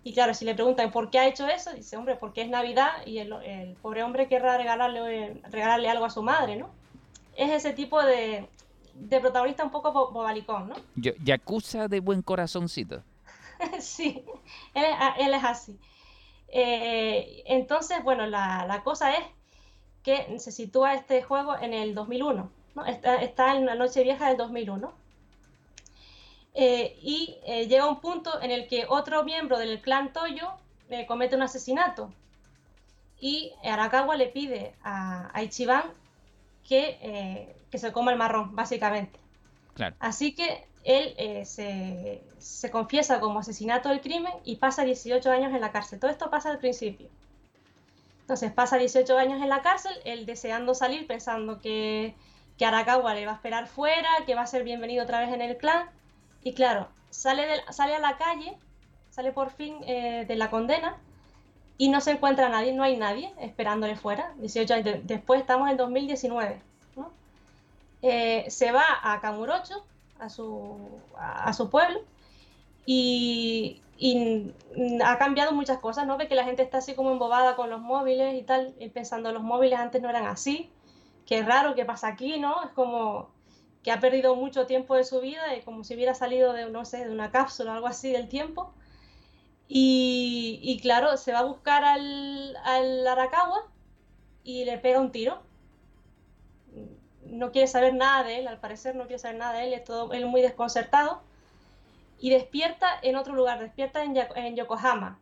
Y 0.05 0.13
claro, 0.13 0.35
si 0.35 0.45
le 0.45 0.55
preguntan 0.55 0.93
por 0.93 1.11
qué 1.11 1.19
ha 1.19 1.27
hecho 1.27 1.49
eso, 1.49 1.73
dice, 1.73 1.97
hombre, 1.97 2.17
porque 2.17 2.43
es 2.43 2.49
Navidad 2.49 2.91
y 3.07 3.19
el, 3.19 3.33
el 3.45 3.75
pobre 3.77 4.03
hombre 4.03 4.29
querrá 4.29 4.59
regalarle, 4.59 5.41
regalarle 5.51 5.89
algo 5.89 6.05
a 6.05 6.11
su 6.11 6.23
madre, 6.23 6.57
¿no? 6.57 6.69
Es 7.37 7.51
ese 7.51 7.73
tipo 7.73 8.03
de, 8.03 8.47
de 8.95 9.21
protagonista 9.21 9.65
un 9.65 9.71
poco 9.71 10.11
bobalicón, 10.11 10.69
¿no? 10.69 10.75
Yakuza 10.95 11.89
de 11.89 12.01
buen 12.01 12.21
corazoncito. 12.23 13.03
sí, 13.81 14.25
él, 14.75 14.85
él, 15.19 15.35
es 15.35 15.45
así. 15.45 15.79
Eh, 16.49 17.43
entonces, 17.47 18.03
bueno, 18.03 18.27
la, 18.27 18.65
la, 18.67 18.83
cosa 18.83 19.17
es 19.17 19.25
que 20.03 20.39
se 20.39 20.53
sitúa 20.53 20.95
este 20.95 21.23
juego 21.23 21.57
en 21.57 21.75
el 21.75 21.95
2001, 21.95 22.51
¿no? 22.75 22.87
Está, 22.87 23.17
está 23.17 23.57
en 23.57 23.67
la 23.67 23.75
noche 23.75 24.03
vieja 24.03 24.29
del 24.29 24.37
2001. 24.37 24.93
Eh, 26.55 26.99
y 27.03 27.37
eh, 27.45 27.69
llega 27.69 27.87
un 27.87 28.01
punto 28.01 28.41
en 28.41 28.51
el 28.51 28.67
que 28.67 28.87
otro 28.89 29.23
miembro 29.25 29.59
del 29.59 29.81
clan 29.81 30.13
Toyo 30.13 30.49
comete 31.07 31.37
un 31.37 31.43
asesinato 31.43 32.11
y 33.21 33.53
Arakawa 33.63 34.17
le 34.17 34.27
pide 34.27 34.75
a, 34.83 35.31
a 35.37 35.43
Ichiban 35.43 35.85
que, 36.67 37.55
que, 37.71 37.79
se 37.79 37.93
coma 37.93 38.11
el 38.11 38.19
marrón, 38.19 38.57
básicamente. 38.57 39.21
Claro. 39.75 39.95
Así 40.01 40.35
que 40.35 40.67
él 40.85 41.15
eh, 41.19 41.45
se, 42.39 42.71
confiesa 42.71 43.21
como 43.21 43.41
asesinato 43.41 43.89
del 43.89 44.01
crimen 44.01 44.33
y 44.45 44.57
pasa 44.57 44.85
18 44.85 45.31
años 45.31 45.53
en 45.55 45.61
la 45.61 45.73
cárcel. 45.73 45.99
Todo 46.01 46.11
esto 46.11 46.31
pasa 46.31 46.51
al 46.51 46.59
principio. 46.59 47.09
Entonces 48.23 48.53
pasa 48.53 48.77
18 48.77 49.17
años 49.17 49.43
en 49.43 49.49
la 49.49 49.63
cárcel, 49.63 49.93
él 50.05 50.27
deseando 50.27 50.75
salir, 50.75 51.07
pensando 51.07 51.61
que, 51.61 52.15
que 52.59 52.67
Arakawa 52.67 53.15
le 53.15 53.25
va 53.27 53.33
a 53.33 53.35
esperar 53.37 53.67
fuera, 53.69 54.09
que 54.27 54.35
va 54.35 54.43
a 54.43 54.47
ser 54.47 54.65
bienvenido 54.65 55.05
otra 55.05 55.21
vez 55.21 55.33
en 55.33 55.41
el 55.41 55.57
clan. 55.57 55.89
Y 56.43 56.53
claro, 56.53 56.89
sale, 57.11 57.47
sale 57.71 57.95
a 57.95 57.99
la 58.01 58.17
calle, 58.19 58.57
sale 59.11 59.33
por 59.33 59.51
fin 59.51 59.77
eh, 59.87 60.25
de 60.29 60.37
la 60.37 60.51
condena 60.51 60.97
y 61.79 61.89
no 61.89 62.01
se 62.01 62.11
encuentra 62.13 62.49
nadie, 62.49 62.73
no 62.73 62.83
hay 62.83 62.97
nadie 62.97 63.33
esperándole 63.41 63.97
fuera. 63.97 64.33
18 64.39 64.75
años 64.75 64.85
de- 64.85 65.01
después 65.05 65.41
estamos 65.41 65.71
en 65.71 65.77
2019. 65.79 66.61
¿no? 66.97 67.11
Eh, 68.03 68.45
se 68.49 68.73
va 68.73 68.85
a 69.03 69.21
Kamurocho, 69.21 69.85
a 70.21 70.29
su, 70.29 70.79
a, 71.17 71.53
su 71.53 71.71
pueblo, 71.71 72.01
y, 72.87 73.83
y, 73.99 74.55
ha 75.05 75.19
cambiado 75.19 75.53
muchas 75.53 75.79
cosas, 75.79 76.07
¿no? 76.07 76.17
Ve 76.17 76.29
que 76.29 76.35
la 76.35 76.45
gente 76.45 76.63
está 76.63 76.79
así 76.79 76.95
como 76.95 77.11
embobada 77.13 77.57
con 77.57 77.71
los 77.71 77.81
móviles 77.81 78.35
y 78.35 78.43
tal, 78.43 78.75
y 78.79 78.89
pensando 78.89 79.33
los 79.33 79.43
móviles 79.43 79.79
antes 79.79 80.03
no 80.03 80.11
eran 80.11 80.27
así, 80.27 80.71
qué 81.27 81.43
raro, 81.43 81.75
qué 81.75 81.85
pasa 81.85 82.09
aquí, 82.09 82.39
¿no? 82.39 82.63
Es 82.65 82.71
como 82.71 83.31
que 83.83 83.93
ha 83.93 84.01
perdido 84.01 84.35
mucho 84.35 84.67
tiempo 84.67 84.95
de 84.95 85.05
su 85.05 85.21
vida, 85.21 85.55
y 85.57 85.63
como 85.63 85.85
si 85.85 85.95
hubiera 85.95 86.15
salido 86.15 86.53
de, 86.53 86.71
no 86.71 86.85
sé, 86.85 87.05
de 87.05 87.13
una 87.13 87.31
cápsula 87.31 87.73
o 87.73 87.75
algo 87.75 87.87
así 87.87 88.11
del 88.13 88.29
tiempo. 88.29 88.73
Y, 89.69 90.61
y 90.63 90.81
claro, 90.81 91.17
se 91.19 91.33
va 91.33 91.41
a 91.41 91.45
buscar 91.45 91.85
al, 91.85 92.57
al 92.65 93.07
Arakawa 93.07 93.67
y 94.43 94.65
le 94.65 94.79
pega 94.79 95.01
un 95.01 95.13
tiro. 95.13 95.43
No 97.31 97.53
quiere 97.53 97.69
saber 97.69 97.95
nada 97.95 98.23
de 98.25 98.39
él, 98.39 98.49
al 98.49 98.59
parecer 98.59 98.95
no 98.97 99.05
quiere 99.05 99.19
saber 99.19 99.39
nada 99.39 99.55
de 99.55 99.69
él, 99.69 99.73
es 99.75 99.85
todo 99.85 100.13
él 100.13 100.27
muy 100.27 100.43
desconcertado. 100.43 101.21
Y 102.21 102.31
despierta 102.31 102.89
en 103.03 103.17
otro 103.17 103.35
lugar, 103.35 103.61
despierta 103.61 104.03
en, 104.03 104.57
Yokohama, 104.57 105.19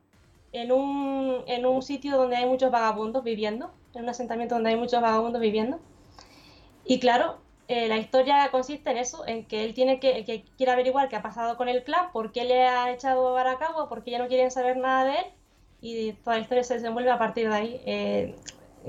en 0.52 0.72
un, 0.72 1.42
en 1.46 1.66
un 1.66 1.82
sitio 1.82 2.16
donde 2.16 2.36
hay 2.36 2.46
muchos 2.46 2.70
vagabundos 2.70 3.22
viviendo, 3.22 3.70
en 3.94 4.04
un 4.04 4.09
asentamiento 4.09 4.54
donde 4.54 4.70
hay 4.70 4.76
muchos 4.76 5.02
vagabundos 5.02 5.40
viviendo. 5.40 5.78
Y 6.86 6.98
claro, 7.00 7.38
eh, 7.68 7.88
la 7.88 7.98
historia 7.98 8.48
consiste 8.50 8.90
en 8.90 8.96
eso, 8.96 9.26
en 9.26 9.44
que 9.44 9.64
él 9.64 9.74
tiene 9.74 9.98
que, 9.98 10.24
que 10.24 10.44
quiere 10.57 10.72
averiguar 10.72 11.09
qué 11.09 11.16
ha 11.16 11.22
pasado 11.22 11.57
con 11.57 11.68
el 11.68 11.82
clan, 11.82 12.12
por 12.12 12.32
qué 12.32 12.44
le 12.44 12.66
ha 12.66 12.92
echado 12.92 13.36
a 13.36 13.40
Arakawa, 13.40 13.88
por 13.88 14.04
qué 14.04 14.12
ya 14.12 14.18
no 14.18 14.28
quieren 14.28 14.50
saber 14.50 14.76
nada 14.76 15.04
de 15.04 15.18
él, 15.18 15.24
y 15.80 16.12
toda 16.12 16.36
la 16.36 16.42
historia 16.42 16.64
se 16.64 16.74
desenvuelve 16.74 17.11
a 17.11 17.18
partir 17.18 17.48
de 17.48 17.54
ahí. 17.54 17.80
Eh, 17.84 18.36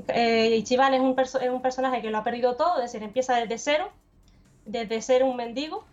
eh, 0.10 0.56
Ichiban 0.58 0.93
es 0.93 1.02
un, 1.02 1.16
perso- 1.16 1.39
es 1.41 1.50
un 1.50 1.62
personaje 1.62 2.02
que 2.02 2.10
lo 2.10 2.18
ha 2.18 2.24
perdido 2.24 2.56
todo, 2.56 2.78
es 2.78 2.91
decir, 2.91 3.04
empieza 3.04 3.36
desde 3.36 3.58
cero, 3.58 3.89
desde 4.66 5.02
ser 5.02 5.24
un 5.24 5.36
mendigo, 5.36 5.86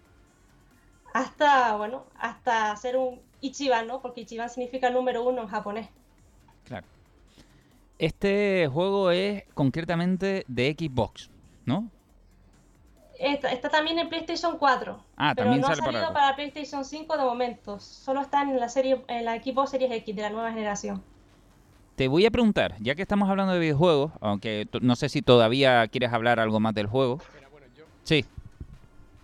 hasta, 1.12 1.76
bueno, 1.76 2.05
hasta 2.18 2.74
ser 2.76 2.96
un 2.96 3.20
Ichiban, 3.40 3.86
¿no? 3.86 4.00
Porque 4.00 4.22
Ichiban 4.22 4.48
significa 4.50 4.90
número 4.90 5.22
uno 5.22 5.42
en 5.42 5.48
japonés. 5.48 5.88
Claro. 6.64 6.86
Este 7.98 8.68
juego 8.72 9.11
es 9.11 9.44
concretamente 9.55 10.44
de 10.48 10.74
Xbox, 10.78 11.30
¿no? 11.66 11.88
Está, 13.18 13.52
está 13.52 13.68
también 13.68 13.98
en 14.00 14.09
PlayStation 14.09 14.59
4. 14.59 14.98
Ah, 15.16 15.32
pero 15.36 15.50
también 15.50 15.61
no 15.61 15.68
sale 15.68 15.80
ha 15.80 15.84
para- 15.84 15.98
salido 15.98 16.12
para... 16.12 16.34
PlayStation 16.34 16.84
5 16.84 17.16
de 17.16 17.22
momento. 17.24 17.78
Solo 17.78 18.20
está 18.22 18.42
en 18.42 18.59
la 18.59 18.68
serie, 18.68 19.05
en 19.07 19.24
la 19.24 19.36
Xbox 19.40 19.70
Series 19.70 19.92
X 19.92 20.16
de 20.16 20.22
la 20.22 20.30
nueva 20.30 20.50
generación. 20.50 21.02
Te 21.97 22.09
voy 22.09 22.26
a 22.26 22.30
preguntar, 22.30 22.74
ya 22.80 22.95
que 22.97 23.03
estamos 23.03 23.28
hablando 23.30 23.53
de 23.53 23.61
videojuegos, 23.61 24.12
aunque 24.20 24.66
no 24.82 24.97
sé 24.97 25.09
si 25.09 25.22
todavía 25.22 25.86
quieres 25.88 26.12
hablar 26.12 26.40
algo 26.40 26.59
más 26.59 26.74
del 26.74 26.86
juego. 26.86 27.20
Sí, 28.03 28.24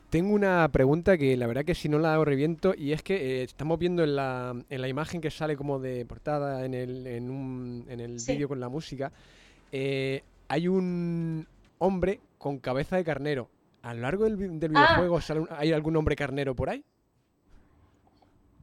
Tengo 0.08 0.34
una 0.34 0.68
pregunta 0.72 1.16
que 1.16 1.36
la 1.36 1.46
verdad 1.46 1.64
que 1.64 1.76
si 1.76 1.88
no 1.88 2.00
la 2.00 2.14
hago 2.14 2.24
reviento 2.24 2.74
y 2.76 2.90
es 2.90 3.00
que 3.00 3.14
eh, 3.14 3.42
estamos 3.44 3.78
viendo 3.78 4.02
en 4.02 4.16
la, 4.16 4.56
en 4.68 4.80
la 4.80 4.88
imagen 4.88 5.20
que 5.20 5.30
sale 5.30 5.56
como 5.56 5.78
de 5.78 6.04
portada 6.04 6.64
en 6.64 6.74
el, 6.74 7.06
en 7.06 7.30
un- 7.30 7.84
en 7.88 8.00
el 8.00 8.18
Sí. 8.18 8.32
vídeo 8.32 8.48
con 8.48 8.58
la 8.58 8.68
música, 8.68 9.12
eh, 9.70 10.24
hay 10.48 10.66
un 10.66 11.46
hombre 11.78 12.18
con 12.38 12.58
cabeza 12.58 12.96
de 12.96 13.04
carnero. 13.04 13.48
A 13.82 13.94
lo 13.94 14.00
largo 14.00 14.24
del, 14.24 14.34
Ah. 14.34 14.66
videojuego 14.68 15.20
sale 15.20 15.40
un- 15.40 15.48
¿hay 15.56 15.70
algún 15.72 15.94
hombre 15.94 16.16
carnero 16.16 16.56
por 16.56 16.70
ahí? 16.70 16.82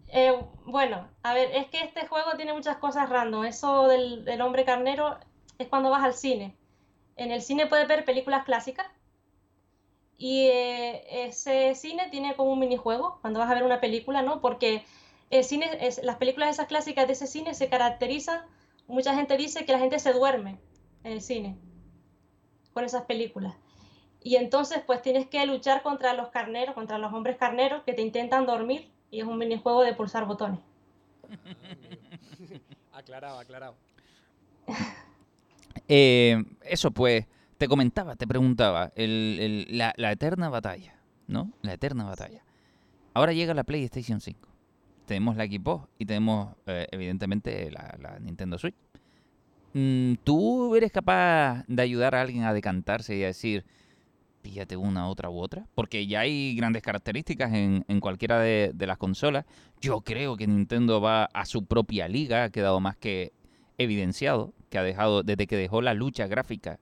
Eh, 0.10 0.34
bueno, 0.66 1.10
a 1.24 1.34
ver, 1.34 1.52
es 1.54 1.68
que 1.68 1.80
este 1.80 2.08
juego 2.08 2.32
tiene 2.38 2.54
muchas 2.54 2.78
cosas 2.78 3.10
random. 3.10 3.46
Eso 3.46 3.88
del, 3.88 4.42
hombre 4.42 4.66
carnero 4.66 5.18
es 5.58 5.68
cuando 5.68 5.90
vas 5.90 6.04
al 6.04 6.14
cine. 6.14 6.56
En 7.16 7.32
el 7.32 7.42
cine 7.42 7.68
puedes 7.68 7.88
ver 7.88 8.06
películas 8.06 8.46
clásicas 8.46 8.88
y 10.18 10.48
eh, 10.48 11.26
ese 11.26 11.76
cine 11.76 12.10
tiene 12.10 12.36
como 12.36 12.52
un 12.54 12.60
minijuego 12.60 13.20
cuando 13.22 13.40
vas 13.40 13.50
a 13.52 13.54
ver 13.54 13.64
una 13.64 13.82
película, 13.82 14.22
¿no? 14.22 14.42
Porque 14.42 14.84
el 15.30 15.44
cine, 15.44 15.70
es, 15.82 16.04
las 16.04 16.18
películas 16.18 16.52
esas 16.52 16.68
clásicas 16.68 17.08
de 17.08 17.14
ese 17.14 17.28
cine 17.28 17.54
se 17.54 17.70
caracterizan, 17.70 18.42
mucha 18.88 19.14
gente 19.14 19.36
dice 19.38 19.66
que 19.66 19.74
la 19.74 19.80
gente 19.80 20.00
se 20.00 20.14
duerme 20.14 20.60
en 21.04 21.12
el 21.14 21.22
cine 21.22 21.58
con 22.74 22.86
esas 22.86 23.06
películas. 23.06 23.56
Y 24.22 24.36
entonces 24.36 24.82
pues 24.86 25.02
tienes 25.02 25.28
que 25.28 25.46
luchar 25.46 25.82
contra 25.84 26.14
los 26.14 26.30
carneros, 26.30 26.76
contra 26.76 26.98
los 26.98 27.14
hombres 27.14 27.38
carneros 27.38 27.84
que 27.84 27.94
te 27.94 28.02
intentan 28.02 28.46
dormir 28.46 28.92
y 29.12 29.20
es 29.22 29.26
un 29.26 29.38
minijuego 29.38 29.84
de 29.84 29.94
pulsar 29.94 30.26
botones. 30.26 30.60
Aclarado, 32.94 33.40
aclarado. 33.40 33.76
Eh, 35.90 36.44
eso 36.64 36.92
pues, 36.92 37.28
te 37.58 37.68
comentaba, 37.68 38.16
te 38.16 38.28
preguntaba, 38.28 38.92
el- 38.96 39.38
el- 39.40 39.78
la, 39.78 39.94
la 39.96 40.12
eterna 40.12 40.50
batalla, 40.50 40.96
¿no? 41.28 41.52
La 41.62 41.74
eterna 41.74 42.04
batalla. 42.04 42.44
Ahora 43.14 43.32
llega 43.32 43.54
la 43.54 43.64
PlayStation 43.64 44.20
5. 44.20 44.50
Tenemos 45.06 45.38
la 45.38 45.46
Xbox 45.46 45.88
y 45.98 46.06
tenemos, 46.06 46.54
eh, 46.66 46.88
evidentemente, 46.92 47.72
la, 47.72 47.96
la 48.02 48.20
Nintendo 48.20 48.58
Switch. 48.58 48.76
Mm, 49.74 50.16
¿Tú 50.24 50.76
eres 50.76 50.92
capaz 50.92 51.64
de 51.68 51.82
ayudar 51.84 52.16
a 52.16 52.22
alguien 52.22 52.44
a 52.44 52.54
decantarse 52.54 53.16
y 53.16 53.24
a 53.24 53.28
decir, 53.28 53.64
píllate 54.48 54.78
una, 54.78 55.10
otra 55.10 55.30
u 55.30 55.40
otra? 55.40 55.68
Porque 55.76 56.08
ya 56.08 56.22
hay 56.22 56.56
grandes 56.56 56.82
características 56.82 57.52
en, 57.54 57.84
en 57.90 58.00
cualquiera 58.00 58.40
de, 58.40 58.72
de 58.74 58.88
las 58.88 58.98
consolas. 58.98 59.46
Yo 59.82 60.00
creo 60.02 60.38
que 60.38 60.48
Nintendo 60.48 61.02
va 61.02 61.26
a 61.26 61.46
su 61.46 61.66
propia 61.66 62.08
liga, 62.08 62.46
ha 62.46 62.50
quedado 62.50 62.80
más 62.80 62.96
que 62.96 63.34
evidenciado, 63.78 64.54
que 64.70 64.78
ha 64.78 64.84
dejado, 64.84 65.24
desde 65.24 65.48
que 65.48 65.58
dejó 65.58 65.82
la 65.82 65.94
lucha 65.94 66.28
gráfica. 66.28 66.80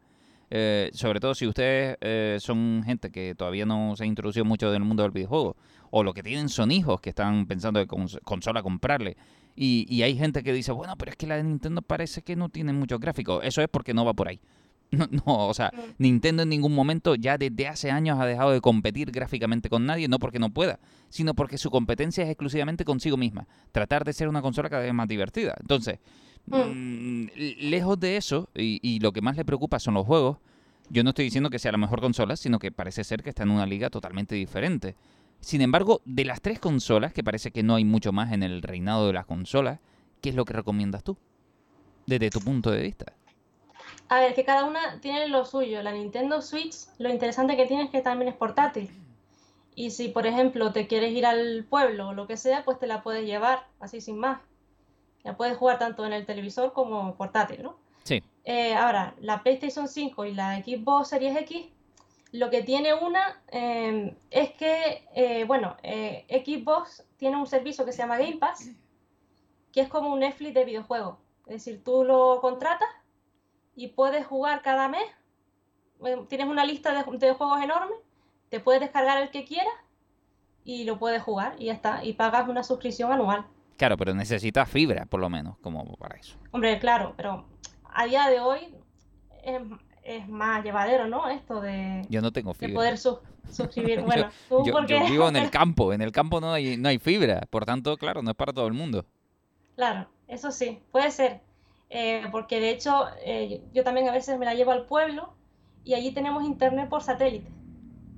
eh, 0.52 0.92
sobre 0.94 1.20
todo 1.20 1.34
si 1.34 1.48
ustedes 1.48 1.98
eh, 2.02 2.38
son 2.40 2.84
gente 2.86 3.10
que 3.10 3.34
todavía 3.34 3.66
no 3.66 3.96
se 3.96 4.04
ha 4.04 4.08
introducido 4.08 4.46
mucho 4.46 4.70
en 4.70 4.76
el 4.76 4.88
mundo 4.88 5.02
del 5.02 5.12
videojuego, 5.12 5.56
o 5.90 6.04
lo 6.04 6.14
que 6.14 6.22
tienen 6.22 6.50
son 6.50 6.72
hijos 6.72 7.02
que 7.02 7.10
están 7.10 7.48
pensando 7.48 7.80
de 7.80 7.88
cons- 7.88 8.20
consola 8.24 8.62
comprarle. 8.62 9.18
Y, 9.56 9.86
y 9.90 10.04
hay 10.04 10.16
gente 10.18 10.44
que 10.44 10.54
dice, 10.54 10.72
bueno, 10.72 10.96
pero 10.98 11.12
es 11.12 11.18
que 11.18 11.26
la 11.26 11.38
de 11.38 11.44
Nintendo 11.44 11.82
parece 11.82 12.22
que 12.22 12.36
no 12.36 12.50
tiene 12.50 12.74
muchos 12.74 13.00
gráficos. 13.00 13.44
Eso 13.44 13.62
es 13.62 13.70
porque 13.70 13.94
no 13.94 14.06
va 14.06 14.14
por 14.14 14.28
ahí. 14.28 14.40
No, 14.92 15.08
no, 15.12 15.48
o 15.48 15.54
sea. 15.54 15.72
Nintendo 15.98 16.44
en 16.44 16.50
ningún 16.50 16.74
momento 16.74 17.16
ya 17.16 17.38
desde 17.38 17.68
hace 17.68 17.92
años 17.92 18.20
ha 18.20 18.26
dejado 18.26 18.52
de 18.52 18.62
competir 18.62 19.12
gráficamente 19.12 19.70
con 19.70 19.86
nadie, 19.86 20.08
no 20.08 20.20
porque 20.20 20.40
no 20.40 20.52
pueda, 20.52 20.80
sino 21.10 21.34
porque 21.34 21.58
su 21.58 21.70
competencia 21.70 22.24
es 22.24 22.30
exclusivamente 22.30 22.86
consigo 22.86 23.18
misma. 23.18 23.48
Tratar 23.72 24.06
de 24.06 24.14
ser 24.14 24.28
una 24.30 24.42
consola 24.42 24.70
cada 24.70 24.84
vez 24.84 24.94
más 24.94 25.08
divertida. 25.08 25.56
Entonces, 25.60 26.00
Mm. 26.48 27.26
mm, 27.26 27.28
lejos 27.70 28.00
de 28.00 28.18
eso, 28.18 28.50
y, 28.56 28.80
y 28.82 29.00
lo 29.00 29.12
que 29.12 29.22
más 29.22 29.36
le 29.36 29.46
preocupa 29.46 29.80
son 29.80 29.96
los 29.96 30.06
juegos, 30.06 30.38
yo 30.90 31.04
no 31.04 31.10
estoy 31.10 31.26
diciendo 31.26 31.50
que 31.50 31.60
sea 31.60 31.72
la 31.72 31.78
mejor 31.80 32.00
consola, 32.02 32.36
sino 32.36 32.60
que 32.60 32.72
parece 32.72 33.04
ser 33.04 33.24
que 33.24 33.30
está 33.30 33.44
en 33.44 33.52
una 33.52 33.66
liga 33.66 33.90
totalmente 33.90 34.36
diferente. 34.36 34.96
Sin 35.40 35.62
embargo, 35.62 36.02
de 36.06 36.26
las 36.26 36.42
tres 36.42 36.60
consolas, 36.60 37.14
que 37.14 37.24
parece 37.24 37.52
que 37.52 37.64
no 37.64 37.76
hay 37.76 37.84
mucho 37.86 38.12
más 38.12 38.32
en 38.32 38.44
el 38.44 38.62
reinado 38.62 39.08
de 39.08 39.14
las 39.14 39.26
consolas, 39.26 39.80
¿qué 40.22 40.30
es 40.30 40.36
lo 40.36 40.46
que 40.46 40.54
recomiendas 40.54 41.04
tú? 41.04 41.18
Desde 42.06 42.30
tu 42.30 42.40
punto 42.40 42.70
de 42.70 42.84
vista. 42.84 43.14
A 44.08 44.20
ver, 44.20 44.36
que 44.36 44.46
cada 44.46 44.66
una 44.66 45.00
tiene 45.02 45.28
lo 45.28 45.46
suyo. 45.46 45.82
La 45.82 45.92
Nintendo 45.92 46.42
Switch, 46.42 46.76
lo 47.00 47.10
interesante 47.10 47.58
que 47.58 47.66
tiene 47.66 47.84
es 47.84 47.90
que 47.90 48.02
también 48.02 48.30
es 48.30 48.38
portátil. 48.38 48.90
Y 49.76 49.92
si, 49.92 50.08
por 50.08 50.26
ejemplo, 50.28 50.72
te 50.72 50.88
quieres 50.88 51.12
ir 51.12 51.26
al 51.26 51.66
pueblo 51.70 52.10
o 52.10 52.14
lo 52.14 52.28
que 52.28 52.38
sea, 52.38 52.64
pues 52.64 52.80
te 52.80 52.88
la 52.88 53.04
puedes 53.04 53.26
llevar, 53.26 53.68
así 53.80 54.00
sin 54.00 54.18
más. 54.18 54.40
La 55.24 55.36
puedes 55.36 55.58
jugar 55.58 55.80
tanto 55.80 56.06
en 56.06 56.14
el 56.14 56.26
televisor 56.26 56.72
como 56.72 57.16
portátil, 57.16 57.64
¿no? 57.64 57.78
Sí. 58.04 58.24
Eh, 58.46 58.76
ahora, 58.76 59.16
la 59.20 59.42
PlayStation 59.42 59.88
5 59.88 60.26
y 60.26 60.34
la 60.34 60.62
Xbox 60.62 61.10
Series 61.10 61.36
X, 61.38 61.66
lo 62.32 62.50
que 62.50 62.64
tiene 62.64 62.94
una 62.94 63.42
eh, 63.52 64.16
es 64.30 64.52
que, 64.54 65.08
eh, 65.16 65.46
bueno, 65.46 65.76
eh, 65.84 66.26
Xbox 66.30 67.04
tiene 67.18 67.38
un 67.38 67.48
servicio 67.48 67.86
que 67.86 67.92
se 67.92 68.00
llama 68.00 68.18
Game 68.18 68.38
Pass, 68.38 68.70
que 69.72 69.82
es 69.82 69.90
como 69.90 70.14
un 70.14 70.20
Netflix 70.20 70.54
de 70.54 70.66
videojuegos. 70.66 71.18
Es 71.48 71.66
decir, 71.66 71.84
tú 71.84 72.04
lo 72.04 72.40
contratas 72.42 72.90
y 73.76 73.90
puedes 73.90 74.26
jugar 74.26 74.62
cada 74.62 74.88
mes. 74.88 75.04
Eh, 76.06 76.26
Tienes 76.30 76.48
una 76.48 76.66
lista 76.66 76.92
de, 76.94 77.18
de 77.18 77.34
juegos 77.34 77.62
enorme, 77.62 77.96
te 78.50 78.60
puedes 78.60 78.82
descargar 78.82 79.22
el 79.22 79.30
que 79.32 79.46
quieras 79.46 79.74
y 80.64 80.84
lo 80.86 80.98
puedes 81.00 81.22
jugar 81.22 81.56
y 81.60 81.66
ya 81.66 81.74
está. 81.74 82.04
Y 82.04 82.14
pagas 82.14 82.48
una 82.50 82.64
suscripción 82.64 83.12
anual. 83.12 83.46
Claro, 83.78 83.98
pero 83.98 84.14
necesitas 84.14 84.70
fibra, 84.70 85.06
por 85.06 85.20
lo 85.20 85.30
menos, 85.30 85.58
como 85.60 85.84
para 85.98 86.16
eso. 86.18 86.38
Hombre, 86.52 86.80
claro, 86.80 87.14
pero 87.18 87.46
a 87.94 88.06
día 88.06 88.30
de 88.30 88.40
hoy, 88.40 88.74
es 90.04 90.28
más 90.30 90.64
llevadero, 90.64 91.08
¿no? 91.08 91.30
Esto 91.30 91.60
de, 91.62 92.04
Yo 92.10 92.22
no 92.22 92.32
tengo 92.32 92.54
de 92.54 92.60
fibra. 92.60 92.74
poder 92.76 92.98
sus- 92.98 93.20
suscribir. 93.52 94.02
Bueno, 94.06 94.30
tú 94.50 94.64
Yo, 94.66 94.72
porque... 94.74 95.00
yo 95.00 95.06
vivo 95.06 95.28
en 95.28 95.36
el 95.36 95.50
campo, 95.52 95.92
en 95.94 96.02
el 96.02 96.12
campo 96.12 96.40
no 96.40 96.54
hay, 96.54 96.78
no 96.78 96.88
hay 96.90 97.00
fibra, 97.00 97.42
por 97.50 97.66
tanto, 97.66 97.98
claro, 97.98 98.22
no 98.22 98.32
es 98.32 98.36
para 98.38 98.54
todo 98.54 98.68
el 98.68 98.74
mundo. 98.74 99.06
Claro, 99.76 100.08
eso 100.28 100.52
sí, 100.52 100.80
puede 100.92 101.12
ser. 101.12 101.42
Eh, 101.90 102.28
porque 102.32 102.60
de 102.60 102.72
hecho, 102.72 103.06
eh, 103.24 103.64
yo 103.74 103.84
también 103.84 104.10
a 104.10 104.12
veces 104.12 104.38
me 104.40 104.46
la 104.46 104.54
llevo 104.56 104.72
al 104.72 104.86
pueblo 104.86 105.36
y 105.84 105.94
allí 105.94 106.14
tenemos 106.14 106.44
internet 106.44 106.90
por 106.90 107.04
satélite. 107.04 107.52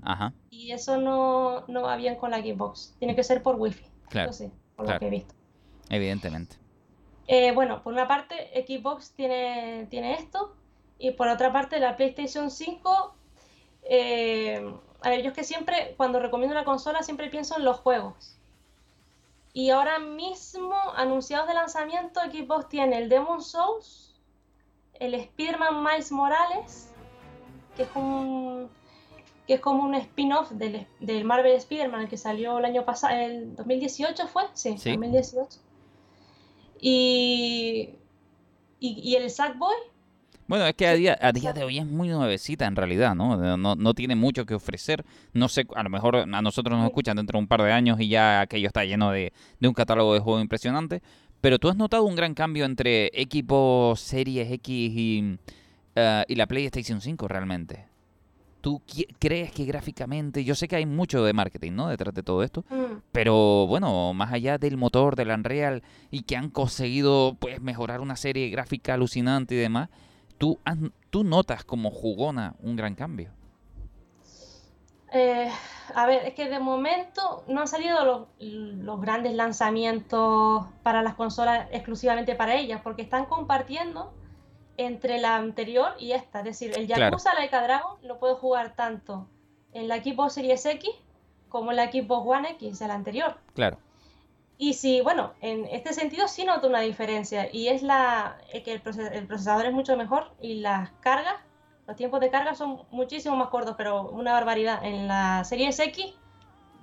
Ajá, 0.02 0.34
Y 0.50 0.72
eso 0.72 0.98
no, 0.98 1.66
no 1.68 1.84
va 1.84 1.96
bien 1.98 2.16
con 2.18 2.32
la 2.32 2.40
Xbox. 2.42 2.96
Tiene 3.00 3.16
que 3.16 3.24
ser 3.24 3.44
por 3.44 3.56
wifi. 3.58 3.86
claro, 4.10 4.32
Eso 4.32 4.34
sí, 4.34 4.52
por 4.76 4.86
claro. 4.86 4.96
lo 4.96 5.00
que 5.00 5.08
he 5.08 5.10
visto. 5.10 5.36
evidentemente. 5.90 6.58
Eh, 7.28 7.52
bueno, 7.52 7.84
por 7.84 7.94
una 7.94 8.08
parte, 8.08 8.36
Xbox 8.68 9.14
tiene, 9.14 9.88
tiene 9.90 10.14
esto. 10.16 10.56
Y 10.98 11.12
por 11.12 11.28
otra 11.28 11.52
parte, 11.52 11.80
la 11.80 11.96
PlayStation 11.96 12.50
5. 12.52 13.16
eh, 13.84 14.80
a 15.02 15.10
ver, 15.10 15.22
yo 15.22 15.30
es 15.30 15.36
que 15.36 15.44
siempre, 15.44 15.94
cuando 15.98 16.20
recomiendo 16.20 16.56
una 16.56 16.66
consola, 16.66 17.04
siempre 17.04 17.30
pienso 17.30 17.58
en 17.58 17.66
los 17.66 17.78
juegos. 17.80 18.37
Y 19.58 19.72
ahora 19.72 19.98
mismo, 19.98 20.76
anunciados 20.96 21.48
de 21.48 21.56
lanzamiento, 21.56 22.20
Xbox 22.22 22.70
tiene 22.70 23.00
el 23.00 23.10
Demon 23.10 23.42
Souls, 23.42 24.14
el 24.94 25.16
Spider-Man 25.16 25.84
Miles 25.84 26.12
Morales, 26.12 26.94
que 27.76 27.82
es 27.82 27.90
un 27.96 28.70
que 29.48 29.56
es 29.56 29.60
como 29.60 29.82
un 29.84 29.96
spin-off 29.96 30.52
del, 30.52 30.86
del 31.00 31.24
Marvel 31.24 31.56
Spider-Man 31.56 32.08
que 32.08 32.18
salió 32.18 32.60
el 32.60 32.66
año 32.66 32.86
pasado, 32.86 33.16
el 33.16 33.56
2018 33.56 34.28
fue, 34.28 34.44
sí, 34.54 34.78
Sí. 34.78 34.92
2018. 34.92 35.58
Y, 36.80 37.96
y, 38.80 39.10
y 39.10 39.16
el 39.16 39.28
Sackboy, 39.32 39.76
Bueno, 40.48 40.66
es 40.66 40.76
que 40.76 40.88
a 40.88 40.94
día, 40.94 41.18
a 41.22 41.32
día 41.34 41.52
de 41.52 41.64
hoy 41.64 41.78
es 41.80 41.86
muy 41.86 42.08
nuevecita 42.08 42.66
en 42.66 42.76
realidad, 42.76 43.16
¿no? 43.16 43.58
No, 43.58 43.76
no 43.76 43.94
tiene 43.94 44.16
mucho 44.16 44.46
que 44.46 44.56
ofrecer. 44.56 45.06
No 45.34 45.50
sé, 45.50 45.68
a 45.76 45.84
lo 45.84 45.90
mejor 45.90 46.16
a 46.16 46.42
nosotros 46.42 46.78
nos 46.78 46.88
escuchan 46.88 47.18
dentro 47.18 47.38
de 47.38 47.44
un 47.44 47.48
par 47.48 47.62
de 47.62 47.72
años 47.74 48.00
y 48.00 48.08
ya 48.08 48.42
aquello 48.42 48.68
está 48.68 48.86
lleno 48.86 49.12
de, 49.12 49.34
de 49.60 49.68
un 49.68 49.74
catálogo 49.74 50.14
de 50.14 50.22
juegos 50.22 50.42
impresionante. 50.42 51.02
Pero 51.42 51.60
tú 51.60 51.70
has 51.70 51.76
notado 51.76 52.04
un 52.04 52.16
gran 52.16 52.34
cambio 52.34 52.66
entre 52.66 53.12
equipo 53.14 53.94
Series 53.96 54.52
X 54.52 54.68
y, 54.70 55.38
eh, 55.96 56.24
y 56.28 56.36
la 56.36 56.48
PlayStation 56.48 57.02
5 57.02 57.28
realmente. 57.28 57.86
¿Tú 58.62 58.82
crees 59.20 59.52
que 59.52 59.66
gráficamente, 59.66 60.44
yo 60.44 60.56
sé 60.56 60.68
que 60.68 60.76
hay 60.76 60.86
mucho 60.86 61.24
de 61.24 61.32
marketing, 61.32 61.74
¿no? 61.74 61.90
Detrás 61.90 62.14
de 62.14 62.24
todo 62.24 62.42
esto, 62.44 62.66
mm, 62.70 63.02
pero 63.12 63.68
bueno, 63.68 64.14
más 64.14 64.34
allá 64.34 64.58
del 64.58 64.78
motor, 64.78 65.16
del 65.16 65.30
Unreal, 65.30 65.84
y 66.10 66.24
que 66.24 66.36
han 66.36 66.50
conseguido 66.50 67.38
pues 67.40 67.62
mejorar 67.62 68.02
una 68.02 68.16
serie 68.16 68.50
gráfica 68.50 68.96
alucinante 68.96 69.56
y 69.56 69.60
demás, 69.60 69.90
¿tú, 70.38 70.60
has- 70.66 70.78
tú 71.10 71.24
notas 71.24 71.64
como 71.64 71.92
jugona 71.92 72.56
un 72.62 72.76
gran 72.76 72.96
cambio? 72.96 73.32
Eh, 75.14 75.50
a 75.96 76.06
ver, 76.06 76.26
es 76.26 76.34
que 76.34 76.50
de 76.50 76.60
momento 76.60 77.44
no 77.48 77.62
han 77.62 77.68
salido 77.68 78.04
los, 78.04 78.28
los 78.40 79.00
grandes 79.02 79.34
lanzamientos 79.34 80.66
para 80.84 81.02
las 81.02 81.16
consolas 81.16 81.68
exclusivamente 81.72 82.36
para 82.36 82.56
ellas, 82.56 82.82
porque 82.84 83.04
están 83.04 83.26
compartiendo 83.26 84.14
entre 84.76 85.18
la 85.20 85.38
anterior 85.38 85.94
y 85.98 86.12
esta. 86.12 86.40
Es 86.40 86.46
decir, 86.46 86.78
el 86.78 86.88
Claro. 86.88 87.04
Yakuza 87.04 87.34
Laika 87.36 87.64
Dragon 87.64 87.98
lo 88.04 88.20
puedo 88.20 88.36
jugar 88.36 88.76
tanto 88.76 89.28
en 89.72 89.88
la 89.88 89.98
Xbox 90.04 90.34
Series 90.34 90.66
X 90.66 90.90
como 91.50 91.72
en 91.72 91.78
la 91.78 91.90
Xbox 91.90 92.28
One 92.28 92.50
X, 92.52 92.78
de 92.80 92.88
la 92.88 92.94
anterior. 92.94 93.38
Claro, 93.56 93.78
Y 94.58 94.74
sí, 94.74 95.02
bueno, 95.02 95.34
en 95.42 95.66
este 95.66 95.94
sentido 95.94 96.28
sí 96.28 96.44
noto 96.44 96.68
una 96.68 96.82
diferencia 96.82 97.48
y 97.52 97.68
es 97.68 97.84
la 97.84 98.38
que 98.52 98.72
el, 98.74 98.82
el 99.14 99.28
procesador 99.28 99.68
es 99.68 99.74
mucho 99.74 99.96
mejor 99.96 100.32
y 100.42 100.62
las 100.62 100.90
cargas, 101.00 101.36
los 101.88 101.96
tiempos 101.96 102.20
de 102.20 102.30
carga 102.30 102.56
son 102.56 102.82
muchísimo 102.92 103.36
más 103.36 103.50
cortos, 103.50 103.76
pero 103.78 104.10
una 104.10 104.34
barbaridad. 104.34 104.84
En 104.84 105.08
la 105.08 105.44
Series 105.44 105.80
X, 105.80 106.14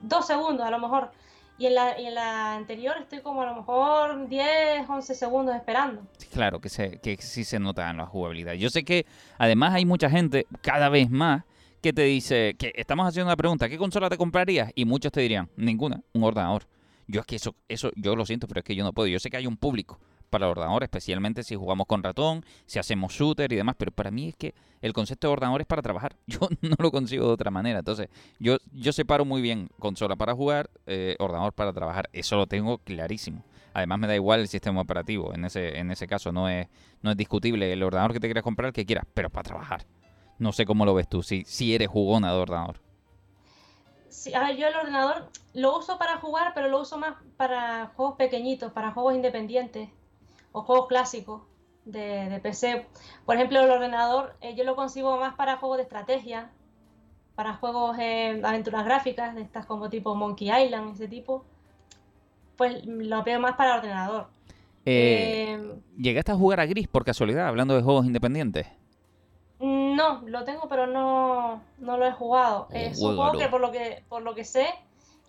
dos 0.01 0.27
segundos 0.27 0.67
a 0.67 0.71
lo 0.71 0.79
mejor. 0.79 1.11
Y 1.57 1.67
en 1.67 1.75
la, 1.75 2.01
y 2.01 2.07
en 2.07 2.15
la 2.15 2.55
anterior 2.55 2.97
estoy 2.99 3.21
como 3.21 3.43
a 3.43 3.47
lo 3.47 3.55
mejor 3.55 4.29
10, 4.29 4.89
11 4.89 5.15
segundos 5.15 5.55
esperando. 5.55 6.03
claro 6.33 6.61
que, 6.61 6.69
se, 6.69 6.99
que 6.99 7.17
sí 7.19 7.45
se 7.45 7.61
nota 7.61 7.89
en 7.91 7.99
la 7.99 8.07
jugabilidad. 8.07 8.55
Yo 8.55 8.71
sé 8.71 8.85
que 8.85 9.07
además 9.39 9.75
hay 9.75 9.85
mucha 9.85 10.11
gente, 10.11 10.47
cada 10.63 10.89
vez 10.89 11.11
más, 11.11 11.45
que 11.81 11.93
te 11.93 12.03
dice 12.03 12.55
que 12.59 12.73
estamos 12.75 13.07
haciendo 13.07 13.29
una 13.29 13.37
pregunta, 13.37 13.69
¿qué 13.69 13.77
consola 13.77 14.09
te 14.09 14.17
comprarías? 14.17 14.73
Y 14.75 14.85
muchos 14.85 15.13
te 15.13 15.21
dirían, 15.21 15.51
ninguna, 15.57 16.01
un 16.15 16.25
ordenador. 16.25 16.67
Yo 17.07 17.21
es 17.21 17.27
que 17.27 17.37
eso, 17.37 17.55
eso, 17.69 17.91
yo 17.97 18.17
lo 18.17 18.25
siento, 18.27 18.49
pero 18.49 18.61
es 18.61 18.65
que 18.65 18.75
yo 18.75 18.85
no 18.85 18.93
puedo. 18.93 19.07
Yo 19.09 19.19
sé 19.19 19.31
que 19.31 19.37
hay 19.37 19.47
un 19.47 19.57
público 19.57 20.01
para 20.31 20.47
el 20.47 20.51
ordenador, 20.51 20.83
especialmente 20.83 21.43
si 21.43 21.55
jugamos 21.55 21.87
con 21.87 22.03
ratón, 22.03 22.45
si 22.67 22.79
hacemos 22.79 23.13
shooter 23.13 23.53
y 23.53 23.57
demás, 23.57 23.77
pero 23.79 23.93
para 23.93 24.11
mí 24.11 24.29
es 24.29 24.37
que 24.37 24.55
el 24.81 24.93
concepto 24.93 25.29
de 25.29 25.33
ordenador 25.33 25.61
es 25.61 25.67
para 25.67 25.83
trabajar. 25.83 26.17
Yo 26.27 26.41
no 26.61 26.77
lo 26.79 26.91
consigo 26.91 27.27
de 27.27 27.33
otra 27.33 27.51
manera. 27.51 27.79
Entonces, 27.79 28.09
yo, 28.39 28.59
yo 28.73 28.93
separo 28.93 29.25
muy 29.25 29.43
bien 29.43 29.69
consola 29.79 30.17
para 30.17 30.35
jugar, 30.35 30.71
eh, 30.87 31.17
ordenador 31.19 31.53
para 31.53 31.73
trabajar. 31.73 32.09
Eso 32.13 32.37
lo 32.37 32.47
tengo 32.47 32.79
clarísimo. 32.79 33.45
Además 33.75 33.99
me 33.99 34.07
da 34.07 34.15
igual 34.15 34.41
el 34.41 34.49
sistema 34.49 34.81
operativo. 34.81 35.35
En 35.35 35.45
ese, 35.45 35.79
en 35.79 35.91
ese 35.91 36.07
caso 36.07 36.33
no 36.33 36.49
es, 36.49 36.69
no 37.03 37.11
es 37.11 37.17
discutible. 37.17 37.73
El 37.73 37.83
ordenador 37.83 38.13
que 38.13 38.21
te 38.21 38.27
quieras 38.27 38.45
comprar, 38.45 38.69
el 38.69 38.73
que 38.73 38.87
quieras, 38.87 39.05
pero 39.15 39.31
para 39.31 39.43
trabajar. 39.43 39.87
No 40.39 40.53
sé 40.53 40.65
cómo 40.65 40.85
lo 40.85 40.95
ves 40.95 41.09
tú, 41.09 41.23
si, 41.23 41.45
si 41.47 41.75
eres 41.75 41.89
jugona 41.89 42.33
de 42.33 42.39
ordenador. 42.39 42.84
Sí, 44.15 44.33
a 44.33 44.45
ver, 44.45 44.57
yo 44.57 44.69
el 44.69 44.77
ordenador 44.77 45.29
lo 45.55 45.77
uso 45.77 45.99
para 45.99 46.19
jugar, 46.19 46.53
pero 46.55 46.69
lo 46.69 46.81
uso 46.81 46.99
más 46.99 47.17
para 47.37 47.89
juegos 47.97 48.15
pequeñitos, 48.15 48.71
para 48.73 48.93
juegos 48.93 49.15
independientes 49.17 49.89
o 50.53 50.63
juegos 50.63 50.87
clásicos 50.87 51.43
de, 51.85 52.29
de 52.29 52.39
PC. 52.39 52.87
Por 53.27 53.35
ejemplo, 53.35 53.61
el 53.61 53.71
ordenador 53.71 54.37
eh, 54.41 54.55
yo 54.55 54.63
lo 54.63 54.77
consigo 54.77 55.17
más 55.19 55.35
para 55.35 55.57
juegos 55.57 55.79
de 55.79 55.83
estrategia, 55.83 56.53
para 57.35 57.55
juegos 57.55 57.99
eh, 57.99 58.39
de 58.41 58.47
aventuras 58.47 58.85
gráficas, 58.85 59.35
de 59.35 59.43
estas 59.43 59.67
como 59.67 59.91
tipo 59.91 60.15
Monkey 60.15 60.49
Island, 60.65 60.95
ese 60.95 61.09
tipo. 61.09 61.45
Pues 62.57 62.87
lo 62.87 63.25
veo 63.25 63.41
más 63.41 63.57
para 63.57 63.79
ordenador. 63.79 64.29
Eh, 64.87 65.59
Eh, 65.59 65.75
¿Llegaste 65.97 66.31
a 66.31 66.37
jugar 66.37 66.61
a 66.61 66.67
Gris 66.67 66.87
por 66.87 67.05
casualidad, 67.05 67.49
hablando 67.49 67.75
de 67.75 67.83
juegos 67.83 68.07
independientes? 68.07 68.69
No, 69.95 70.23
lo 70.27 70.45
tengo, 70.45 70.69
pero 70.69 70.87
no, 70.87 71.63
no 71.79 71.97
lo 71.97 72.07
he 72.07 72.13
jugado. 72.13 72.69
Es 72.73 72.99
un 72.99 73.17
juego 73.17 73.31
Juégalo. 73.31 73.39
que 73.39 73.49
por 73.49 73.61
lo 73.61 73.73
que, 73.73 74.03
por 74.09 74.23
lo 74.23 74.35
que 74.35 74.45
sé, 74.45 74.67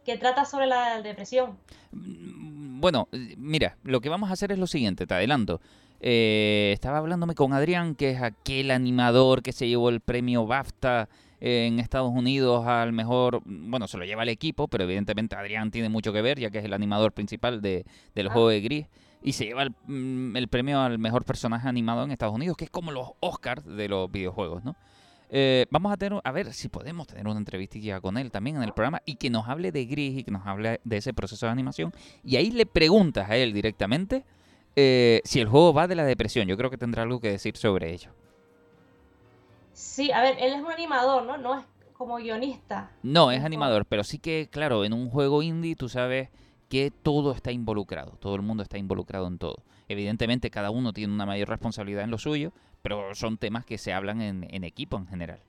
que 0.06 0.18
trata 0.18 0.46
sobre 0.46 0.68
la 0.68 1.02
depresión. 1.02 1.58
Mm, 1.92 2.80
Bueno, 2.82 3.08
eh, 3.12 3.36
mira, 3.38 3.78
lo 3.84 4.02
que 4.02 4.10
vamos 4.10 4.30
a 4.30 4.34
hacer 4.34 4.52
es 4.52 4.60
lo 4.60 4.68
siguiente, 4.68 5.08
te 5.08 5.14
adelanto. 5.14 5.62
Eh, 6.02 6.72
estaba 6.74 6.98
hablándome 7.00 7.34
con 7.36 7.54
Adrián, 7.54 7.96
que 7.96 8.12
es 8.12 8.22
aquel 8.22 8.70
animador 8.72 9.42
que 9.42 9.54
se 9.54 9.68
llevó 9.68 9.90
el 9.90 10.02
premio 10.02 10.46
BAFTA 10.46 11.08
en 11.40 11.80
Estados 11.80 12.12
Unidos 12.12 12.66
al 12.68 12.92
mejor, 12.92 13.42
bueno, 13.46 13.88
se 13.88 13.98
lo 13.98 14.06
lleva 14.06 14.24
el 14.24 14.30
equipo, 14.30 14.68
pero 14.68 14.84
evidentemente 14.84 15.36
Adrián 15.36 15.72
tiene 15.72 15.90
mucho 15.90 16.12
que 16.14 16.22
ver, 16.22 16.40
ya 16.40 16.50
que 16.50 16.60
es 16.60 16.66
el 16.66 16.74
animador 16.74 17.12
principal 17.12 17.62
de, 17.62 17.86
del 18.14 18.28
Ah. 18.28 18.32
juego 18.34 18.50
de 18.50 18.62
Gris. 18.62 18.88
Y 19.26 19.34
se 19.34 19.46
lleva 19.46 19.64
el, 19.64 19.74
mm, 19.88 20.38
el 20.38 20.48
premio 20.48 20.80
al 20.80 21.00
mejor 21.00 21.26
personaje 21.26 21.68
animado 21.68 22.04
en 22.04 22.12
Estados 22.12 22.36
Unidos, 22.36 22.56
que 22.56 22.66
es 22.66 22.70
como 22.70 22.92
los 22.92 23.10
Oscars 23.20 23.66
de 23.66 23.90
los 23.90 24.10
videojuegos, 24.12 24.64
¿no? 24.64 24.76
Eh, 25.30 25.66
vamos 25.72 25.92
a 25.92 25.98
tener, 25.98 26.22
a 26.24 26.32
ver 26.32 26.54
si 26.54 26.70
podemos 26.70 27.08
tener 27.08 27.28
una 27.28 27.40
entrevistilla 27.40 28.00
con 28.00 28.18
él 28.18 28.32
también 28.32 28.58
en 28.58 28.64
el 28.64 28.74
programa 28.74 29.02
y 29.06 29.16
que 29.16 29.30
nos 29.30 29.48
hable 29.50 29.72
de 29.72 29.86
Gris 29.86 30.20
y 30.20 30.24
que 30.24 30.32
nos 30.32 30.46
hable 30.46 30.80
de 30.84 30.98
ese 30.98 31.14
proceso 31.14 31.48
de 31.48 31.52
animación. 31.52 31.92
Y 32.24 32.36
ahí 32.36 32.52
le 32.52 32.66
preguntas 32.66 33.30
a 33.30 33.36
él 33.36 33.52
directamente 33.52 34.24
eh, 34.76 35.22
si 35.24 35.40
el 35.40 35.48
juego 35.48 35.74
va 35.74 35.88
de 35.88 35.96
la 35.96 36.06
depresión. 36.06 36.48
Yo 36.48 36.58
creo 36.58 36.70
que 36.70 36.78
tendrá 36.78 37.04
algo 37.04 37.20
que 37.20 37.32
decir 37.32 37.58
sobre 37.58 37.92
ello. 37.92 38.12
Sí, 39.74 40.12
a 40.12 40.22
ver, 40.22 40.38
él 40.40 40.54
es 40.54 40.62
un 40.62 40.72
animador, 40.72 41.24
¿no? 41.24 41.38
No 41.38 41.60
es 41.60 41.66
como 41.94 42.18
guionista. 42.18 42.92
No, 43.02 43.32
es 43.32 43.44
animador, 43.44 43.86
pero 43.86 44.04
sí 44.04 44.20
que, 44.20 44.48
claro, 44.52 44.86
en 44.86 44.94
un 44.94 45.10
juego 45.10 45.42
indie 45.42 45.76
tú 45.76 45.90
sabes 45.90 46.30
que 46.70 46.92
todo 46.92 47.32
está 47.34 47.52
involucrado, 47.52 48.18
todo 48.20 48.36
el 48.36 48.42
mundo 48.42 48.64
está 48.64 48.78
involucrado 48.78 49.28
en 49.28 49.38
todo. 49.38 49.64
Evidentemente 49.88 50.50
cada 50.50 50.72
uno 50.72 50.94
tiene 50.94 51.14
una 51.14 51.26
mayor 51.26 51.50
responsabilidad 51.50 52.04
en 52.04 52.12
lo 52.12 52.18
suyo, 52.18 52.52
pero 52.82 53.14
son 53.16 53.38
temas 53.38 53.66
que 53.66 53.78
se 53.78 53.94
hablan 53.94 54.22
en, 54.22 54.48
en 54.50 54.64
equipo 54.64 54.98
en 54.98 55.08
general. 55.08 55.40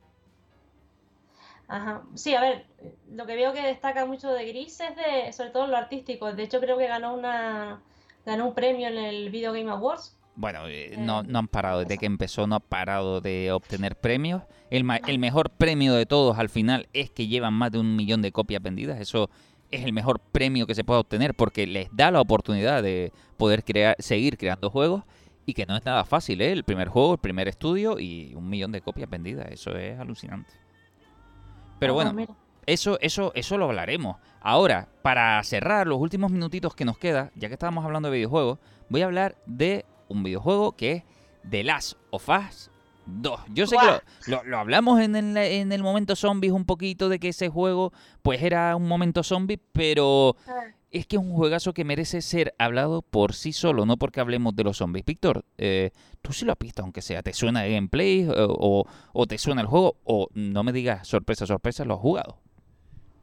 Ajá. 1.68 2.02
Sí, 2.14 2.34
a 2.34 2.40
ver, 2.40 2.66
lo 3.10 3.26
que 3.26 3.34
veo 3.34 3.52
que 3.52 3.62
destaca 3.62 4.06
mucho 4.06 4.30
de 4.32 4.46
Gris 4.46 4.78
es 4.80 4.94
de, 4.96 5.32
sobre 5.32 5.50
todo 5.50 5.66
lo 5.66 5.76
artístico. 5.76 6.32
De 6.32 6.44
hecho, 6.44 6.60
creo 6.60 6.78
que 6.78 6.86
ganó 6.86 7.14
una, 7.14 7.82
ganó 8.24 8.46
un 8.48 8.54
premio 8.54 8.86
en 8.88 8.96
el 8.98 9.30
Video 9.30 9.52
Game 9.52 9.70
Awards. 9.70 10.16
Bueno, 10.36 10.68
eh, 10.68 10.94
no, 10.98 11.22
Eh, 11.22 11.24
no 11.24 11.38
han 11.40 11.48
parado, 11.48 11.80
desde 11.80 11.94
eso. 11.94 12.00
que 12.00 12.06
empezó 12.06 12.46
no 12.46 12.56
ha 12.56 12.60
parado 12.60 13.20
de 13.20 13.50
obtener 13.52 13.96
premios. 13.96 14.42
El, 14.70 14.84
el 15.06 15.18
mejor 15.18 15.50
premio 15.50 15.94
de 15.94 16.06
todos 16.06 16.38
al 16.38 16.50
final 16.50 16.88
es 16.92 17.10
que 17.10 17.26
llevan 17.26 17.54
más 17.54 17.72
de 17.72 17.78
un 17.80 17.96
millón 17.96 18.22
de 18.22 18.32
copias 18.32 18.62
vendidas. 18.62 19.00
Eso 19.00 19.30
es 19.70 19.84
el 19.84 19.92
mejor 19.92 20.20
premio 20.20 20.66
que 20.66 20.74
se 20.74 20.84
puede 20.84 21.00
obtener 21.00 21.34
porque 21.34 21.66
les 21.66 21.88
da 21.92 22.10
la 22.10 22.20
oportunidad 22.20 22.82
de 22.82 23.12
poder 23.36 23.64
crear, 23.64 23.96
seguir 23.98 24.38
creando 24.38 24.70
juegos 24.70 25.04
y 25.44 25.54
que 25.54 25.66
no 25.66 25.76
es 25.76 25.84
nada 25.84 26.04
fácil, 26.04 26.40
¿eh? 26.40 26.52
El 26.52 26.64
primer 26.64 26.88
juego, 26.88 27.12
el 27.12 27.18
primer 27.18 27.48
estudio 27.48 27.98
y 27.98 28.34
un 28.34 28.48
millón 28.48 28.72
de 28.72 28.80
copias 28.80 29.08
vendidas. 29.08 29.46
Eso 29.50 29.76
es 29.76 29.98
alucinante. 29.98 30.52
Pero 31.78 31.92
Ah, 31.92 32.12
bueno, 32.12 32.36
eso, 32.66 32.98
eso, 33.00 33.32
eso 33.34 33.58
lo 33.58 33.66
hablaremos. 33.66 34.16
Ahora, 34.40 34.88
para 35.02 35.42
cerrar 35.44 35.86
los 35.86 35.98
últimos 36.00 36.30
minutitos 36.30 36.74
que 36.74 36.84
nos 36.84 36.98
queda, 36.98 37.30
ya 37.36 37.48
que 37.48 37.54
estábamos 37.54 37.84
hablando 37.84 38.10
de 38.10 38.16
videojuegos, 38.16 38.58
voy 38.88 39.02
a 39.02 39.06
hablar 39.06 39.36
de 39.46 39.84
un 40.08 40.22
videojuego 40.22 40.72
que 40.72 40.92
es 40.92 41.02
The 41.48 41.64
Last 41.64 41.94
of 42.10 42.28
Us 42.28 42.70
2. 43.06 43.40
Yo 43.54 43.66
sé 43.66 43.76
Buah. 43.76 44.00
que 44.24 44.30
lo, 44.30 44.36
lo- 44.38 44.44
lo 44.44 44.58
hablamos 44.58 45.00
en 45.00 45.16
el, 45.16 45.36
en 45.36 45.72
el 45.72 45.82
momento 45.82 46.16
zombies 46.16 46.52
un 46.52 46.64
poquito 46.64 47.08
de 47.08 47.18
que 47.18 47.28
ese 47.28 47.48
juego 47.48 47.92
pues 48.22 48.42
era 48.42 48.74
un 48.76 48.86
momento 48.88 49.22
zombie, 49.22 49.58
pero 49.72 50.36
Ah, 50.48 50.52
es 50.90 51.06
que 51.06 51.16
es 51.16 51.22
un 51.22 51.32
juegazo 51.34 51.72
que 51.74 51.84
merece 51.84 52.22
ser 52.22 52.54
hablado 52.58 53.02
por 53.02 53.34
sí 53.34 53.52
solo, 53.52 53.84
no 53.86 53.96
porque 53.98 54.20
hablemos 54.20 54.56
de 54.56 54.64
los 54.64 54.78
zombies. 54.78 55.04
Víctor, 55.04 55.44
eh, 55.58 55.90
tú 56.22 56.32
sí 56.32 56.44
lo 56.44 56.52
has 56.52 56.58
visto, 56.58 56.82
aunque 56.82 57.02
sea, 57.02 57.22
¿te 57.22 57.32
suena 57.32 57.66
el 57.66 57.72
gameplay 57.74 58.20
eh, 58.22 58.32
o, 58.36 58.84
o 59.12 59.26
te 59.26 59.36
suena 59.38 59.60
el 59.60 59.66
juego? 59.66 59.96
O 60.04 60.28
no 60.34 60.62
me 60.64 60.72
digas 60.72 61.06
sorpresa, 61.06 61.46
sorpresa, 61.46 61.84
lo 61.84 61.94
has 61.94 62.00
jugado. 62.00 62.38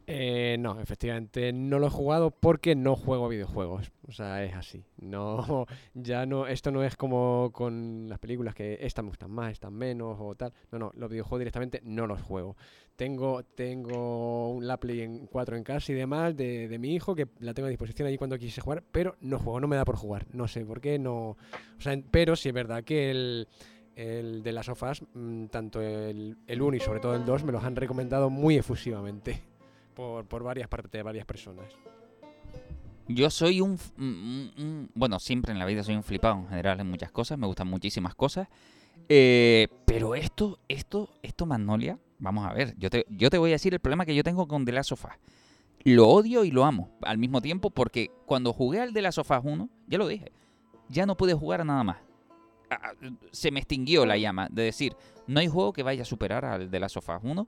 Eh, 0.06 0.58
no, 0.60 0.82
efectivamente 0.82 1.54
no 1.54 1.80
lo 1.80 1.88
he 1.88 1.90
jugado 1.90 2.32
porque 2.32 2.76
no 2.76 2.96
juego 2.96 3.30
videojuegos. 3.30 3.92
O 4.08 4.12
sea, 4.12 4.44
es 4.44 4.54
así. 4.54 4.84
No, 4.98 5.66
ya 5.94 6.26
no, 6.26 6.48
esto 6.48 6.72
no 6.72 6.84
es 6.84 6.96
como 6.98 7.52
con 7.54 8.08
las 8.10 8.20
películas 8.20 8.54
que 8.54 8.80
estas 8.82 9.04
me 9.04 9.10
gustan 9.10 9.32
más, 9.32 9.52
estas 9.52 9.72
menos 9.72 10.18
o 10.20 10.36
tal. 10.36 10.54
No, 10.72 10.80
no, 10.80 10.92
los 10.96 11.10
videojuegos 11.10 11.40
directamente 11.40 11.82
no 11.84 12.08
los 12.08 12.22
juego. 12.22 12.58
Tengo, 12.96 13.44
tengo 13.44 14.52
un 14.52 14.68
la 14.68 14.78
Play 14.78 15.02
en 15.02 15.26
4 15.28 15.56
en 15.58 15.64
casa 15.64 15.92
y 15.92 15.96
demás 15.96 16.36
de, 16.36 16.68
de 16.68 16.78
mi 16.78 16.94
hijo 16.94 17.16
que 17.16 17.28
la 17.40 17.54
tengo 17.54 17.68
a 17.68 17.70
disposición 17.70 18.08
allí 18.08 18.18
cuando 18.18 18.38
quise 18.38 18.62
jugar, 18.62 18.84
pero 18.92 19.16
no 19.22 19.40
juego, 19.40 19.60
no 19.62 19.68
me 19.68 19.78
da 19.78 19.86
por 19.86 19.96
jugar. 19.96 20.28
No 20.34 20.48
sé 20.48 20.66
por 20.66 20.82
qué, 20.82 21.00
no. 21.00 21.30
O 21.30 21.38
sea, 21.80 21.98
pero 22.12 22.36
sí 22.36 22.50
es 22.50 22.54
verdad 22.54 22.84
que 22.84 23.10
el, 23.10 23.48
el 23.96 24.44
de 24.44 24.52
las 24.52 24.66
sofás, 24.66 25.04
tanto 25.50 25.82
el, 25.82 26.38
el 26.48 26.62
1 26.62 26.78
y 26.78 26.80
sobre 26.80 27.00
todo 27.00 27.16
el 27.16 27.26
2, 27.26 27.44
me 27.44 27.52
los 27.52 27.64
han 27.64 27.76
recomendado 27.76 28.30
muy 28.30 28.58
efusivamente 28.58 29.42
por, 29.94 30.44
varias 30.44 30.68
partes 30.68 30.92
de 30.92 31.04
varias 31.04 31.26
personas. 31.26 31.66
Yo 33.08 33.30
soy 33.30 33.60
un- 33.62 33.78
Bueno, 34.96 35.20
siempre 35.20 35.52
en 35.52 35.60
la 35.60 35.66
vida 35.66 35.84
soy 35.84 35.96
un 35.96 36.04
flipado 36.04 36.36
en 36.36 36.48
general 36.48 36.80
en 36.80 36.90
muchas 36.90 37.12
cosas, 37.12 37.38
me 37.38 37.48
gustan 37.48 37.68
muchísimas 37.68 38.16
cosas. 38.16 38.48
eh, 39.10 39.68
pero 39.86 40.16
esto, 40.16 40.60
esto, 40.70 41.10
esto, 41.22 41.46
Magnolia, 41.46 42.00
vamos 42.20 42.46
a 42.50 42.54
ver, 42.54 42.74
yo 42.78 42.90
te, 42.90 43.06
yo 43.10 43.30
te 43.30 43.38
voy 43.38 43.50
a 43.52 43.54
decir 43.54 43.74
el 43.74 43.82
problema 43.82 44.06
que 44.06 44.16
yo 44.16 44.24
tengo 44.24 44.48
con 44.48 44.64
The 44.64 44.72
Last 44.72 44.94
of 44.94 45.04
Us. 45.06 45.12
Lo 45.84 46.08
odio 46.08 46.46
y 46.46 46.52
lo 46.52 46.64
amo 46.64 46.90
al 47.02 47.18
mismo 47.18 47.42
tiempo 47.42 47.70
porque 47.70 48.10
cuando 48.26 48.54
jugué 48.54 48.80
al 48.80 48.94
The 48.94 49.02
Last 49.02 49.18
of 49.18 49.30
Us 49.30 49.40
1, 49.44 49.70
ya 49.88 49.98
lo 49.98 50.08
dije, 50.08 50.32
ya 50.88 51.06
no 51.06 51.18
pude 51.18 51.34
jugar 51.34 51.60
a 51.62 51.66
nada 51.66 51.84
más. 51.84 51.98
Ah, 52.70 52.80
ah, 52.82 52.92
Se 53.32 53.52
me 53.52 53.60
extinguió 53.60 54.06
la 54.06 54.16
llama 54.18 54.48
de 54.50 54.64
decir, 54.64 54.96
no 55.28 55.42
hay 55.42 55.48
juego 55.50 55.74
que 55.74 55.84
vaya 55.84 56.04
a 56.04 56.06
superar 56.06 56.46
al 56.46 56.70
The 56.72 56.80
Last 56.80 56.96
of 56.96 57.10
Us 57.10 57.20
1. 57.22 57.48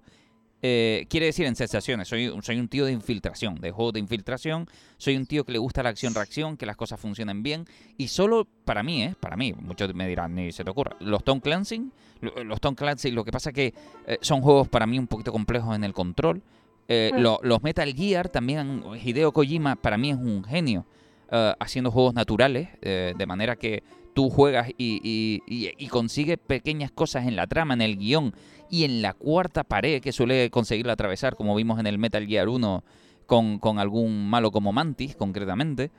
Eh, 0.68 1.06
quiere 1.10 1.28
decir 1.28 1.46
en 1.46 1.56
sensaciones, 1.56 2.08
soy, 2.08 2.34
soy 2.42 2.60
un 2.60 2.68
tío 2.68 2.86
de 2.86 2.92
infiltración, 2.92 3.62
de 3.62 3.70
juegos 3.70 3.94
de 3.94 4.00
infiltración, 4.00 4.68
soy 4.98 5.16
un 5.16 5.28
tío 5.28 5.44
que 5.44 5.52
le 5.52 5.60
gusta 5.60 5.84
la 5.84 5.90
acción-reacción, 5.90 6.58
que 6.58 6.66
las 6.66 6.76
cosas 6.76 7.00
funcionen 7.00 7.44
bien. 7.44 7.66
Y 8.00 8.08
solo 8.08 8.48
para 8.66 8.82
mí, 8.82 9.04
¿eh? 9.04 9.14
Para 9.20 9.38
mí, 9.38 9.54
muchos 9.54 9.94
me 9.94 10.08
dirán, 10.08 10.34
ni 10.34 10.52
se 10.52 10.64
te 10.64 10.72
ocurra. 10.72 10.96
Los 11.02 11.24
Tom 11.24 11.40
Clancy, 11.40 11.92
lo- 12.22 12.44
los 12.44 12.60
Tom 12.60 12.74
Clancy, 12.74 13.12
lo 13.12 13.24
que 13.24 13.32
pasa 13.32 13.52
que 13.54 13.76
eh, 14.08 14.18
son 14.22 14.42
juegos 14.42 14.68
para 14.68 14.88
mí 14.88 14.98
un 14.98 15.06
poquito 15.06 15.32
complejos 15.32 15.76
en 15.76 15.84
el 15.84 15.94
control. 15.94 16.42
Eh, 16.88 17.12
lo- 17.16 17.40
los 17.44 17.62
Metal 17.62 17.94
Gear 17.94 18.30
también, 18.30 18.82
Hideo 19.04 19.32
Kojima 19.34 19.76
para 19.76 19.98
mí 20.00 20.10
es 20.10 20.18
un 20.18 20.44
genio 20.46 20.86
eh, 21.32 21.54
haciendo 21.60 21.92
juegos 21.92 22.16
naturales, 22.16 22.70
de 22.82 23.26
manera 23.28 23.56
que 23.56 23.84
tú 24.16 24.30
juegas 24.30 24.72
y, 24.78 25.88
consigues 25.92 26.40
pequeñas 26.40 26.90
cosas 26.90 27.28
en 27.28 27.36
la 27.36 27.48
trama, 27.48 27.74
en 27.76 27.82
el 27.82 27.98
guion 27.98 28.34
y 28.72 28.86
en 28.86 29.02
la 29.02 29.14
cuarta 29.14 29.64
pared 29.66 30.02
que 30.02 30.14
suele 30.14 30.50
conseguirla 30.50 30.94
atravesar, 30.94 31.36
como 31.36 31.54
vimos 31.54 31.80
en 31.80 31.86
el 31.86 32.00
Metal 32.00 32.26
Gear 32.26 32.48
1 32.48 32.84
con, 33.28 33.60
algún 33.78 34.30
malo 34.30 34.52
como 34.52 34.72
Mantis, 34.72 35.18
concretamente. 35.18 35.92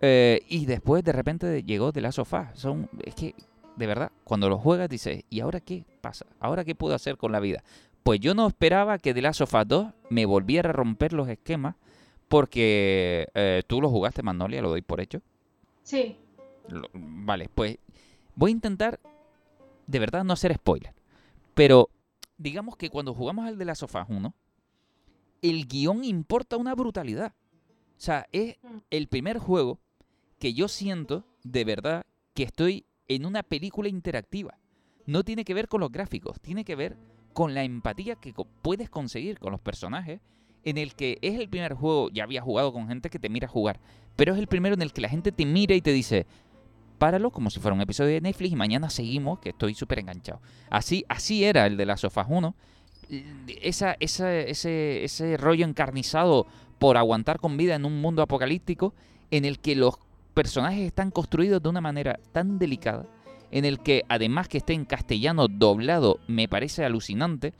Eh, 0.00 0.40
y 0.48 0.66
después 0.66 1.04
de 1.04 1.12
repente 1.12 1.62
llegó 1.62 1.92
The 1.92 2.00
Last 2.00 2.18
of 2.18 2.32
Us. 2.32 2.60
Son, 2.60 2.90
es 3.04 3.14
que, 3.14 3.36
de 3.76 3.86
verdad, 3.86 4.10
cuando 4.24 4.48
lo 4.48 4.58
juegas 4.58 4.88
dices, 4.88 5.24
¿y 5.30 5.38
ahora 5.38 5.60
qué 5.60 5.84
pasa? 6.00 6.26
¿Ahora 6.40 6.64
qué 6.64 6.74
puedo 6.74 6.96
hacer 6.96 7.16
con 7.16 7.30
la 7.30 7.38
vida? 7.38 7.62
Pues 8.02 8.18
yo 8.18 8.34
no 8.34 8.48
esperaba 8.48 8.98
que 8.98 9.14
The 9.14 9.22
Last 9.22 9.40
of 9.40 9.54
Us 9.54 9.68
2 9.68 9.86
me 10.10 10.26
volviera 10.26 10.70
a 10.70 10.72
romper 10.72 11.12
los 11.12 11.28
esquemas 11.28 11.76
porque 12.26 13.28
eh, 13.34 13.62
tú 13.68 13.80
lo 13.80 13.88
jugaste, 13.88 14.24
Magnolia, 14.24 14.62
lo 14.62 14.70
doy 14.70 14.82
por 14.82 15.00
hecho. 15.00 15.20
Sí. 15.84 16.16
Lo- 16.68 16.88
vale, 16.94 17.48
pues 17.54 17.78
voy 18.34 18.50
a 18.50 18.52
intentar 18.52 19.00
de 19.86 19.98
verdad 19.98 20.24
no 20.24 20.32
hacer 20.32 20.54
spoiler. 20.54 20.94
Pero 21.54 21.88
digamos 22.38 22.76
que 22.76 22.88
cuando 22.90 23.14
jugamos 23.14 23.46
al 23.46 23.58
de 23.58 23.64
la 23.64 23.74
Sofá 23.74 24.06
1, 24.08 24.34
el 25.42 25.66
guion 25.66 26.04
importa 26.04 26.56
una 26.56 26.74
brutalidad. 26.74 27.32
O 27.96 28.00
sea, 28.04 28.26
es 28.32 28.56
Mm. 28.62 28.78
el 28.90 29.08
primer 29.08 29.38
juego 29.38 29.78
que 30.38 30.54
yo 30.54 30.68
siento 30.68 31.24
de 31.44 31.64
verdad 31.64 32.06
que 32.34 32.42
estoy 32.44 32.86
en 33.08 33.26
una 33.26 33.42
película 33.42 33.88
interactiva. 33.88 34.58
No 35.06 35.24
tiene 35.24 35.44
que 35.44 35.54
ver 35.54 35.68
con 35.68 35.80
los 35.80 35.90
gráficos, 35.92 36.40
tiene 36.40 36.64
que 36.64 36.76
ver 36.76 36.96
con 37.32 37.54
la 37.54 37.64
empatía 37.64 38.14
que 38.16 38.32
puedes 38.62 38.88
conseguir 38.88 39.38
con 39.38 39.52
los 39.52 39.60
personajes, 39.60 40.20
en 40.64 40.78
el 40.78 40.94
que 40.94 41.18
es 41.22 41.38
el 41.40 41.48
primer 41.48 41.74
juego, 41.74 42.08
ya 42.10 42.22
había 42.24 42.40
jugado 42.40 42.72
con 42.72 42.86
gente 42.86 43.10
que 43.10 43.18
te 43.18 43.28
mira 43.28 43.48
jugar, 43.48 43.80
pero 44.16 44.32
es 44.32 44.38
el 44.38 44.46
primero 44.46 44.74
en 44.74 44.82
el 44.82 44.92
que 44.92 45.00
la 45.00 45.08
gente 45.08 45.32
te 45.32 45.44
mira 45.44 45.74
y 45.74 45.80
te 45.80 45.92
dice, 45.92 46.26
páralo 47.02 47.32
como 47.32 47.50
si 47.50 47.58
fuera 47.58 47.74
un 47.74 47.80
episodio 47.80 48.10
de 48.10 48.20
Netflix 48.20 48.52
y 48.52 48.54
mañana 48.54 48.88
seguimos, 48.88 49.40
que 49.40 49.48
estoy 49.48 49.74
súper 49.74 49.98
enganchado. 49.98 50.40
Así, 50.70 51.04
así 51.08 51.42
era 51.42 51.66
el 51.66 51.76
de 51.76 51.84
las 51.84 51.98
sofás 52.02 52.26
1. 52.30 52.54
Esa, 53.60 53.96
esa- 53.98 54.32
ese, 54.38 55.02
ese 55.02 55.36
rollo 55.36 55.64
encarnizado 55.66 56.46
por 56.78 56.96
aguantar 56.96 57.40
con 57.40 57.56
vida 57.56 57.74
en 57.74 57.86
un 57.86 58.00
mundo 58.00 58.22
apocalíptico 58.22 58.94
en 59.32 59.44
el 59.44 59.58
que 59.58 59.74
los 59.74 59.96
personajes 60.32 60.86
están 60.86 61.10
construidos 61.10 61.60
de 61.60 61.68
una 61.70 61.80
manera 61.80 62.20
tan 62.30 62.60
delicada, 62.60 63.04
en 63.50 63.64
el 63.64 63.80
que 63.80 64.04
además 64.08 64.46
que 64.46 64.58
esté 64.58 64.72
en 64.72 64.84
castellano 64.84 65.48
doblado 65.48 66.20
me 66.28 66.46
parece 66.46 66.84
alucinante, 66.84 67.52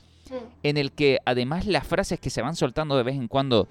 en 0.63 0.77
el 0.77 0.93
que 0.93 1.19
además 1.25 1.65
las 1.67 1.85
frases 1.85 2.17
que 2.17 2.29
se 2.29 2.41
van 2.41 2.55
soltando 2.55 2.95
de 2.95 3.03
vez 3.03 3.15
en 3.15 3.27
cuando 3.27 3.67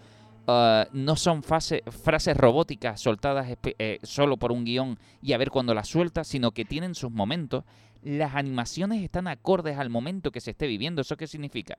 ah, 0.47 0.87
no 0.93 1.17
son 1.17 1.43
frases 1.43 2.37
robóticas 2.37 3.01
soltadas 3.01 3.57
eh, 3.65 3.99
solo 4.03 4.37
por 4.37 4.53
un 4.53 4.65
guion 4.65 4.99
y 5.21 5.33
a 5.33 5.39
ver 5.39 5.51
cuándo 5.51 5.75
las 5.75 5.89
suelta, 5.89 6.25
sino 6.25 6.53
que 6.53 6.65
tienen 6.65 6.95
sus 6.95 7.11
momentos. 7.11 7.65
Las 8.03 8.35
animaciones 8.35 9.03
están 9.03 9.29
acordes 9.29 9.79
al 9.79 9.91
momento 9.91 10.33
que 10.33 10.41
se 10.41 10.51
esté 10.53 10.67
viviendo. 10.67 11.03
¿Eso 11.03 11.17
qué 11.17 11.27
significa? 11.27 11.79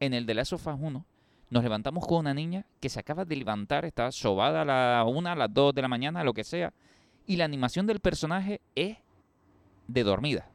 En 0.00 0.14
el 0.14 0.26
de 0.26 0.34
Last 0.34 0.52
of 0.52 0.66
Us 0.66 0.76
1 0.78 1.06
nos 1.52 1.62
levantamos 1.62 2.06
con 2.06 2.20
una 2.20 2.32
niña 2.32 2.64
que 2.80 2.88
se 2.88 2.98
acaba 2.98 3.26
de 3.26 3.36
levantar, 3.36 3.84
está 3.84 4.10
sobada 4.10 4.62
a 4.62 4.64
la 4.64 5.04
una, 5.06 5.32
a 5.32 5.36
las 5.36 5.52
2 5.52 5.74
de 5.74 5.82
la 5.82 5.88
mañana, 5.88 6.24
lo 6.24 6.32
que 6.32 6.44
sea, 6.44 6.72
y 7.26 7.36
la 7.36 7.44
animación 7.44 7.86
del 7.86 8.00
personaje 8.00 8.62
es 8.74 8.96
de 9.86 10.02
dormida. 10.02 10.48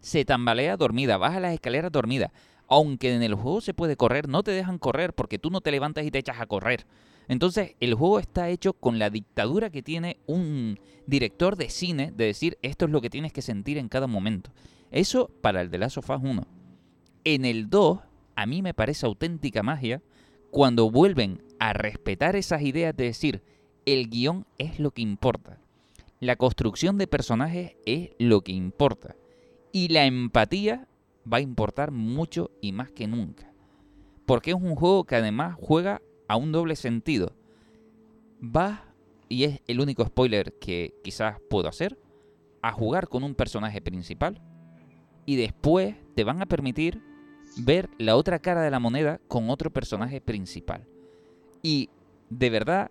Se 0.00 0.24
tambalea 0.24 0.78
dormida, 0.78 1.18
baja 1.18 1.38
las 1.38 1.52
escaleras 1.52 1.92
dormida. 1.92 2.32
Aunque 2.68 3.14
en 3.14 3.22
el 3.22 3.34
juego 3.34 3.60
se 3.60 3.74
puede 3.74 3.96
correr, 3.96 4.28
no 4.28 4.42
te 4.42 4.52
dejan 4.52 4.78
correr 4.78 5.12
porque 5.12 5.38
tú 5.38 5.50
no 5.50 5.60
te 5.60 5.70
levantas 5.70 6.04
y 6.04 6.10
te 6.10 6.18
echas 6.18 6.40
a 6.40 6.46
correr. 6.46 6.86
Entonces, 7.28 7.74
el 7.80 7.94
juego 7.94 8.18
está 8.18 8.48
hecho 8.48 8.74
con 8.74 8.98
la 8.98 9.10
dictadura 9.10 9.70
que 9.70 9.82
tiene 9.82 10.18
un 10.26 10.78
director 11.06 11.56
de 11.56 11.70
cine 11.70 12.12
de 12.14 12.26
decir 12.26 12.58
esto 12.62 12.84
es 12.84 12.90
lo 12.90 13.00
que 13.00 13.10
tienes 13.10 13.32
que 13.32 13.42
sentir 13.42 13.78
en 13.78 13.88
cada 13.88 14.06
momento. 14.06 14.50
Eso 14.90 15.30
para 15.40 15.60
el 15.60 15.70
de 15.70 15.78
Last 15.78 15.98
of 15.98 16.10
Us 16.10 16.20
1. 16.22 16.46
En 17.24 17.44
el 17.44 17.70
2, 17.70 18.00
a 18.36 18.46
mí 18.46 18.62
me 18.62 18.74
parece 18.74 19.06
auténtica 19.06 19.62
magia 19.62 20.02
cuando 20.50 20.90
vuelven 20.90 21.42
a 21.58 21.72
respetar 21.72 22.36
esas 22.36 22.62
ideas 22.62 22.94
de 22.96 23.04
decir 23.04 23.42
el 23.86 24.08
guion 24.08 24.46
es 24.58 24.78
lo 24.78 24.90
que 24.90 25.02
importa. 25.02 25.58
La 26.20 26.36
construcción 26.36 26.96
de 26.96 27.06
personajes 27.06 27.76
es 27.86 28.10
lo 28.18 28.42
que 28.42 28.52
importa. 28.52 29.16
Y 29.72 29.88
la 29.88 30.06
empatía 30.06 30.86
va 31.30 31.38
a 31.38 31.42
importar 31.42 31.90
mucho 31.90 32.50
y 32.60 32.72
más 32.72 32.90
que 32.90 33.06
nunca. 33.06 33.52
Porque 34.26 34.50
es 34.50 34.56
un 34.56 34.74
juego 34.74 35.04
que 35.04 35.16
además 35.16 35.56
juega 35.60 36.00
a 36.28 36.36
un 36.36 36.52
doble 36.52 36.76
sentido. 36.76 37.32
Vas, 38.40 38.80
y 39.28 39.44
es 39.44 39.60
el 39.66 39.80
único 39.80 40.04
spoiler 40.04 40.54
que 40.58 40.94
quizás 41.02 41.38
puedo 41.48 41.68
hacer, 41.68 41.98
a 42.62 42.72
jugar 42.72 43.08
con 43.08 43.24
un 43.24 43.34
personaje 43.34 43.82
principal 43.82 44.40
y 45.26 45.36
después 45.36 45.96
te 46.14 46.24
van 46.24 46.40
a 46.40 46.46
permitir 46.46 47.02
ver 47.58 47.90
la 47.98 48.16
otra 48.16 48.38
cara 48.38 48.62
de 48.62 48.70
la 48.70 48.80
moneda 48.80 49.20
con 49.28 49.50
otro 49.50 49.70
personaje 49.70 50.20
principal. 50.20 50.86
Y 51.62 51.90
de 52.30 52.50
verdad 52.50 52.90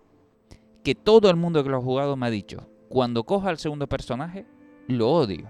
que 0.82 0.94
todo 0.94 1.30
el 1.30 1.36
mundo 1.36 1.62
que 1.62 1.70
lo 1.70 1.78
ha 1.78 1.82
jugado 1.82 2.16
me 2.16 2.26
ha 2.26 2.30
dicho, 2.30 2.68
cuando 2.88 3.24
coja 3.24 3.48
al 3.48 3.58
segundo 3.58 3.88
personaje, 3.88 4.46
lo 4.86 5.10
odio. 5.10 5.48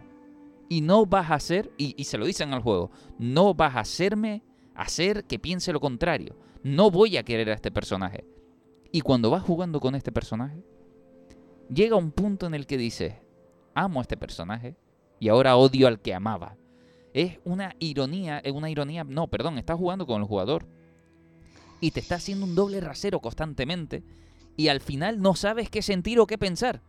Y 0.69 0.81
no 0.81 1.07
vas 1.07 1.31
a 1.31 1.35
hacer, 1.35 1.71
y, 1.77 2.03
se 2.05 2.19
lo 2.19 2.27
dicen 2.27 2.53
al 2.53 2.63
juego, 2.63 2.91
no 3.19 3.55
vas 3.55 3.77
a 3.77 3.81
hacerme 3.81 4.43
hacer 4.75 5.25
que 5.25 5.39
piense 5.39 5.73
lo 5.73 5.81
contrario. 5.81 6.37
No 6.63 6.91
voy 6.91 7.17
a 7.17 7.23
querer 7.23 7.51
a 7.51 7.55
este 7.55 7.71
personaje. 7.71 8.25
Y 8.91 9.03
cuando 9.03 9.31
vas 9.31 9.43
jugando 9.43 9.81
con 9.81 9.95
este 9.95 10.13
personaje, 10.13 10.65
llega 11.69 11.97
un 11.97 12.13
punto 12.13 12.47
en 12.47 12.55
el 12.55 12.67
que 12.67 12.79
dices, 12.79 13.15
amo 13.75 14.01
a 14.01 14.03
este 14.03 14.17
personaje 14.17 14.77
y 15.21 15.29
ahora 15.29 15.57
odio 15.57 15.87
al 15.87 16.01
que 16.01 16.15
amaba. 16.15 16.57
Es 17.13 17.39
una 17.45 17.75
ironía, 17.79 18.39
es 18.39 18.53
una 18.53 18.71
ironía, 18.71 19.05
no, 19.05 19.29
perdón, 19.29 19.59
estás 19.59 19.77
jugando 19.77 20.07
con 20.07 20.21
el 20.21 20.27
jugador 20.27 20.67
y 21.81 21.91
te 21.91 22.01
está 22.01 22.17
haciendo 22.17 22.47
un 22.47 22.55
doble 22.55 22.81
rasero 22.81 23.21
constantemente 23.21 24.03
y 24.57 24.69
al 24.69 24.81
final 24.81 25.21
no 25.21 25.35
sabes 25.35 25.69
qué 25.71 25.83
sentir 25.83 26.19
o 26.19 26.27
qué 26.27 26.39
pensar. 26.39 26.83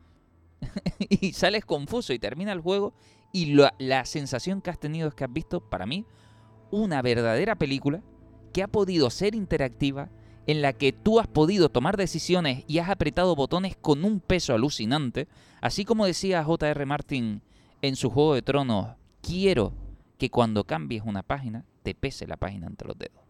y 0.99 1.33
sales 1.33 1.65
confuso 1.65 2.13
y 2.13 2.19
termina 2.19 2.53
el 2.53 2.61
juego 2.61 2.93
Y 3.35 3.47
la, 3.79 4.05
sensación 4.05 4.61
que 4.61 4.69
has 4.69 4.79
tenido 4.79 5.09
es 5.09 5.13
que 5.13 5.25
has 5.25 5.33
visto, 5.33 5.59
para 5.59 5.85
mí, 5.85 6.05
una 6.71 7.01
verdadera 7.01 7.57
película 7.57 8.01
que 8.53 8.63
ha 8.63 8.69
podido 8.69 9.09
ser 9.09 9.35
interactiva, 9.35 10.09
en 10.47 10.61
la 10.61 10.71
que 10.71 10.93
tú 10.93 11.19
has 11.19 11.27
podido 11.27 11.67
tomar 11.67 11.97
decisiones 11.97 12.63
y 12.65 12.77
has 12.77 12.89
apretado 12.89 13.35
botones 13.35 13.75
con 13.75 14.05
un 14.05 14.21
peso 14.21 14.53
alucinante, 14.53 15.27
así 15.59 15.83
como 15.83 16.05
decía 16.05 16.45
J.R. 16.45 16.85
Martin 16.85 17.41
en 17.81 17.97
su 17.97 18.09
Juego 18.09 18.35
de 18.35 18.41
Tronos, 18.41 18.95
quiero 19.21 19.73
que 20.17 20.29
cuando 20.29 20.63
cambies 20.63 21.03
una 21.05 21.21
página 21.21 21.65
te 21.83 21.93
pese 21.93 22.27
la 22.27 22.37
página 22.37 22.67
entre 22.67 22.87
los 22.87 22.97
dedos. 22.97 23.21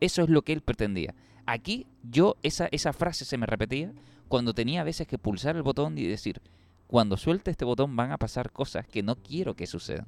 Eso 0.00 0.22
es 0.22 0.28
lo 0.28 0.42
que 0.42 0.52
él 0.52 0.60
pretendía. 0.60 1.14
Aquí 1.46 1.86
yo 2.02 2.36
esa, 2.42 2.68
esa 2.72 2.92
frase 2.92 3.24
se 3.24 3.38
me 3.38 3.46
repetía 3.46 3.90
cuando 4.28 4.52
tenía 4.52 4.82
a 4.82 4.84
veces 4.84 5.06
que 5.06 5.16
pulsar 5.16 5.56
el 5.56 5.62
botón 5.62 5.96
y 5.96 6.02
decir, 6.02 6.42
cuando 6.86 7.16
suelte 7.16 7.50
este 7.50 7.64
botón 7.64 7.96
van 7.96 8.12
a 8.12 8.18
pasar 8.18 8.50
cosas 8.52 8.86
que 8.86 9.02
no 9.02 9.16
quiero 9.16 9.54
que 9.54 9.66
sucedan. 9.66 10.06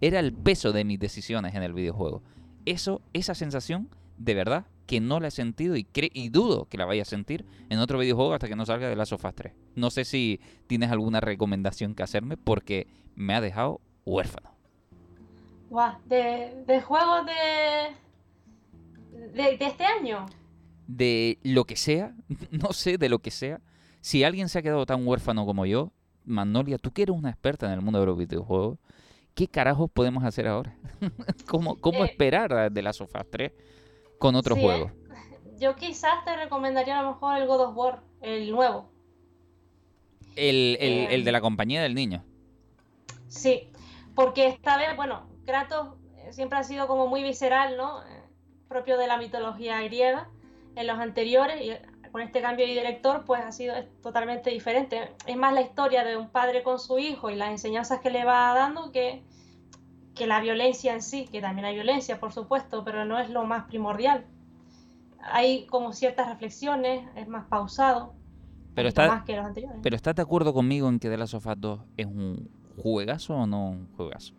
Era 0.00 0.20
el 0.20 0.32
peso 0.32 0.72
de 0.72 0.84
mis 0.84 0.98
decisiones 0.98 1.54
en 1.54 1.62
el 1.62 1.72
videojuego. 1.72 2.22
Eso, 2.64 3.00
esa 3.12 3.34
sensación, 3.34 3.88
de 4.18 4.34
verdad, 4.34 4.66
que 4.86 5.00
no 5.00 5.20
la 5.20 5.28
he 5.28 5.30
sentido 5.32 5.76
y, 5.76 5.84
cre- 5.84 6.10
y 6.12 6.28
dudo 6.28 6.66
que 6.66 6.78
la 6.78 6.84
vaya 6.84 7.02
a 7.02 7.06
sentir 7.06 7.44
en 7.70 7.78
otro 7.78 7.98
videojuego 7.98 8.34
hasta 8.34 8.48
que 8.48 8.56
no 8.56 8.64
salga 8.66 8.88
de 8.88 8.96
Last 8.96 9.12
of 9.12 9.24
Us 9.24 9.34
3. 9.34 9.52
No 9.74 9.90
sé 9.90 10.04
si 10.04 10.40
tienes 10.66 10.90
alguna 10.90 11.20
recomendación 11.20 11.94
que 11.94 12.02
hacerme 12.02 12.36
porque 12.36 12.86
me 13.14 13.34
ha 13.34 13.40
dejado 13.40 13.80
huérfano. 14.04 14.50
Guau, 15.70 15.96
de, 16.06 16.62
de 16.66 16.80
juegos 16.82 17.26
de, 17.26 17.92
de, 19.42 19.56
de 19.56 19.66
este 19.66 19.84
año. 19.84 20.26
de 20.86 21.38
lo 21.42 21.64
que 21.64 21.76
sea, 21.76 22.14
no 22.50 22.72
sé, 22.72 22.98
de 22.98 23.08
lo 23.08 23.18
que 23.20 23.30
sea. 23.30 23.60
Si 24.00 24.22
alguien 24.22 24.48
se 24.48 24.58
ha 24.58 24.62
quedado 24.62 24.86
tan 24.86 25.06
huérfano 25.06 25.44
como 25.46 25.66
yo, 25.66 25.92
Magnolia, 26.26 26.78
tú 26.78 26.92
que 26.92 27.02
eres 27.02 27.16
una 27.16 27.30
experta 27.30 27.66
en 27.66 27.72
el 27.72 27.80
mundo 27.82 28.00
de 28.00 28.06
los 28.06 28.18
videojuegos, 28.18 28.78
¿qué 29.34 29.48
carajos 29.48 29.90
podemos 29.92 30.24
hacer 30.24 30.48
ahora? 30.48 30.76
¿Cómo, 31.46 31.76
cómo 31.80 32.04
Eh, 32.04 32.06
esperar 32.06 32.72
de 32.72 32.82
Last 32.82 33.00
of 33.02 33.14
Us 33.14 33.26
3 33.30 33.52
con 34.18 34.36
otro 34.36 34.56
Sí, 34.56 34.60
juego? 34.60 34.92
Yo 35.58 35.76
quizás 35.76 36.24
te 36.24 36.36
recomendaría 36.36 36.98
a 36.98 37.02
lo 37.02 37.10
mejor 37.12 37.36
el 37.38 37.46
God 37.46 37.60
of 37.62 37.76
War, 37.76 38.04
el 38.20 38.50
nuevo. 38.50 38.92
El, 40.36 40.76
el, 40.80 41.08
eh, 41.08 41.14
el 41.14 41.24
de 41.24 41.32
la 41.32 41.40
compañía 41.40 41.82
del 41.82 41.94
niño. 41.94 42.24
Sí, 43.28 43.70
porque 44.14 44.46
esta 44.48 44.76
vez, 44.76 44.94
bueno, 44.96 45.28
Kratos 45.44 45.96
eh, 46.16 46.32
siempre 46.32 46.58
ha 46.58 46.64
sido 46.64 46.86
como 46.86 47.06
muy 47.08 47.22
visceral, 47.22 47.76
¿no? 47.76 48.02
Eh, 48.02 48.22
propio 48.68 48.98
de 48.98 49.06
la 49.06 49.18
mitología 49.18 49.80
griega 49.82 50.30
en 50.74 50.86
los 50.86 50.98
anteriores 50.98 51.60
y 51.62 51.70
eh, 51.70 51.82
con 52.16 52.22
este 52.22 52.40
cambio 52.40 52.64
de 52.66 52.72
director 52.72 53.24
pues 53.26 53.42
ha 53.42 53.52
sido 53.52 53.74
totalmente 54.02 54.48
diferente. 54.48 55.12
Es 55.26 55.36
más 55.36 55.52
la 55.52 55.60
historia 55.60 56.02
de 56.02 56.16
un 56.16 56.30
padre 56.30 56.62
con 56.62 56.78
su 56.78 56.98
hijo 56.98 57.28
y 57.28 57.34
las 57.36 57.50
enseñanzas 57.50 58.00
que 58.00 58.08
le 58.08 58.24
va 58.24 58.54
dando 58.54 58.90
que, 58.90 59.22
que 60.14 60.26
la 60.26 60.40
violencia 60.40 60.94
en 60.94 61.02
sí, 61.02 61.26
que 61.30 61.42
también 61.42 61.66
hay 61.66 61.74
violencia 61.74 62.18
por 62.18 62.32
supuesto, 62.32 62.82
pero 62.84 63.04
no 63.04 63.18
es 63.18 63.28
lo 63.28 63.44
más 63.44 63.64
primordial. 63.66 64.24
Hay 65.30 65.66
como 65.66 65.92
ciertas 65.92 66.26
reflexiones, 66.30 67.06
es 67.16 67.28
más 67.28 67.44
pausado, 67.48 68.14
Pero 68.74 68.88
está- 68.88 69.08
más 69.08 69.24
que 69.24 69.36
los 69.36 69.44
anteriores. 69.44 69.80
Pero 69.82 69.94
¿estás 69.94 70.14
de 70.14 70.22
acuerdo 70.22 70.54
conmigo 70.54 70.88
en 70.88 70.98
que 70.98 71.10
The 71.10 71.18
Last 71.18 71.34
of 71.34 71.44
Us 71.46 71.54
2 71.58 71.80
es 71.98 72.06
un 72.06 72.48
juegazo 72.78 73.34
o 73.34 73.46
no 73.46 73.68
un 73.68 73.88
juegazo? 73.90 74.32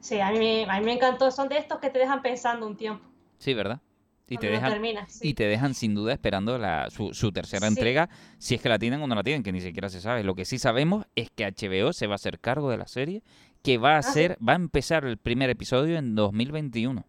Sí, 0.00 0.20
a 0.20 0.30
mí, 0.30 0.64
a 0.66 0.78
mí 0.78 0.84
me 0.86 0.94
encantó, 0.94 1.30
son 1.30 1.50
de 1.50 1.58
estos 1.58 1.80
que 1.80 1.90
te 1.90 1.98
dejan 1.98 2.22
pensando 2.22 2.66
un 2.66 2.78
tiempo. 2.78 3.04
Sí, 3.38 3.52
¿verdad? 3.52 3.82
Y 4.28 4.38
te 4.38 4.48
dejan, 4.48 4.80
sí. 5.08 5.28
Y 5.28 5.34
te 5.34 5.44
dejan 5.46 5.74
sin 5.74 5.94
duda 5.94 6.12
esperando 6.14 6.56
la, 6.58 6.88
su, 6.90 7.12
su 7.12 7.30
tercera 7.30 7.68
Sí. 7.68 7.74
entrega, 7.74 8.08
si 8.38 8.54
es 8.54 8.62
que 8.62 8.68
la 8.70 8.78
tienen 8.78 9.02
o 9.02 9.06
no 9.06 9.14
la 9.14 9.22
tienen, 9.22 9.42
que 9.42 9.52
ni 9.52 9.60
siquiera 9.60 9.88
se 9.90 10.00
sabe. 10.00 10.24
Lo 10.24 10.34
que 10.34 10.44
sí 10.46 10.58
sabemos 10.58 11.06
es 11.14 11.30
que 11.30 11.44
HBO 11.46 11.92
se 11.92 12.06
va 12.06 12.14
a 12.14 12.16
hacer 12.16 12.40
cargo 12.40 12.70
de 12.70 12.78
la 12.78 12.86
serie, 12.86 13.22
que 13.62 13.76
va 13.78 13.96
a 13.96 13.98
Ah, 13.98 14.02
ser, 14.02 14.38
va 14.46 14.54
a 14.54 14.56
empezar 14.56 15.04
el 15.04 15.18
primer 15.18 15.50
episodio 15.50 15.98
en 15.98 16.14
2021. 16.14 17.04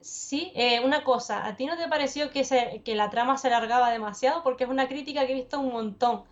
Sí, 0.00 0.50
eh, 0.56 0.80
una 0.84 1.04
cosa, 1.04 1.46
¿a 1.46 1.56
ti 1.56 1.64
no 1.66 1.76
te 1.76 1.88
pareció 1.88 2.30
que, 2.30 2.44
se, 2.44 2.82
que 2.84 2.94
la 2.96 3.08
trama 3.10 3.38
se 3.38 3.46
alargaba 3.48 3.90
demasiado? 3.90 4.42
Porque 4.42 4.64
es 4.64 4.70
una 4.70 4.88
crítica 4.88 5.26
que 5.26 5.32
he 5.32 5.36
visto 5.36 5.60
un 5.60 5.72
montón, 5.72 6.22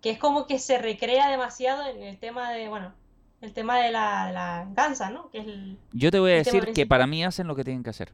que 0.00 0.10
es 0.10 0.18
como 0.18 0.46
que 0.46 0.58
se 0.60 0.78
recrea 0.78 1.28
demasiado 1.28 1.86
en 1.88 2.02
el 2.02 2.18
tema 2.18 2.52
de, 2.52 2.68
bueno, 2.68 2.94
el 3.40 3.52
tema 3.52 3.80
de 3.80 3.90
la, 3.90 4.26
de 4.28 4.32
la 4.34 4.64
venganza, 4.66 5.10
¿no? 5.10 5.30
Que 5.30 5.38
es 5.38 5.46
el... 5.46 5.78
Yo 5.92 6.10
te 6.12 6.20
voy 6.20 6.30
a 6.32 6.34
decir 6.36 6.72
que 6.72 6.86
para 6.86 7.08
mí 7.08 7.24
hacen 7.24 7.48
lo 7.48 7.56
que 7.56 7.64
tienen 7.64 7.82
que 7.82 7.90
hacer. 7.90 8.12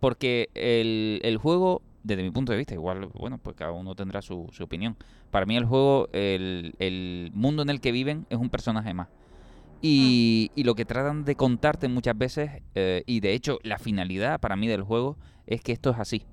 Porque 0.00 0.48
el, 0.54 1.20
el 1.22 1.36
juego, 1.36 1.82
desde 2.02 2.22
mi 2.22 2.30
punto 2.30 2.52
de 2.52 2.58
vista, 2.58 2.74
igual, 2.74 3.06
bueno, 3.14 3.38
pues 3.38 3.54
cada 3.54 3.72
uno 3.72 3.94
tendrá 3.94 4.22
su, 4.22 4.48
su 4.52 4.64
opinión. 4.64 4.96
Para 5.30 5.46
mí 5.46 5.56
el 5.56 5.64
juego, 5.64 6.08
el, 6.12 6.74
el 6.78 7.30
mundo 7.34 7.62
en 7.62 7.70
el 7.70 7.80
que 7.80 7.92
viven 7.92 8.26
es 8.30 8.38
un 8.38 8.48
personaje 8.48 8.94
más. 8.94 9.08
Y, 9.82 10.50
y 10.54 10.64
lo 10.64 10.74
que 10.74 10.84
tratan 10.84 11.24
de 11.24 11.36
contarte 11.36 11.88
muchas 11.88 12.16
veces, 12.16 12.62
eh, 12.74 13.02
y 13.06 13.20
de 13.20 13.32
hecho 13.32 13.58
la 13.62 13.78
finalidad 13.78 14.40
para 14.40 14.56
mí 14.56 14.66
del 14.68 14.82
juego 14.82 15.16
es 15.46 15.62
que 15.62 15.72
esto 15.72 15.90
es 15.90 15.98
así. 15.98 16.24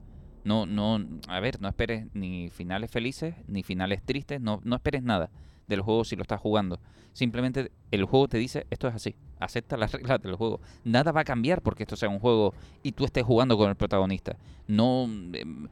No, 0.44 0.66
no, 0.66 1.06
a 1.28 1.40
ver, 1.40 1.62
no 1.62 1.68
esperes 1.68 2.08
ni 2.14 2.50
finales 2.50 2.90
felices, 2.90 3.36
ni 3.48 3.64
finales 3.64 4.02
tristes, 4.04 4.40
no, 4.42 4.62
no 4.64 4.76
esperes 4.76 5.04
nada 5.04 5.30
del 5.68 5.82
juego 5.82 6.04
si 6.04 6.16
lo 6.16 6.22
estás 6.22 6.40
jugando. 6.40 6.80
Simplemente 7.14 7.72
el 7.92 8.06
juego 8.06 8.28
te 8.28 8.38
dice, 8.38 8.68
esto 8.70 8.88
es 8.88 8.96
así, 8.96 9.16
acepta 9.40 9.78
las 9.78 9.92
reglas 9.92 10.22
del 10.22 10.36
juego. 10.36 10.62
Nada 10.84 11.12
va 11.12 11.22
a 11.22 11.26
cambiar 11.26 11.62
porque 11.62 11.84
esto 11.84 11.96
sea 11.96 12.10
un 12.10 12.20
juego 12.20 12.54
y 12.84 12.92
tú 12.92 13.06
estés 13.06 13.24
jugando 13.24 13.58
con 13.58 13.70
el 13.70 13.76
protagonista. 13.76 14.38
No, 14.68 15.06
em, 15.06 15.68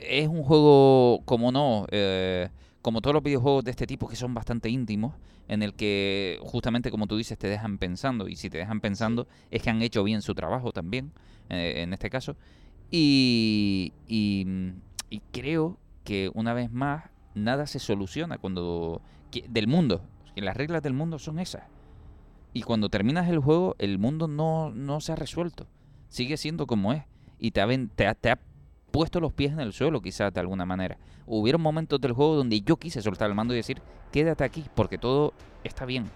es 0.00 0.28
un 0.28 0.42
juego 0.42 1.22
como 1.24 1.52
no, 1.52 1.86
eh, 1.90 2.48
como 2.80 3.00
todos 3.00 3.14
los 3.14 3.22
videojuegos 3.22 3.64
de 3.64 3.70
este 3.70 3.86
tipo 3.86 4.08
que 4.08 4.16
son 4.16 4.34
bastante 4.34 4.68
íntimos, 4.68 5.14
en 5.48 5.62
el 5.62 5.74
que 5.74 6.38
justamente 6.42 6.90
como 6.90 7.06
tú 7.06 7.16
dices 7.16 7.36
te 7.36 7.48
dejan 7.48 7.78
pensando 7.78 8.28
y 8.28 8.36
si 8.36 8.48
te 8.48 8.58
dejan 8.58 8.80
pensando 8.80 9.26
es 9.50 9.62
que 9.62 9.70
han 9.70 9.82
hecho 9.82 10.02
bien 10.04 10.22
su 10.22 10.34
trabajo 10.34 10.72
también, 10.72 11.12
eh, 11.50 11.82
en 11.82 11.92
este 11.92 12.08
caso. 12.10 12.36
Y, 12.90 13.92
y, 14.06 14.46
y 15.10 15.20
creo 15.32 15.78
que 16.04 16.30
una 16.34 16.54
vez 16.54 16.70
más 16.70 17.04
nada 17.34 17.66
se 17.66 17.78
soluciona 17.78 18.38
cuando 18.38 19.00
que- 19.30 19.44
del 19.48 19.66
mundo, 19.66 20.02
las 20.36 20.56
reglas 20.56 20.82
del 20.82 20.92
mundo 20.94 21.18
son 21.18 21.38
esas. 21.38 21.62
Y 22.52 22.62
cuando 22.62 22.88
terminas 22.88 23.28
el 23.28 23.38
juego, 23.38 23.74
el 23.78 23.98
mundo 23.98 24.28
no, 24.28 24.70
no 24.70 25.00
se 25.00 25.12
ha 25.12 25.16
resuelto. 25.16 25.66
Sigue 26.08 26.36
siendo 26.36 26.66
como 26.66 26.92
es. 26.92 27.04
Y 27.38 27.50
te 27.52 27.62
ha, 27.62 27.66
te, 27.96 28.06
ha, 28.06 28.14
te 28.14 28.30
ha 28.30 28.38
puesto 28.90 29.20
los 29.20 29.32
pies 29.32 29.52
en 29.52 29.60
el 29.60 29.72
suelo, 29.72 30.02
quizás 30.02 30.32
de 30.32 30.40
alguna 30.40 30.66
manera. 30.66 30.98
Hubieron 31.26 31.62
momentos 31.62 32.00
del 32.00 32.12
juego 32.12 32.36
donde 32.36 32.60
yo 32.60 32.76
quise 32.76 33.00
soltar 33.00 33.28
el 33.28 33.34
mando 33.34 33.54
y 33.54 33.56
decir, 33.56 33.80
quédate 34.12 34.44
aquí, 34.44 34.66
porque 34.74 34.98
todo 34.98 35.32
está 35.64 35.86
bien. 35.86 36.10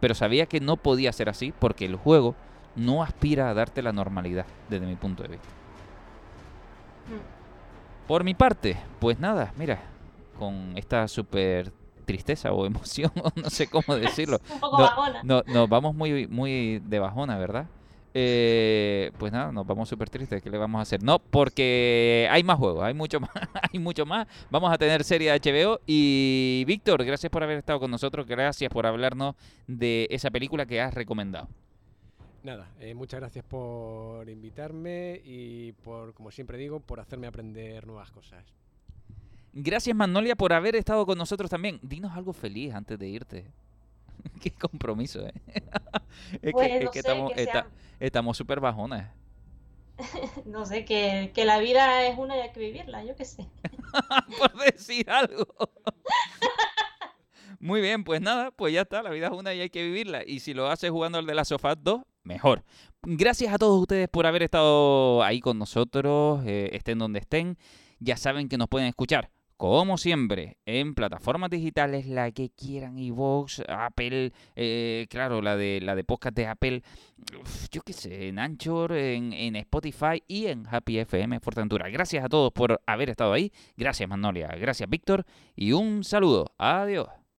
Pero 0.00 0.14
sabía 0.14 0.46
que 0.46 0.60
no 0.60 0.76
podía 0.76 1.12
ser 1.12 1.28
así 1.30 1.52
porque 1.58 1.86
el 1.86 1.96
juego 1.96 2.34
no 2.76 3.02
aspira 3.02 3.48
a 3.48 3.54
darte 3.54 3.82
la 3.82 3.92
normalidad, 3.92 4.46
desde 4.68 4.86
mi 4.86 4.96
punto 4.96 5.22
de 5.22 5.30
vista. 5.30 5.48
Mm. 7.08 8.06
Por 8.08 8.24
mi 8.24 8.34
parte, 8.34 8.76
pues 9.00 9.18
nada, 9.18 9.52
mira, 9.56 9.80
con 10.42 10.72
esta 10.76 11.06
súper 11.08 11.72
tristeza 12.04 12.52
o 12.52 12.66
emoción, 12.66 13.12
o 13.22 13.30
no 13.40 13.48
sé 13.48 13.68
cómo 13.68 13.94
decirlo. 13.96 14.40
Un 14.54 14.60
poco 14.60 14.78
No, 14.78 14.82
bajona. 14.84 15.22
no, 15.22 15.42
nos 15.46 15.68
vamos 15.68 15.94
muy, 15.94 16.26
muy 16.26 16.80
de 16.80 16.98
bajona, 16.98 17.38
¿verdad? 17.38 17.66
Eh, 18.14 19.10
pues 19.18 19.32
nada, 19.32 19.52
nos 19.52 19.66
vamos 19.66 19.88
súper 19.88 20.10
tristes. 20.10 20.42
¿Qué 20.42 20.50
le 20.50 20.58
vamos 20.58 20.78
a 20.80 20.82
hacer? 20.82 21.02
No, 21.02 21.18
porque 21.18 22.28
hay 22.30 22.42
más 22.42 22.58
juegos, 22.58 22.82
hay 22.84 22.92
mucho 22.92 23.20
más, 23.24 23.30
hay 23.72 23.78
mucho 23.78 24.04
más. 24.04 24.26
Vamos 24.50 24.70
a 24.72 24.76
tener 24.78 25.04
serie 25.04 25.32
de 25.32 25.38
HBO. 25.40 25.80
Y 25.86 26.64
Víctor, 26.66 27.04
gracias 27.04 27.30
por 27.30 27.42
haber 27.42 27.58
estado 27.58 27.80
con 27.80 27.90
nosotros. 27.90 28.26
Gracias 28.26 28.70
por 28.70 28.84
hablarnos 28.86 29.34
de 29.66 30.08
esa 30.10 30.30
película 30.30 30.66
que 30.66 30.80
has 30.80 30.92
recomendado. 30.92 31.48
Nada, 32.42 32.66
eh, 32.80 32.92
muchas 32.94 33.20
gracias 33.20 33.44
por 33.44 34.28
invitarme 34.28 35.20
y 35.24 35.70
por, 35.84 36.12
como 36.12 36.32
siempre 36.32 36.58
digo, 36.58 36.80
por 36.80 36.98
hacerme 36.98 37.28
aprender 37.28 37.86
nuevas 37.86 38.10
cosas. 38.10 38.44
Gracias, 39.52 39.94
Magnolia, 39.94 40.34
por 40.34 40.52
haber 40.52 40.76
estado 40.76 41.04
con 41.04 41.18
nosotros 41.18 41.50
también. 41.50 41.78
Dinos 41.82 42.16
algo 42.16 42.32
feliz 42.32 42.74
antes 42.74 42.98
de 42.98 43.08
irte. 43.08 43.44
Qué 44.40 44.50
compromiso, 44.50 45.26
¿eh? 45.26 45.32
es 46.42 46.52
Pues 46.52 46.68
que, 46.68 46.76
es 46.78 46.90
que 46.90 47.02
sé, 47.02 47.08
estamos 47.08 47.32
que 47.32 47.48
estamos 48.00 48.36
súper 48.36 48.60
bajonas. 48.60 49.10
no 50.46 50.64
sé, 50.64 50.84
que, 50.84 51.32
que 51.34 51.44
la 51.44 51.58
vida 51.58 52.06
es 52.06 52.18
una 52.18 52.36
y 52.36 52.40
hay 52.40 52.52
que 52.52 52.60
vivirla, 52.60 53.04
yo 53.04 53.14
qué 53.14 53.24
sé. 53.24 53.46
por 54.38 54.56
decir 54.64 55.08
algo. 55.10 55.46
Muy 57.60 57.80
bien, 57.80 58.02
pues 58.02 58.20
nada, 58.20 58.50
pues 58.50 58.74
ya 58.74 58.82
está, 58.82 59.02
la 59.02 59.10
vida 59.10 59.28
es 59.28 59.32
una 59.32 59.54
y 59.54 59.60
hay 59.60 59.70
que 59.70 59.84
vivirla. 59.84 60.22
Y 60.26 60.40
si 60.40 60.52
lo 60.52 60.68
haces 60.68 60.90
jugando 60.90 61.18
al 61.18 61.26
de 61.26 61.34
la 61.34 61.44
Sofá 61.44 61.76
2, 61.76 62.02
mejor. 62.24 62.64
Gracias 63.02 63.52
a 63.52 63.58
todos 63.58 63.80
ustedes 63.80 64.08
por 64.08 64.26
haber 64.26 64.42
estado 64.42 65.22
ahí 65.22 65.40
con 65.40 65.58
nosotros, 65.58 66.42
eh, 66.44 66.70
estén 66.72 66.98
donde 66.98 67.20
estén. 67.20 67.56
Ya 68.00 68.16
saben 68.16 68.48
que 68.48 68.58
nos 68.58 68.68
pueden 68.68 68.88
escuchar, 68.88 69.30
como 69.62 69.96
siempre, 69.96 70.58
en 70.66 70.92
plataformas 70.92 71.48
digitales, 71.48 72.08
la 72.08 72.32
que 72.32 72.50
quieran, 72.50 72.98
iVoox, 72.98 73.60
Apple, 73.68 74.32
eh, 74.56 75.06
claro, 75.08 75.40
la 75.40 75.56
de, 75.56 75.78
la 75.80 75.94
de 75.94 76.02
podcast 76.02 76.34
de 76.34 76.48
Apple, 76.48 76.82
yo 77.70 77.82
qué 77.82 77.92
sé, 77.92 78.26
en 78.26 78.40
Anchor, 78.40 78.90
en, 78.90 79.32
en 79.32 79.54
Spotify 79.54 80.20
y 80.26 80.46
en 80.46 80.66
Happy 80.68 80.98
FM 80.98 81.38
Fortentura. 81.38 81.88
Gracias 81.90 82.24
a 82.24 82.28
todos 82.28 82.52
por 82.52 82.80
haber 82.86 83.10
estado 83.10 83.32
ahí. 83.34 83.52
Gracias, 83.76 84.08
Magnolia. 84.08 84.48
Gracias, 84.48 84.90
Víctor. 84.90 85.24
Y 85.54 85.70
un 85.70 86.02
saludo. 86.02 86.52
Adiós. 86.58 87.21